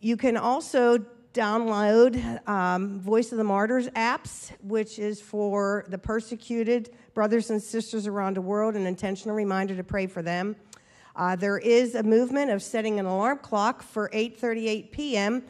You 0.00 0.16
can 0.16 0.36
also 0.36 0.98
download 1.32 2.48
um, 2.48 2.98
Voice 2.98 3.30
of 3.30 3.38
the 3.38 3.44
Martyrs 3.44 3.88
apps, 3.90 4.50
which 4.64 4.98
is 4.98 5.20
for 5.20 5.84
the 5.90 5.98
persecuted 5.98 6.90
brothers 7.14 7.50
and 7.50 7.62
sisters 7.62 8.08
around 8.08 8.36
the 8.36 8.42
world, 8.42 8.74
an 8.74 8.84
intentional 8.84 9.36
reminder 9.36 9.76
to 9.76 9.84
pray 9.84 10.08
for 10.08 10.22
them. 10.22 10.56
Uh, 11.16 11.36
there 11.36 11.58
is 11.58 11.94
a 11.94 12.02
movement 12.02 12.50
of 12.50 12.62
setting 12.62 12.98
an 12.98 13.06
alarm 13.06 13.38
clock 13.38 13.82
for 13.82 14.08
8:38 14.12 14.92
p.m., 14.92 15.42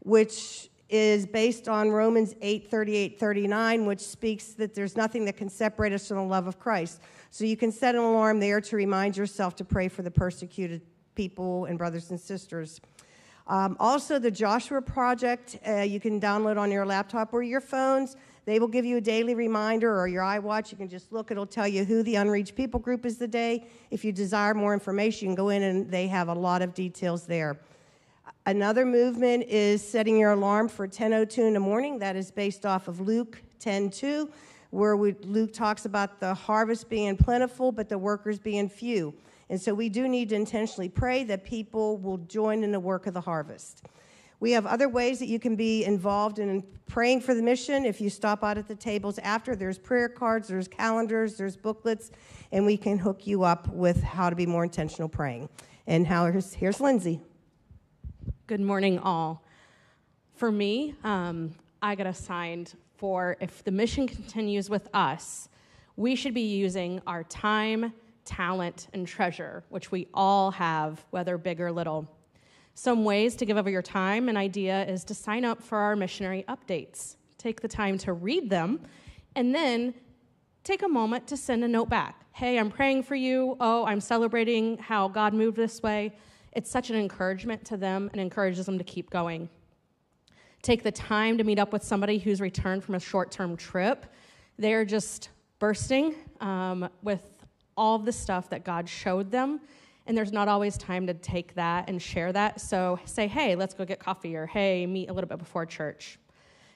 which 0.00 0.70
is 0.88 1.26
based 1.26 1.68
on 1.68 1.90
Romans 1.90 2.34
8:38, 2.34 3.18
39, 3.18 3.86
which 3.86 4.00
speaks 4.00 4.48
that 4.54 4.74
there's 4.74 4.96
nothing 4.96 5.24
that 5.26 5.36
can 5.36 5.48
separate 5.48 5.92
us 5.92 6.08
from 6.08 6.16
the 6.18 6.22
love 6.22 6.46
of 6.46 6.58
Christ. 6.58 7.00
So 7.30 7.44
you 7.44 7.56
can 7.56 7.72
set 7.72 7.94
an 7.94 8.00
alarm 8.00 8.40
there 8.40 8.60
to 8.60 8.76
remind 8.76 9.16
yourself 9.16 9.54
to 9.56 9.64
pray 9.64 9.88
for 9.88 10.02
the 10.02 10.10
persecuted 10.10 10.80
people 11.14 11.66
and 11.66 11.76
brothers 11.76 12.10
and 12.10 12.18
sisters. 12.18 12.80
Um, 13.48 13.76
also, 13.80 14.18
the 14.18 14.30
Joshua 14.30 14.80
Project, 14.82 15.58
uh, 15.66 15.80
you 15.80 16.00
can 16.00 16.20
download 16.20 16.58
on 16.58 16.70
your 16.70 16.84
laptop 16.86 17.32
or 17.32 17.42
your 17.42 17.60
phones. 17.60 18.16
They 18.48 18.58
will 18.58 18.68
give 18.68 18.86
you 18.86 18.96
a 18.96 19.00
daily 19.02 19.34
reminder 19.34 19.94
or 19.94 20.08
your 20.08 20.22
iWatch. 20.22 20.72
You 20.72 20.78
can 20.78 20.88
just 20.88 21.12
look, 21.12 21.30
it'll 21.30 21.44
tell 21.44 21.68
you 21.68 21.84
who 21.84 22.02
the 22.02 22.14
unreached 22.14 22.56
people 22.56 22.80
group 22.80 23.04
is 23.04 23.18
the 23.18 23.28
day. 23.28 23.66
If 23.90 24.06
you 24.06 24.10
desire 24.10 24.54
more 24.54 24.72
information, 24.72 25.26
you 25.26 25.28
can 25.28 25.34
go 25.34 25.50
in 25.50 25.62
and 25.62 25.90
they 25.90 26.06
have 26.06 26.28
a 26.28 26.32
lot 26.32 26.62
of 26.62 26.72
details 26.72 27.26
there. 27.26 27.58
Another 28.46 28.86
movement 28.86 29.44
is 29.48 29.86
setting 29.86 30.16
your 30.16 30.30
alarm 30.30 30.70
for 30.70 30.88
10:02 30.88 31.46
in 31.46 31.52
the 31.52 31.60
morning. 31.60 31.98
That 31.98 32.16
is 32.16 32.30
based 32.30 32.64
off 32.64 32.88
of 32.88 33.00
Luke 33.00 33.42
10:2, 33.60 34.30
where 34.70 34.96
we, 34.96 35.12
Luke 35.24 35.52
talks 35.52 35.84
about 35.84 36.18
the 36.18 36.32
harvest 36.32 36.88
being 36.88 37.18
plentiful, 37.18 37.70
but 37.70 37.90
the 37.90 37.98
workers 37.98 38.38
being 38.38 38.70
few. 38.70 39.12
And 39.50 39.60
so 39.60 39.74
we 39.74 39.90
do 39.90 40.08
need 40.08 40.30
to 40.30 40.36
intentionally 40.36 40.88
pray 40.88 41.22
that 41.24 41.44
people 41.44 41.98
will 41.98 42.16
join 42.16 42.64
in 42.64 42.72
the 42.72 42.80
work 42.80 43.06
of 43.06 43.12
the 43.12 43.20
harvest. 43.20 43.82
We 44.40 44.52
have 44.52 44.66
other 44.66 44.88
ways 44.88 45.18
that 45.18 45.26
you 45.26 45.40
can 45.40 45.56
be 45.56 45.84
involved 45.84 46.38
in 46.38 46.62
praying 46.86 47.22
for 47.22 47.34
the 47.34 47.42
mission. 47.42 47.84
If 47.84 48.00
you 48.00 48.08
stop 48.08 48.44
out 48.44 48.56
at 48.56 48.68
the 48.68 48.74
tables 48.74 49.18
after, 49.18 49.56
there's 49.56 49.78
prayer 49.78 50.08
cards, 50.08 50.48
there's 50.48 50.68
calendars, 50.68 51.36
there's 51.36 51.56
booklets, 51.56 52.10
and 52.52 52.64
we 52.64 52.76
can 52.76 52.98
hook 52.98 53.26
you 53.26 53.42
up 53.42 53.68
with 53.68 54.02
how 54.02 54.30
to 54.30 54.36
be 54.36 54.46
more 54.46 54.62
intentional 54.62 55.08
praying. 55.08 55.48
And 55.86 56.06
how 56.06 56.30
here's, 56.30 56.52
here's 56.52 56.80
Lindsay. 56.80 57.20
Good 58.46 58.60
morning, 58.60 58.98
all. 58.98 59.42
For 60.36 60.52
me, 60.52 60.94
um, 61.02 61.54
I 61.82 61.94
got 61.94 62.06
assigned 62.06 62.74
for 62.96 63.36
if 63.40 63.64
the 63.64 63.70
mission 63.70 64.06
continues 64.06 64.68
with 64.70 64.88
us, 64.94 65.48
we 65.96 66.14
should 66.14 66.34
be 66.34 66.42
using 66.42 67.00
our 67.06 67.24
time, 67.24 67.92
talent, 68.24 68.88
and 68.92 69.06
treasure, 69.06 69.64
which 69.68 69.90
we 69.90 70.06
all 70.14 70.50
have, 70.52 71.04
whether 71.10 71.38
big 71.38 71.60
or 71.60 71.72
little. 71.72 72.08
Some 72.78 73.02
ways 73.02 73.34
to 73.34 73.44
give 73.44 73.56
over 73.56 73.68
your 73.68 73.82
time, 73.82 74.28
an 74.28 74.36
idea 74.36 74.86
is 74.86 75.02
to 75.06 75.12
sign 75.12 75.44
up 75.44 75.60
for 75.60 75.78
our 75.78 75.96
missionary 75.96 76.44
updates. 76.48 77.16
Take 77.36 77.60
the 77.60 77.66
time 77.66 77.98
to 77.98 78.12
read 78.12 78.50
them, 78.50 78.82
and 79.34 79.52
then 79.52 79.94
take 80.62 80.84
a 80.84 80.88
moment 80.88 81.26
to 81.26 81.36
send 81.36 81.64
a 81.64 81.68
note 81.68 81.88
back. 81.88 82.24
Hey, 82.30 82.56
I'm 82.56 82.70
praying 82.70 83.02
for 83.02 83.16
you. 83.16 83.56
Oh, 83.58 83.84
I'm 83.84 84.00
celebrating 84.00 84.78
how 84.78 85.08
God 85.08 85.34
moved 85.34 85.56
this 85.56 85.82
way 85.82 86.14
it's 86.52 86.70
such 86.70 86.88
an 86.90 86.94
encouragement 86.94 87.64
to 87.64 87.76
them 87.76 88.10
and 88.12 88.20
encourages 88.20 88.66
them 88.66 88.78
to 88.78 88.84
keep 88.84 89.10
going. 89.10 89.48
Take 90.62 90.84
the 90.84 90.92
time 90.92 91.36
to 91.38 91.42
meet 91.42 91.58
up 91.58 91.72
with 91.72 91.82
somebody 91.82 92.18
who's 92.18 92.40
returned 92.40 92.84
from 92.84 92.94
a 92.94 93.00
short 93.00 93.32
term 93.32 93.56
trip. 93.56 94.06
They're 94.56 94.84
just 94.84 95.30
bursting 95.58 96.14
um, 96.40 96.88
with 97.02 97.28
all 97.76 97.98
the 97.98 98.12
stuff 98.12 98.48
that 98.50 98.64
God 98.64 98.88
showed 98.88 99.32
them. 99.32 99.62
And 100.08 100.16
there's 100.16 100.32
not 100.32 100.48
always 100.48 100.78
time 100.78 101.06
to 101.06 101.14
take 101.14 101.54
that 101.54 101.88
and 101.88 102.00
share 102.00 102.32
that. 102.32 102.62
So 102.62 102.98
say, 103.04 103.28
hey, 103.28 103.54
let's 103.54 103.74
go 103.74 103.84
get 103.84 103.98
coffee, 103.98 104.34
or 104.34 104.46
hey, 104.46 104.86
meet 104.86 105.10
a 105.10 105.12
little 105.12 105.28
bit 105.28 105.38
before 105.38 105.66
church. 105.66 106.18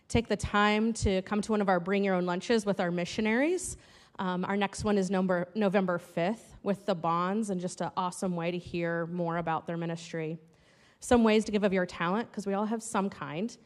Take 0.06 0.28
the 0.28 0.36
time 0.36 0.92
to 0.92 1.22
come 1.22 1.40
to 1.40 1.52
one 1.52 1.62
of 1.62 1.70
our 1.70 1.80
bring 1.80 2.04
your 2.04 2.14
own 2.14 2.26
lunches 2.26 2.66
with 2.66 2.78
our 2.78 2.90
missionaries. 2.90 3.78
Um, 4.18 4.44
our 4.44 4.56
next 4.58 4.84
one 4.84 4.98
is 4.98 5.10
November, 5.10 5.48
November 5.54 5.98
5th 5.98 6.58
with 6.62 6.84
the 6.84 6.94
bonds, 6.94 7.48
and 7.48 7.58
just 7.58 7.80
an 7.80 7.90
awesome 7.96 8.36
way 8.36 8.50
to 8.50 8.58
hear 8.58 9.06
more 9.06 9.38
about 9.38 9.66
their 9.66 9.78
ministry. 9.78 10.38
Some 11.00 11.24
ways 11.24 11.46
to 11.46 11.52
give 11.52 11.64
of 11.64 11.72
your 11.72 11.86
talent, 11.86 12.30
because 12.30 12.46
we 12.46 12.52
all 12.52 12.66
have 12.66 12.82
some 12.82 13.08
kind. 13.08 13.56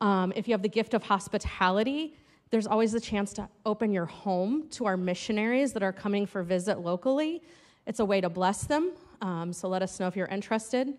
Um, 0.00 0.32
if 0.34 0.48
you 0.48 0.54
have 0.54 0.62
the 0.62 0.68
gift 0.68 0.92
of 0.92 1.04
hospitality, 1.04 2.16
there's 2.50 2.66
always 2.66 2.94
a 2.94 3.00
chance 3.00 3.32
to 3.34 3.48
open 3.64 3.92
your 3.92 4.06
home 4.06 4.68
to 4.70 4.86
our 4.86 4.96
missionaries 4.96 5.72
that 5.74 5.84
are 5.84 5.92
coming 5.92 6.26
for 6.26 6.42
visit 6.42 6.80
locally. 6.80 7.42
It's 7.86 8.00
a 8.00 8.04
way 8.04 8.20
to 8.20 8.28
bless 8.28 8.64
them, 8.64 8.92
um, 9.24 9.54
so 9.54 9.68
let 9.68 9.80
us 9.80 9.98
know 9.98 10.06
if 10.06 10.16
you're 10.16 10.26
interested. 10.26 10.92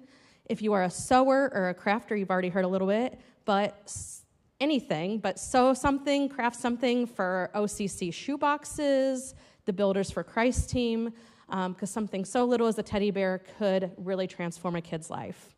If 0.45 0.59
you 0.59 0.73
are 0.73 0.83
a 0.83 0.89
sewer 0.89 1.51
or 1.53 1.69
a 1.69 1.75
crafter, 1.75 2.17
you've 2.17 2.31
already 2.31 2.49
heard 2.49 2.65
a 2.65 2.67
little 2.67 2.88
bit, 2.88 3.21
but 3.45 3.95
anything, 4.59 5.19
but 5.19 5.39
sew 5.39 5.75
something, 5.75 6.27
craft 6.27 6.55
something 6.55 7.05
for 7.05 7.51
OCC 7.53 8.09
shoeboxes, 8.09 9.35
the 9.65 9.73
Builders 9.73 10.09
for 10.09 10.23
Christ 10.23 10.71
team, 10.71 11.13
because 11.47 11.67
um, 11.67 11.85
something 11.85 12.25
so 12.25 12.45
little 12.45 12.65
as 12.65 12.79
a 12.79 12.83
teddy 12.83 13.11
bear 13.11 13.43
could 13.59 13.91
really 13.95 14.25
transform 14.25 14.75
a 14.75 14.81
kid's 14.81 15.11
life. 15.11 15.53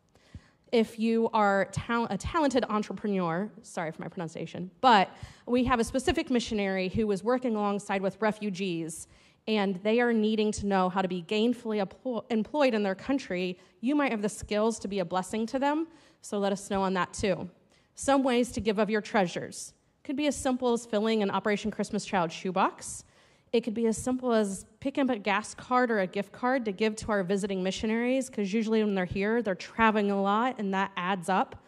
If 0.70 0.98
you 0.98 1.30
are 1.32 1.68
ta- 1.72 2.06
a 2.10 2.18
talented 2.18 2.66
entrepreneur, 2.68 3.50
sorry 3.62 3.92
for 3.92 4.02
my 4.02 4.08
pronunciation, 4.08 4.70
but 4.82 5.08
we 5.46 5.64
have 5.64 5.80
a 5.80 5.84
specific 5.84 6.28
missionary 6.28 6.90
who 6.90 7.10
is 7.12 7.24
working 7.24 7.56
alongside 7.56 8.02
with 8.02 8.20
refugees 8.20 9.08
and 9.48 9.76
they 9.82 9.98
are 9.98 10.12
needing 10.12 10.52
to 10.52 10.66
know 10.66 10.90
how 10.90 11.00
to 11.00 11.08
be 11.08 11.22
gainfully 11.22 11.80
employed 12.28 12.74
in 12.74 12.82
their 12.82 12.94
country, 12.94 13.58
you 13.80 13.94
might 13.94 14.12
have 14.12 14.20
the 14.20 14.28
skills 14.28 14.78
to 14.80 14.88
be 14.88 14.98
a 14.98 15.04
blessing 15.04 15.46
to 15.46 15.58
them. 15.58 15.88
So 16.20 16.38
let 16.38 16.52
us 16.52 16.68
know 16.70 16.82
on 16.82 16.92
that 16.94 17.14
too. 17.14 17.48
Some 17.94 18.22
ways 18.22 18.52
to 18.52 18.60
give 18.60 18.78
of 18.78 18.90
your 18.90 19.00
treasures 19.00 19.72
could 20.04 20.16
be 20.16 20.26
as 20.26 20.36
simple 20.36 20.74
as 20.74 20.84
filling 20.84 21.22
an 21.22 21.30
Operation 21.30 21.70
Christmas 21.70 22.04
Child 22.04 22.30
shoebox. 22.30 23.04
It 23.50 23.62
could 23.62 23.72
be 23.72 23.86
as 23.86 23.96
simple 23.96 24.32
as 24.32 24.66
picking 24.80 25.04
up 25.04 25.16
a 25.16 25.18
gas 25.18 25.54
card 25.54 25.90
or 25.90 26.00
a 26.00 26.06
gift 26.06 26.30
card 26.30 26.66
to 26.66 26.72
give 26.72 26.94
to 26.96 27.08
our 27.10 27.22
visiting 27.22 27.62
missionaries, 27.62 28.28
because 28.28 28.52
usually 28.52 28.84
when 28.84 28.94
they're 28.94 29.06
here, 29.06 29.40
they're 29.40 29.54
traveling 29.54 30.10
a 30.10 30.20
lot 30.20 30.56
and 30.58 30.74
that 30.74 30.92
adds 30.96 31.30
up. 31.30 31.64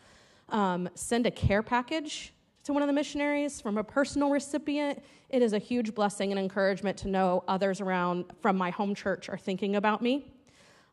Um, 0.50 0.90
send 0.94 1.26
a 1.26 1.30
care 1.30 1.62
package 1.62 2.34
to 2.64 2.72
one 2.72 2.82
of 2.82 2.86
the 2.86 2.92
missionaries 2.92 3.60
from 3.60 3.78
a 3.78 3.84
personal 3.84 4.30
recipient. 4.30 5.02
It 5.28 5.42
is 5.42 5.52
a 5.52 5.58
huge 5.58 5.94
blessing 5.94 6.30
and 6.30 6.38
encouragement 6.38 6.96
to 6.98 7.08
know 7.08 7.44
others 7.48 7.80
around 7.80 8.26
from 8.40 8.56
my 8.56 8.70
home 8.70 8.94
church 8.94 9.28
are 9.28 9.38
thinking 9.38 9.76
about 9.76 10.02
me. 10.02 10.32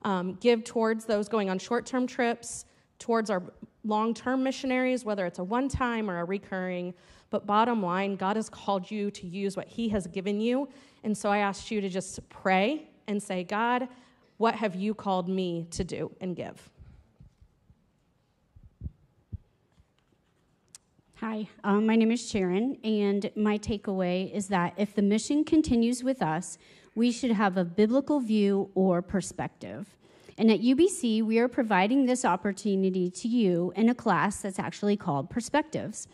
Um, 0.03 0.36
give 0.36 0.63
towards 0.63 1.06
those 1.06 1.27
going 1.27 1.49
on 1.49 1.60
short 1.60 1.86
term 1.86 2.08
trips, 2.08 2.65
towards 2.99 3.30
our 3.30 3.43
long 3.84 4.13
term 4.13 4.43
missionaries, 4.43 5.03
whether 5.03 5.25
it's 5.25 5.39
a 5.39 5.43
one 5.43 5.67
time 5.67 6.10
or 6.10 6.19
a 6.19 6.23
recurring. 6.23 6.93
But 7.30 7.45
bottom 7.45 7.84
line, 7.84 8.15
God 8.15 8.36
has 8.38 8.49
called 8.49 8.89
you 8.89 9.12
to 9.12 9.27
use 9.27 9.58
what 9.58 9.67
He 9.67 9.89
has 9.89 10.08
given 10.08 10.39
you. 10.39 10.69
And 11.03 11.17
so 11.17 11.30
I 11.30 11.39
asked 11.39 11.71
you 11.71 11.82
to 11.82 11.89
just 11.89 12.27
pray 12.30 12.89
and 13.08 13.21
say, 13.21 13.43
God, 13.43 13.88
what 14.38 14.56
have 14.56 14.75
you 14.75 14.93
called 14.93 15.27
me 15.27 15.67
to 15.71 15.84
do 15.84 16.12
and 16.21 16.36
give? 16.36 16.69
Hi, 21.21 21.49
um, 21.63 21.88
my 21.88 21.95
name 21.95 22.12
is 22.12 22.30
Sharon, 22.30 22.77
and 22.84 23.32
my 23.36 23.58
takeaway 23.58 24.32
is 24.32 24.49
that 24.49 24.75
if 24.77 24.93
the 24.93 25.01
mission 25.01 25.43
continues 25.43 26.03
with 26.03 26.21
us, 26.21 26.60
we 26.93 27.12
should 27.12 27.32
have 27.32 27.58
a 27.58 27.65
biblical 27.65 28.19
view 28.19 28.69
or 28.75 29.01
perspective. 29.01 29.97
And 30.38 30.51
at 30.51 30.62
UBC, 30.62 31.23
we 31.23 31.39
are 31.39 31.47
providing 31.47 32.06
this 32.06 32.23
opportunity 32.23 33.10
to 33.10 33.27
you 33.27 33.73
in 33.75 33.89
a 33.89 33.95
class 33.95 34.43
that's 34.43 34.60
actually 34.60 34.95
called 34.95 35.32
Perspectives. 35.32 36.08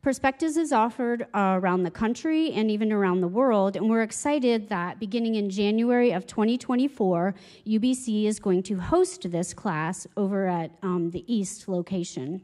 Perspectives 0.00 0.56
is 0.56 0.72
offered 0.72 1.22
uh, 1.34 1.58
around 1.60 1.82
the 1.82 1.90
country 1.90 2.52
and 2.52 2.70
even 2.70 2.92
around 2.92 3.22
the 3.22 3.28
world, 3.28 3.74
and 3.74 3.90
we're 3.90 4.02
excited 4.02 4.68
that 4.68 5.00
beginning 5.00 5.34
in 5.34 5.50
January 5.50 6.12
of 6.12 6.24
2024, 6.24 7.34
UBC 7.66 8.26
is 8.26 8.38
going 8.38 8.62
to 8.62 8.76
host 8.76 9.28
this 9.28 9.52
class 9.52 10.06
over 10.16 10.46
at 10.46 10.70
um, 10.84 11.10
the 11.10 11.24
East 11.26 11.66
location. 11.66 12.42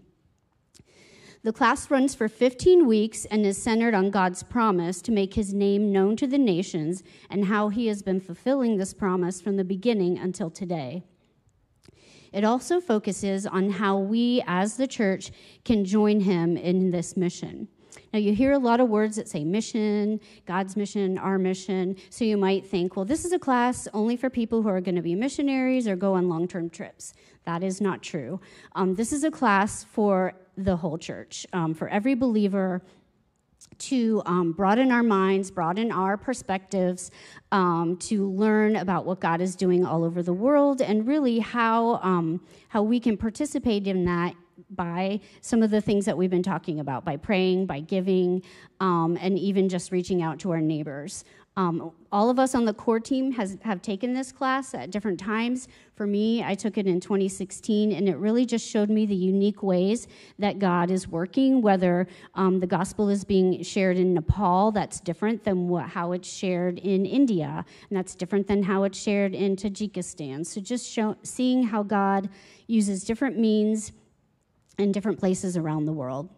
The 1.45 1.53
class 1.53 1.91
runs 1.91 2.15
for 2.15 2.29
15 2.29 2.87
weeks 2.87 3.25
and 3.25 3.45
is 3.45 3.61
centered 3.61 3.95
on 3.95 4.13
God's 4.13 4.45
promise 4.45 5.03
to 5.03 5.11
make 5.11 5.35
his 5.35 5.53
name 5.53 5.91
known 5.91 6.15
to 6.19 6.29
the 6.29 6.39
nations 6.39 7.03
and 7.29 7.47
how 7.47 7.69
he 7.69 7.89
has 7.89 8.01
been 8.01 8.21
fulfilling 8.21 8.77
this 8.77 8.95
promise 8.95 9.41
from 9.41 9.57
the 9.57 9.65
beginning 9.65 10.19
until 10.19 10.51
today. 10.51 11.03
It 12.33 12.45
also 12.45 12.81
focuses 12.81 13.45
on 13.45 13.71
how 13.71 13.99
we 13.99 14.41
as 14.47 14.77
the 14.77 14.87
church 14.87 15.33
can 15.65 15.85
join 15.85 16.21
him 16.21 16.57
in 16.57 16.93
this 16.93 17.17
mission. 17.17 17.67
Now, 18.13 18.21
you 18.21 18.35
hear 18.35 18.53
a 18.53 18.59
lot 18.59 18.79
of 18.79 18.89
words 18.89 19.17
that 19.17 19.29
say 19.29 19.43
mission, 19.43 20.21
God's 20.47 20.77
mission, 20.77 21.19
our 21.19 21.39
mission. 21.39 21.97
So 22.11 22.25
you 22.25 22.37
might 22.37 22.65
think, 22.65 22.95
well, 22.95 23.05
this 23.05 23.25
is 23.25 23.33
a 23.33 23.39
class 23.39 23.89
only 23.93 24.17
for 24.17 24.31
people 24.31 24.63
who 24.63 24.69
are 24.69 24.81
going 24.81 24.95
to 24.95 25.03
be 25.03 25.17
missionaries 25.17 25.89
or 25.89 25.97
go 25.97 26.15
on 26.15 26.29
long 26.29 26.47
term 26.47 26.71
trips. 26.71 27.15
That 27.45 27.65
is 27.65 27.81
not 27.81 28.01
true. 28.01 28.41
Um, 28.77 28.95
this 28.95 29.13
is 29.13 29.25
a 29.25 29.31
class 29.31 29.83
for 29.83 30.35
the 30.57 30.77
whole 30.77 30.99
church, 30.99 31.47
um, 31.53 31.75
for 31.75 31.89
every 31.89 32.15
believer 32.15 32.83
to 33.79 34.23
um, 34.27 34.53
broaden 34.53 34.91
our 34.91 35.03
minds, 35.03 35.51
broaden 35.51 35.91
our 35.93 36.17
perspectives, 36.17 37.11
um, 37.53 37.97
to 37.97 38.29
learn 38.31 38.77
about 38.77 39.05
what 39.05 39.21
God 39.21 39.41
is 39.41 39.57
doing 39.57 39.87
all 39.87 40.05
over 40.05 40.23
the 40.23 40.33
world, 40.33 40.81
and 40.81 41.07
really 41.07 41.39
how 41.39 42.01
um, 42.03 42.41
how 42.69 42.83
we 42.83 43.01
can 43.01 43.17
participate 43.17 43.87
in 43.87 44.05
that 44.05 44.35
by 44.71 45.21
some 45.41 45.63
of 45.63 45.71
the 45.71 45.81
things 45.81 46.05
that 46.05 46.17
we've 46.17 46.31
been 46.31 46.43
talking 46.43 46.81
about, 46.81 47.05
by 47.05 47.17
praying, 47.17 47.67
by 47.67 47.81
giving, 47.81 48.43
um, 48.81 49.19
and 49.21 49.39
even 49.39 49.69
just 49.69 49.93
reaching 49.93 50.23
out 50.23 50.39
to 50.39 50.51
our 50.51 50.61
neighbors. 50.61 51.25
Um, 51.55 51.93
all 52.11 52.31
of 52.31 52.39
us 52.39 52.55
on 52.55 52.65
the 52.65 52.73
core 52.73 53.01
team 53.01 53.33
has, 53.33 53.59
have 53.63 53.83
taken 53.83 54.15
this 54.15 54.33
class 54.33 54.73
at 54.73 54.91
different 54.91 55.21
times. 55.21 55.69
For 55.95 56.07
me, 56.07 56.43
I 56.43 56.55
took 56.55 56.79
it 56.79 56.87
in 56.87 56.99
2016, 56.99 57.93
and 57.93 58.09
it 58.09 58.17
really 58.17 58.47
just 58.47 58.67
showed 58.67 58.89
me 58.89 59.05
the 59.05 59.15
unique 59.15 59.63
ways 59.63 60.09
that 60.39 60.59
God 60.59 60.91
is 60.91 61.07
working, 61.07 61.61
whether 61.61 62.07
um, 62.35 62.59
the 62.59 62.67
gospel 62.67 63.11
is 63.11 63.23
being 63.23 63.63
shared 63.63 63.99
in 63.99 64.15
Nepal, 64.15 64.73
that's 64.73 64.99
different 64.99 65.45
than 65.45 65.69
what, 65.69 65.91
how 65.91 66.13
it's 66.13 66.29
shared 66.29 66.79
in 66.79 67.05
India, 67.05 67.65
and 67.91 67.99
that's 67.99 68.15
different 68.15 68.47
than 68.47 68.63
how 68.63 68.85
it's 68.85 68.99
shared 68.99 69.35
in 69.35 69.55
Tajikistan. 69.55 70.47
So 70.47 70.61
just 70.61 70.91
show, 70.91 71.17
seeing 71.23 71.63
how 71.63 71.83
God 71.83 72.31
uses 72.67 73.05
different 73.05 73.39
means 73.39 73.93
in 74.79 74.91
different 74.91 75.19
places 75.19 75.59
around 75.59 75.85
the 75.85 75.93
world. 75.93 76.31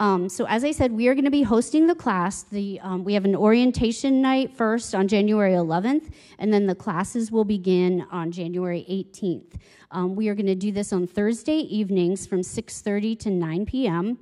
Um, 0.00 0.30
so 0.30 0.46
as 0.46 0.64
I 0.64 0.72
said, 0.72 0.92
we 0.92 1.08
are 1.08 1.14
going 1.14 1.26
to 1.26 1.30
be 1.30 1.42
hosting 1.42 1.86
the 1.86 1.94
class. 1.94 2.42
The, 2.44 2.80
um, 2.80 3.04
we 3.04 3.12
have 3.12 3.26
an 3.26 3.36
orientation 3.36 4.22
night 4.22 4.56
first 4.56 4.94
on 4.94 5.06
January 5.06 5.52
11th, 5.52 6.08
and 6.38 6.50
then 6.50 6.66
the 6.66 6.74
classes 6.74 7.30
will 7.30 7.44
begin 7.44 8.06
on 8.10 8.32
January 8.32 8.86
18th. 8.88 9.60
Um, 9.90 10.16
we 10.16 10.28
are 10.28 10.34
going 10.34 10.46
to 10.46 10.54
do 10.54 10.72
this 10.72 10.94
on 10.94 11.06
Thursday 11.06 11.58
evenings 11.58 12.26
from 12.26 12.40
6:30 12.40 13.18
to 13.18 13.30
9 13.30 13.66
p.m. 13.66 14.18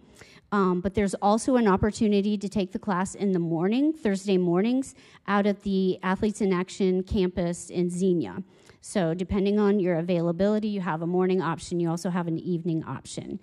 Um, 0.50 0.80
but 0.80 0.94
there's 0.94 1.14
also 1.14 1.56
an 1.56 1.68
opportunity 1.68 2.36
to 2.38 2.48
take 2.48 2.72
the 2.72 2.78
class 2.78 3.14
in 3.14 3.30
the 3.30 3.38
morning, 3.38 3.92
Thursday 3.92 4.38
mornings, 4.38 4.96
out 5.28 5.46
at 5.46 5.62
the 5.62 6.00
Athletes 6.02 6.40
in 6.40 6.52
Action 6.52 7.04
campus 7.04 7.70
in 7.70 7.88
Xenia. 7.88 8.42
So, 8.80 9.12
depending 9.12 9.58
on 9.58 9.80
your 9.80 9.96
availability, 9.96 10.68
you 10.68 10.80
have 10.80 11.02
a 11.02 11.06
morning 11.06 11.42
option, 11.42 11.80
you 11.80 11.90
also 11.90 12.10
have 12.10 12.28
an 12.28 12.38
evening 12.38 12.84
option. 12.84 13.40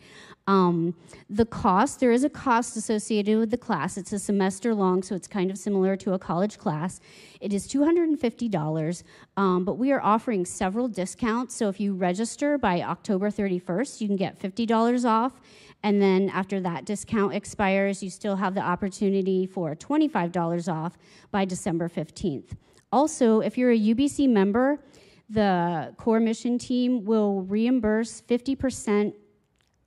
Um, 0.47 0.95
the 1.29 1.45
cost, 1.45 1.99
there 1.99 2.11
is 2.11 2.23
a 2.23 2.29
cost 2.29 2.77
associated 2.77 3.37
with 3.37 3.51
the 3.51 3.57
class. 3.57 3.97
It's 3.97 4.13
a 4.13 4.19
semester 4.19 4.73
long, 4.73 5.03
so 5.03 5.13
it's 5.13 5.27
kind 5.27 5.51
of 5.51 5.57
similar 5.57 5.97
to 5.97 6.13
a 6.13 6.19
college 6.19 6.57
class. 6.57 7.01
It 7.41 7.51
is 7.51 7.67
$250, 7.67 9.03
um, 9.35 9.65
but 9.65 9.77
we 9.77 9.91
are 9.91 10.01
offering 10.01 10.45
several 10.45 10.87
discounts. 10.87 11.55
So, 11.55 11.67
if 11.67 11.79
you 11.79 11.93
register 11.93 12.57
by 12.57 12.81
October 12.81 13.29
31st, 13.29 14.01
you 14.01 14.07
can 14.07 14.15
get 14.15 14.39
$50 14.39 15.05
off. 15.05 15.41
And 15.83 16.01
then 16.01 16.29
after 16.29 16.59
that 16.61 16.85
discount 16.85 17.33
expires, 17.35 18.01
you 18.01 18.09
still 18.09 18.37
have 18.37 18.55
the 18.55 18.61
opportunity 18.61 19.45
for 19.45 19.75
$25 19.75 20.71
off 20.71 20.97
by 21.29 21.45
December 21.45 21.89
15th. 21.89 22.55
Also, 22.91 23.41
if 23.41 23.57
you're 23.57 23.71
a 23.71 23.77
UBC 23.77 24.27
member, 24.29 24.79
the 25.29 25.93
core 25.97 26.19
mission 26.19 26.57
team 26.57 27.03
will 27.05 27.41
reimburse 27.41 28.21
50% 28.21 29.13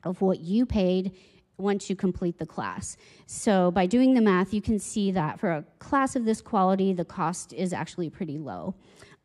of 0.05 0.21
what 0.21 0.41
you 0.41 0.67
paid 0.67 1.13
once 1.59 1.91
you 1.91 1.97
complete 1.97 2.39
the 2.39 2.47
class. 2.47 2.97
So 3.27 3.71
by 3.71 3.87
doing 3.87 4.15
the 4.15 4.21
math, 4.21 4.55
you 4.55 4.63
can 4.63 4.79
see 4.79 5.11
that 5.13 5.41
for 5.41 5.51
a 5.51 5.65
class 5.81 6.17
of 6.17 6.25
this 6.25 6.41
quality, 6.41 6.93
the 6.93 7.05
cost 7.05 7.53
is 7.53 7.73
actually 7.73 8.11
pretty 8.11 8.39
low. 8.39 8.75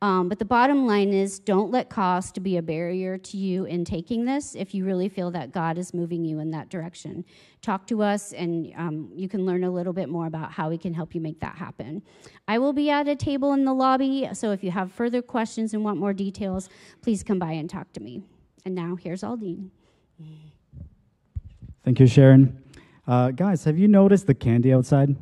Um, 0.04 0.28
but 0.28 0.38
the 0.38 0.44
bottom 0.44 0.86
line 0.86 1.14
is 1.14 1.40
don't 1.40 1.72
let 1.72 1.90
cost 1.90 2.44
be 2.44 2.58
a 2.58 2.62
barrier 2.62 3.18
to 3.18 3.38
you 3.38 3.64
in 3.64 3.86
taking 3.86 4.26
this 4.26 4.54
if 4.54 4.76
you 4.76 4.84
really 4.84 5.08
feel 5.08 5.32
that 5.32 5.54
God 5.54 5.78
is 5.78 5.94
moving 5.94 6.26
you 6.26 6.40
in 6.40 6.52
that 6.52 6.68
direction. 6.68 7.24
Talk 7.62 7.88
to 7.88 8.02
us, 8.02 8.34
and 8.34 8.74
um, 8.76 9.10
you 9.16 9.30
can 9.30 9.46
learn 9.46 9.64
a 9.64 9.72
little 9.72 9.94
bit 9.94 10.10
more 10.10 10.28
about 10.28 10.52
how 10.52 10.70
we 10.70 10.78
can 10.78 10.94
help 10.94 11.16
you 11.16 11.22
make 11.22 11.40
that 11.40 11.56
happen. 11.56 12.02
I 12.50 12.58
will 12.58 12.74
be 12.74 12.90
at 12.90 13.08
a 13.08 13.16
table 13.16 13.54
in 13.54 13.64
the 13.64 13.74
lobby, 13.74 14.28
so 14.34 14.52
if 14.52 14.62
you 14.62 14.72
have 14.72 14.92
further 14.92 15.22
questions 15.22 15.74
and 15.74 15.86
want 15.86 15.98
more 16.00 16.12
details, 16.12 16.68
please 17.02 17.24
come 17.24 17.40
by 17.40 17.54
and 17.54 17.70
talk 17.70 17.94
to 17.94 18.02
me. 18.02 18.24
And 18.66 18.76
now 18.76 18.98
here's 18.98 19.24
Aldin. 19.24 19.70
Thank 21.86 22.02
you, 22.02 22.08
Sharon. 22.08 22.62
Uh, 23.08 23.32
guys, 23.32 23.64
have 23.64 23.78
you 23.78 23.88
noticed 23.88 24.28
the 24.28 24.36
candy 24.36 24.74
outside? 24.74 25.16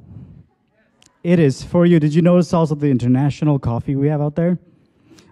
It 1.24 1.38
is 1.38 1.62
for 1.62 1.86
you. 1.86 2.00
Did 2.00 2.16
you 2.16 2.24
notice 2.24 2.52
also 2.52 2.74
the 2.74 2.90
international 2.90 3.60
coffee 3.60 3.96
we 3.96 4.08
have 4.08 4.22
out 4.22 4.36
there? 4.36 4.58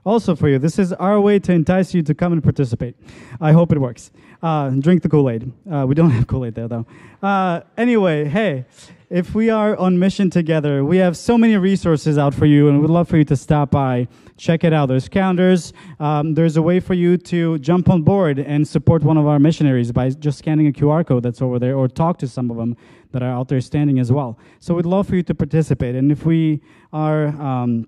Also 0.06 0.36
for 0.36 0.48
you. 0.50 0.60
This 0.60 0.80
is 0.80 0.94
our 0.94 1.20
way 1.20 1.40
to 1.40 1.52
entice 1.52 1.94
you 1.94 2.02
to 2.04 2.14
come 2.14 2.34
and 2.34 2.44
participate. 2.44 2.96
I 3.40 3.52
hope 3.52 3.72
it 3.72 3.80
works. 3.80 4.12
Uh, 4.42 4.70
drink 4.70 5.04
the 5.04 5.10
Kool 5.10 5.30
Aid. 5.30 5.52
Uh, 5.70 5.86
we 5.88 5.96
don't 5.96 6.10
have 6.18 6.28
Kool 6.28 6.46
Aid 6.46 6.56
there, 6.56 6.68
though. 6.68 6.86
Uh, 7.22 7.62
anyway, 7.78 8.26
hey, 8.26 8.66
if 9.10 9.34
we 9.34 9.50
are 9.50 9.76
on 9.76 9.98
mission 9.98 10.30
together, 10.30 10.86
we 10.86 10.98
have 10.98 11.18
so 11.18 11.38
many 11.38 11.58
resources 11.58 12.18
out 12.18 12.34
for 12.34 12.46
you, 12.46 12.70
and 12.70 12.80
we'd 12.80 12.90
love 12.90 13.10
for 13.10 13.18
you 13.18 13.24
to 13.26 13.36
stop 13.36 13.72
by. 13.72 14.08
Check 14.38 14.64
it 14.64 14.72
out. 14.72 14.86
There's 14.86 15.10
calendars. 15.10 15.74
Um, 16.00 16.36
there's 16.36 16.58
a 16.58 16.62
way 16.62 16.80
for 16.80 16.94
you 16.94 17.18
to 17.18 17.58
jump 17.60 17.90
on 17.90 18.04
board 18.04 18.40
and 18.40 18.68
support 18.68 19.04
one 19.04 19.18
of 19.18 19.26
our 19.28 19.40
missionaries 19.40 19.92
by 19.92 20.12
just 20.12 20.38
scanning 20.38 20.68
a 20.68 20.72
QR 20.72 21.06
code 21.06 21.24
that's 21.24 21.42
over 21.42 21.60
there, 21.60 21.76
or 21.76 21.88
talk 21.88 22.20
to 22.20 22.28
some 22.28 22.50
of 22.52 22.58
them 22.58 22.78
that 23.12 23.24
are 23.24 23.32
out 23.32 23.48
there 23.48 23.60
standing 23.62 24.00
as 24.00 24.12
well. 24.12 24.38
So 24.60 24.76
we'd 24.76 24.86
love 24.86 25.08
for 25.08 25.16
you 25.16 25.24
to 25.24 25.36
participate. 25.36 25.96
And 25.96 26.12
if 26.12 26.26
we 26.26 26.62
are 26.94 27.28
um, 27.28 27.88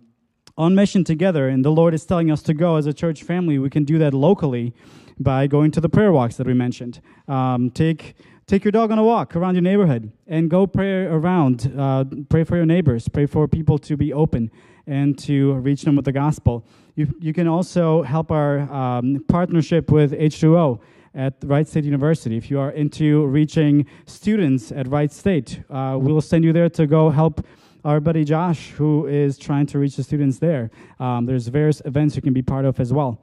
on 0.61 0.75
mission 0.75 1.03
together 1.03 1.49
and 1.49 1.65
the 1.65 1.71
Lord 1.71 1.95
is 1.95 2.05
telling 2.05 2.29
us 2.29 2.43
to 2.43 2.53
go 2.53 2.75
as 2.75 2.85
a 2.85 2.93
church 2.93 3.23
family, 3.23 3.57
we 3.57 3.69
can 3.69 3.83
do 3.83 3.97
that 3.97 4.13
locally 4.13 4.75
by 5.19 5.47
going 5.47 5.71
to 5.71 5.81
the 5.81 5.89
prayer 5.89 6.11
walks 6.11 6.35
that 6.37 6.45
we 6.45 6.53
mentioned. 6.53 7.01
Um, 7.27 7.71
take 7.71 8.15
take 8.45 8.63
your 8.63 8.71
dog 8.71 8.91
on 8.91 8.99
a 8.99 9.03
walk 9.03 9.35
around 9.35 9.55
your 9.55 9.63
neighborhood 9.63 10.11
and 10.27 10.51
go 10.51 10.67
pray 10.67 11.05
around. 11.05 11.73
Uh, 11.75 12.05
pray 12.29 12.43
for 12.43 12.57
your 12.57 12.67
neighbors. 12.67 13.09
Pray 13.09 13.25
for 13.25 13.47
people 13.47 13.79
to 13.79 13.97
be 13.97 14.13
open 14.13 14.51
and 14.85 15.17
to 15.19 15.53
reach 15.55 15.81
them 15.81 15.95
with 15.95 16.05
the 16.05 16.11
gospel. 16.11 16.63
You, 16.95 17.07
you 17.19 17.33
can 17.33 17.47
also 17.47 18.03
help 18.03 18.31
our 18.31 18.59
um, 18.71 19.25
partnership 19.27 19.91
with 19.91 20.11
H2O 20.11 20.79
at 21.15 21.33
Wright 21.43 21.67
State 21.67 21.85
University. 21.85 22.37
If 22.37 22.51
you 22.51 22.59
are 22.59 22.71
into 22.71 23.25
reaching 23.25 23.87
students 24.05 24.71
at 24.71 24.87
Wright 24.87 25.11
State, 25.11 25.63
uh, 25.71 25.97
we'll 25.99 26.21
send 26.21 26.43
you 26.43 26.53
there 26.53 26.69
to 26.69 26.85
go 26.85 27.09
help 27.09 27.45
our 27.83 27.99
buddy 27.99 28.23
Josh, 28.23 28.71
who 28.71 29.07
is 29.07 29.37
trying 29.37 29.65
to 29.67 29.79
reach 29.79 29.95
the 29.95 30.03
students 30.03 30.39
there. 30.39 30.69
Um, 30.99 31.25
there's 31.25 31.47
various 31.47 31.81
events 31.85 32.15
you 32.15 32.21
can 32.21 32.33
be 32.33 32.41
part 32.41 32.65
of 32.65 32.79
as 32.79 32.93
well. 32.93 33.19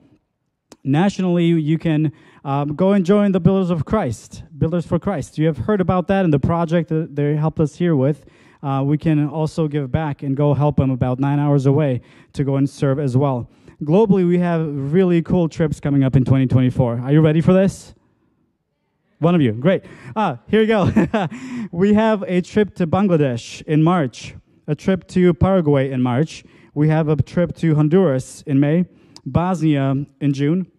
Nationally, 0.85 1.47
you 1.47 1.79
can 1.79 2.13
um, 2.45 2.75
go 2.75 2.93
and 2.93 3.05
join 3.05 3.33
the 3.33 3.41
Builders 3.41 3.71
of 3.71 3.85
Christ, 3.85 4.43
Builders 4.57 4.87
for 4.87 4.99
Christ. 4.99 5.39
You 5.39 5.47
have 5.47 5.59
heard 5.59 5.81
about 5.81 6.09
that 6.09 6.25
and 6.25 6.33
the 6.33 6.39
project 6.39 6.89
that 6.89 7.15
they 7.15 7.37
helped 7.37 7.61
us 7.61 7.77
here 7.77 7.97
with. 7.97 8.25
Uh, 8.63 8.83
we 8.85 8.99
can 8.99 9.29
also 9.29 9.69
give 9.69 9.91
back 9.91 10.23
and 10.23 10.37
go 10.37 10.55
help 10.55 10.77
them 10.77 10.91
about 10.91 11.21
nine 11.21 11.39
hours 11.39 11.67
away 11.67 12.01
to 12.33 12.45
go 12.45 12.57
and 12.57 12.69
serve 12.69 12.99
as 12.99 13.17
well. 13.17 13.51
Globally, 13.83 14.27
we 14.27 14.39
have 14.39 14.67
really 14.67 15.23
cool 15.23 15.49
trips 15.49 15.79
coming 15.79 16.03
up 16.03 16.17
in 16.17 16.25
2024. 16.25 17.01
Are 17.01 17.13
you 17.13 17.21
ready 17.21 17.41
for 17.41 17.53
this? 17.53 17.95
One 19.21 19.35
of 19.35 19.41
you, 19.41 19.53
great. 19.53 19.85
Ah, 20.17 20.39
here 20.49 20.61
you 20.61 20.67
go. 20.67 21.29
we 21.73 21.95
have 21.95 22.23
a 22.27 22.41
trip 22.41 22.75
to 22.77 22.87
Bangladesh 22.87 23.63
in 23.63 23.83
March 23.83 24.35
a 24.69 24.75
trip 24.75 25.09
to 25.09 25.35
Paraguay 25.35 25.91
in 25.91 26.03
March. 26.03 26.45
We 26.75 26.89
have 26.91 27.09
a 27.09 27.17
trip 27.17 27.57
to 27.57 27.75
Honduras 27.75 28.43
in 28.47 28.61
May, 28.61 28.85
Bosnia 29.27 30.07
in 30.21 30.33
June, 30.33 30.71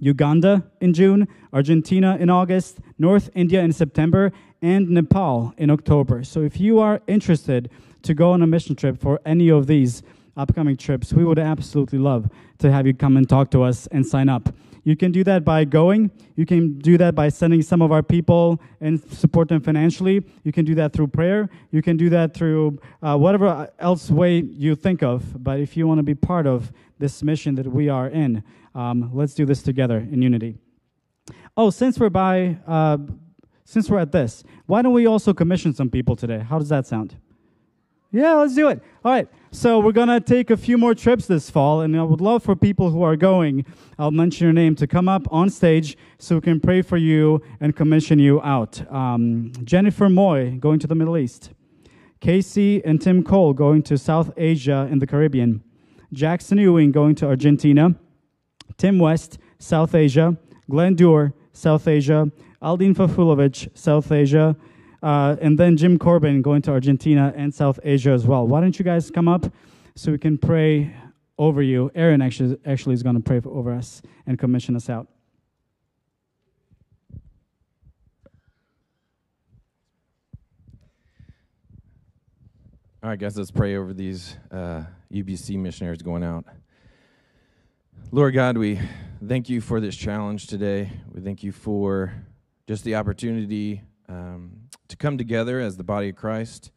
Uganda 0.00 0.64
in 0.80 0.94
June, 0.94 1.28
Argentina 1.52 2.16
in 2.18 2.30
August, 2.30 2.78
North 2.98 3.30
India 3.34 3.60
in 3.60 3.72
September, 3.72 4.32
and 4.62 4.88
Nepal 4.88 5.54
in 5.58 5.70
October. 5.70 6.24
So 6.24 6.40
if 6.40 6.58
you 6.58 6.80
are 6.80 7.02
interested 7.06 7.70
to 8.02 8.14
go 8.14 8.32
on 8.32 8.42
a 8.42 8.46
mission 8.46 8.74
trip 8.74 8.98
for 8.98 9.20
any 9.24 9.50
of 9.50 9.66
these, 9.66 10.02
upcoming 10.36 10.76
trips, 10.76 11.12
we 11.12 11.24
would 11.24 11.38
absolutely 11.38 11.98
love 11.98 12.30
to 12.58 12.72
have 12.72 12.86
you 12.86 12.94
come 12.94 13.16
and 13.16 13.28
talk 13.28 13.50
to 13.50 13.62
us 13.62 13.86
and 13.88 14.06
sign 14.06 14.28
up. 14.28 14.48
You 14.84 14.96
can 14.96 15.12
do 15.12 15.22
that 15.24 15.44
by 15.44 15.64
going. 15.64 16.10
You 16.36 16.46
can 16.46 16.78
do 16.78 16.96
that 16.98 17.14
by 17.14 17.28
sending 17.28 17.62
some 17.62 17.82
of 17.82 17.92
our 17.92 18.02
people 18.02 18.60
and 18.80 19.00
support 19.12 19.48
them 19.48 19.60
financially. 19.60 20.24
You 20.42 20.52
can 20.52 20.64
do 20.64 20.74
that 20.76 20.92
through 20.92 21.08
prayer. 21.08 21.48
You 21.70 21.82
can 21.82 21.96
do 21.96 22.08
that 22.10 22.34
through 22.34 22.78
uh, 23.02 23.16
whatever 23.16 23.70
else 23.78 24.10
way 24.10 24.38
you 24.38 24.74
think 24.74 25.02
of. 25.02 25.42
But 25.42 25.60
if 25.60 25.76
you 25.76 25.86
want 25.86 25.98
to 25.98 26.02
be 26.02 26.14
part 26.14 26.46
of 26.46 26.72
this 26.98 27.22
mission 27.22 27.54
that 27.56 27.66
we 27.66 27.88
are 27.88 28.08
in, 28.08 28.42
um, 28.74 29.10
let's 29.12 29.34
do 29.34 29.44
this 29.44 29.62
together 29.62 29.98
in 29.98 30.22
unity. 30.22 30.56
Oh, 31.56 31.70
since 31.70 31.98
we're 31.98 32.10
by, 32.10 32.58
uh, 32.66 32.98
since 33.64 33.90
we're 33.90 33.98
at 33.98 34.12
this, 34.12 34.44
why 34.66 34.82
don't 34.82 34.92
we 34.92 35.06
also 35.06 35.34
commission 35.34 35.74
some 35.74 35.90
people 35.90 36.16
today? 36.16 36.38
How 36.38 36.58
does 36.58 36.68
that 36.70 36.86
sound? 36.86 37.16
Yeah, 38.12 38.34
let's 38.34 38.54
do 38.54 38.68
it. 38.68 38.82
All 39.04 39.12
right. 39.12 39.28
So 39.52 39.80
we're 39.80 39.92
going 39.92 40.08
to 40.08 40.20
take 40.20 40.50
a 40.50 40.56
few 40.56 40.78
more 40.78 40.94
trips 40.94 41.26
this 41.26 41.50
fall, 41.50 41.80
and 41.80 41.96
I 41.98 42.02
would 42.02 42.20
love 42.20 42.42
for 42.42 42.54
people 42.54 42.90
who 42.90 43.02
are 43.02 43.16
going, 43.16 43.64
I'll 43.98 44.10
mention 44.10 44.44
your 44.44 44.52
name, 44.52 44.74
to 44.76 44.86
come 44.86 45.08
up 45.08 45.26
on 45.32 45.50
stage 45.50 45.96
so 46.18 46.36
we 46.36 46.40
can 46.40 46.60
pray 46.60 46.82
for 46.82 46.96
you 46.96 47.42
and 47.60 47.74
commission 47.74 48.18
you 48.18 48.40
out. 48.42 48.88
Um, 48.92 49.52
Jennifer 49.64 50.08
Moy 50.08 50.56
going 50.58 50.78
to 50.80 50.86
the 50.86 50.94
Middle 50.94 51.16
East. 51.16 51.50
Casey 52.20 52.84
and 52.84 53.00
Tim 53.00 53.24
Cole 53.24 53.54
going 53.54 53.82
to 53.84 53.96
South 53.96 54.30
Asia 54.36 54.86
and 54.90 55.00
the 55.00 55.06
Caribbean. 55.06 55.62
Jackson 56.12 56.58
Ewing 56.58 56.92
going 56.92 57.14
to 57.16 57.26
Argentina. 57.26 57.94
Tim 58.76 58.98
West, 58.98 59.38
South 59.58 59.94
Asia. 59.94 60.36
Glenn 60.68 60.94
Dewar, 60.94 61.32
South 61.52 61.88
Asia. 61.88 62.30
Aldin 62.62 62.94
Fafulovic, 62.94 63.76
South 63.76 64.12
Asia. 64.12 64.54
Uh, 65.02 65.36
and 65.40 65.58
then 65.58 65.76
Jim 65.76 65.98
Corbin 65.98 66.42
going 66.42 66.62
to 66.62 66.70
Argentina 66.70 67.32
and 67.36 67.54
South 67.54 67.80
Asia 67.82 68.10
as 68.10 68.26
well. 68.26 68.46
Why 68.46 68.60
don't 68.60 68.78
you 68.78 68.84
guys 68.84 69.10
come 69.10 69.28
up 69.28 69.50
so 69.94 70.12
we 70.12 70.18
can 70.18 70.36
pray 70.36 70.94
over 71.38 71.62
you? 71.62 71.90
Aaron 71.94 72.20
actually, 72.20 72.58
actually 72.66 72.94
is 72.94 73.02
going 73.02 73.16
to 73.16 73.22
pray 73.22 73.40
over 73.44 73.72
us 73.72 74.02
and 74.26 74.38
commission 74.38 74.76
us 74.76 74.90
out. 74.90 75.08
All 83.02 83.08
right, 83.08 83.18
guys, 83.18 83.34
let's 83.38 83.50
pray 83.50 83.76
over 83.76 83.94
these 83.94 84.36
uh, 84.52 84.82
UBC 85.10 85.56
missionaries 85.56 86.02
going 86.02 86.22
out. 86.22 86.44
Lord 88.12 88.34
God, 88.34 88.58
we 88.58 88.78
thank 89.26 89.48
you 89.48 89.62
for 89.62 89.80
this 89.80 89.96
challenge 89.96 90.48
today. 90.48 90.92
We 91.10 91.22
thank 91.22 91.42
you 91.42 91.50
for 91.50 92.12
just 92.68 92.84
the 92.84 92.96
opportunity 92.96 93.80
um, 94.06 94.59
to 94.90 94.96
come 94.96 95.16
together 95.16 95.60
as 95.60 95.76
the 95.76 95.84
body 95.84 96.10
of 96.10 96.16
Christ, 96.16 96.70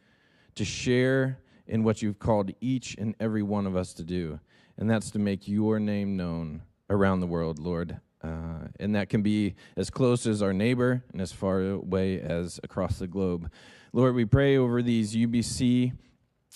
to 0.55 0.63
share 0.63 1.39
in 1.67 1.83
what 1.83 2.01
you've 2.01 2.19
called 2.19 2.51
each 2.61 2.95
and 2.97 3.15
every 3.19 3.43
one 3.43 3.67
of 3.67 3.75
us 3.75 3.93
to 3.95 4.03
do, 4.03 4.39
and 4.77 4.89
that's 4.89 5.11
to 5.11 5.19
make 5.19 5.47
your 5.47 5.79
name 5.79 6.15
known 6.15 6.61
around 6.89 7.19
the 7.19 7.27
world, 7.27 7.59
Lord. 7.59 7.99
Uh, 8.23 8.67
and 8.79 8.95
that 8.95 9.09
can 9.09 9.21
be 9.21 9.55
as 9.75 9.89
close 9.89 10.25
as 10.25 10.41
our 10.41 10.53
neighbor 10.53 11.03
and 11.11 11.21
as 11.21 11.33
far 11.33 11.61
away 11.61 12.21
as 12.21 12.59
across 12.63 12.99
the 12.99 13.07
globe. 13.07 13.51
Lord, 13.91 14.15
we 14.15 14.23
pray 14.23 14.55
over 14.55 14.81
these 14.81 15.13
UBC 15.13 15.91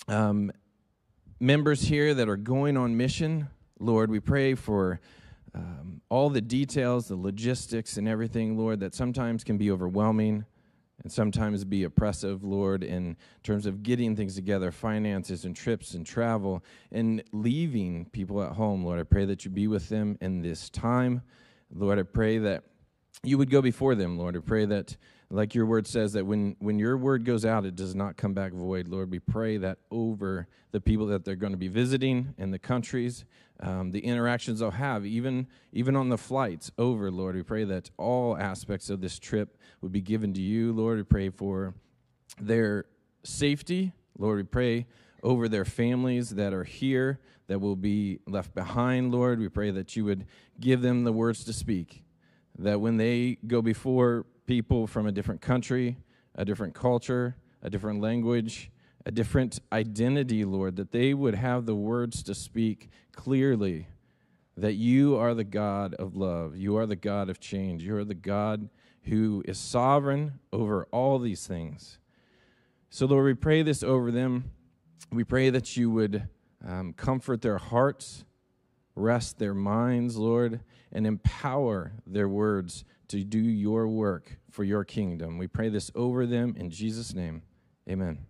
um, 0.06 0.50
members 1.40 1.82
here 1.82 2.14
that 2.14 2.28
are 2.28 2.38
going 2.38 2.78
on 2.78 2.96
mission. 2.96 3.48
Lord, 3.78 4.10
we 4.10 4.18
pray 4.18 4.54
for 4.54 5.00
um, 5.54 6.00
all 6.08 6.30
the 6.30 6.40
details, 6.40 7.08
the 7.08 7.16
logistics, 7.16 7.98
and 7.98 8.08
everything, 8.08 8.56
Lord, 8.56 8.80
that 8.80 8.94
sometimes 8.94 9.44
can 9.44 9.58
be 9.58 9.70
overwhelming 9.70 10.46
and 11.02 11.12
sometimes 11.12 11.64
be 11.64 11.84
oppressive, 11.84 12.42
Lord, 12.42 12.82
in 12.82 13.16
terms 13.42 13.66
of 13.66 13.82
getting 13.82 14.16
things 14.16 14.34
together, 14.34 14.72
finances 14.72 15.44
and 15.44 15.54
trips 15.54 15.94
and 15.94 16.04
travel, 16.04 16.64
and 16.90 17.22
leaving 17.32 18.06
people 18.06 18.42
at 18.42 18.52
home. 18.52 18.84
Lord, 18.84 18.98
I 18.98 19.04
pray 19.04 19.24
that 19.26 19.44
you 19.44 19.50
be 19.50 19.68
with 19.68 19.88
them 19.88 20.18
in 20.20 20.42
this 20.42 20.68
time. 20.70 21.22
Lord, 21.72 21.98
I 21.98 22.02
pray 22.02 22.38
that 22.38 22.64
you 23.22 23.38
would 23.38 23.50
go 23.50 23.62
before 23.62 23.94
them, 23.94 24.18
Lord. 24.18 24.36
I 24.36 24.40
pray 24.40 24.64
that, 24.66 24.96
like 25.30 25.54
your 25.54 25.66
word 25.66 25.86
says, 25.86 26.14
that 26.14 26.24
when, 26.24 26.56
when 26.58 26.78
your 26.78 26.96
word 26.96 27.24
goes 27.24 27.44
out, 27.44 27.66
it 27.66 27.76
does 27.76 27.94
not 27.94 28.16
come 28.16 28.32
back 28.32 28.52
void. 28.52 28.88
Lord, 28.88 29.10
we 29.10 29.18
pray 29.18 29.58
that 29.58 29.78
over 29.90 30.48
the 30.70 30.80
people 30.80 31.06
that 31.08 31.24
they're 31.24 31.36
going 31.36 31.52
to 31.52 31.58
be 31.58 31.68
visiting 31.68 32.34
and 32.38 32.52
the 32.52 32.58
countries, 32.58 33.26
um, 33.60 33.90
the 33.90 34.00
interactions 34.00 34.60
they'll 34.60 34.70
have, 34.70 35.04
even, 35.04 35.46
even 35.72 35.96
on 35.96 36.08
the 36.08 36.16
flights 36.16 36.70
over, 36.78 37.10
Lord. 37.10 37.34
We 37.34 37.42
pray 37.42 37.64
that 37.64 37.90
all 37.98 38.38
aspects 38.38 38.88
of 38.88 39.00
this 39.02 39.18
trip 39.18 39.58
would 39.82 39.92
be 39.92 40.00
given 40.00 40.32
to 40.32 40.40
you, 40.40 40.72
Lord. 40.72 40.96
We 40.96 41.04
pray 41.04 41.28
for 41.28 41.74
their 42.40 42.86
safety. 43.22 43.92
Lord, 44.16 44.38
we 44.38 44.44
pray 44.44 44.86
over 45.22 45.48
their 45.48 45.64
families 45.66 46.30
that 46.30 46.54
are 46.54 46.64
here 46.64 47.20
that 47.48 47.60
will 47.60 47.76
be 47.76 48.20
left 48.26 48.54
behind, 48.54 49.12
Lord. 49.12 49.40
We 49.40 49.48
pray 49.48 49.72
that 49.72 49.94
you 49.94 50.04
would 50.06 50.26
give 50.58 50.80
them 50.80 51.04
the 51.04 51.12
words 51.12 51.44
to 51.44 51.52
speak, 51.52 52.02
that 52.58 52.80
when 52.80 52.96
they 52.96 53.38
go 53.46 53.60
before 53.60 54.26
people 54.48 54.86
from 54.86 55.06
a 55.06 55.12
different 55.12 55.42
country, 55.42 55.98
a 56.34 56.44
different 56.44 56.74
culture, 56.74 57.36
a 57.62 57.68
different 57.68 58.00
language, 58.00 58.70
a 59.04 59.12
different 59.12 59.60
identity, 59.72 60.44
Lord, 60.44 60.76
that 60.76 60.90
they 60.90 61.12
would 61.12 61.34
have 61.34 61.66
the 61.66 61.76
words 61.76 62.22
to 62.24 62.34
speak 62.34 62.88
clearly 63.12 63.86
that 64.56 64.72
you 64.72 65.16
are 65.16 65.34
the 65.34 65.44
God 65.44 65.94
of 65.94 66.16
love. 66.16 66.56
You 66.56 66.78
are 66.78 66.86
the 66.86 66.96
God 66.96 67.28
of 67.28 67.38
change. 67.38 67.84
You 67.84 67.96
are 67.96 68.04
the 68.04 68.14
God 68.14 68.70
who 69.04 69.44
is 69.46 69.58
sovereign 69.58 70.40
over 70.52 70.88
all 70.90 71.18
these 71.18 71.46
things. 71.46 71.98
So, 72.90 73.06
Lord, 73.06 73.26
we 73.26 73.34
pray 73.34 73.62
this 73.62 73.82
over 73.82 74.10
them. 74.10 74.50
We 75.12 75.24
pray 75.24 75.50
that 75.50 75.76
you 75.76 75.90
would 75.90 76.26
um, 76.66 76.94
comfort 76.94 77.42
their 77.42 77.58
hearts, 77.58 78.24
rest 78.96 79.38
their 79.38 79.54
minds, 79.54 80.16
Lord, 80.16 80.60
and 80.90 81.06
empower 81.06 81.92
their 82.06 82.28
words 82.28 82.84
to 83.08 83.24
do 83.24 83.38
your 83.38 83.88
work 83.88 84.38
for 84.50 84.64
your 84.64 84.84
kingdom. 84.84 85.38
We 85.38 85.46
pray 85.46 85.68
this 85.68 85.90
over 85.94 86.26
them 86.26 86.54
in 86.56 86.70
Jesus' 86.70 87.14
name. 87.14 87.42
Amen. 87.88 88.27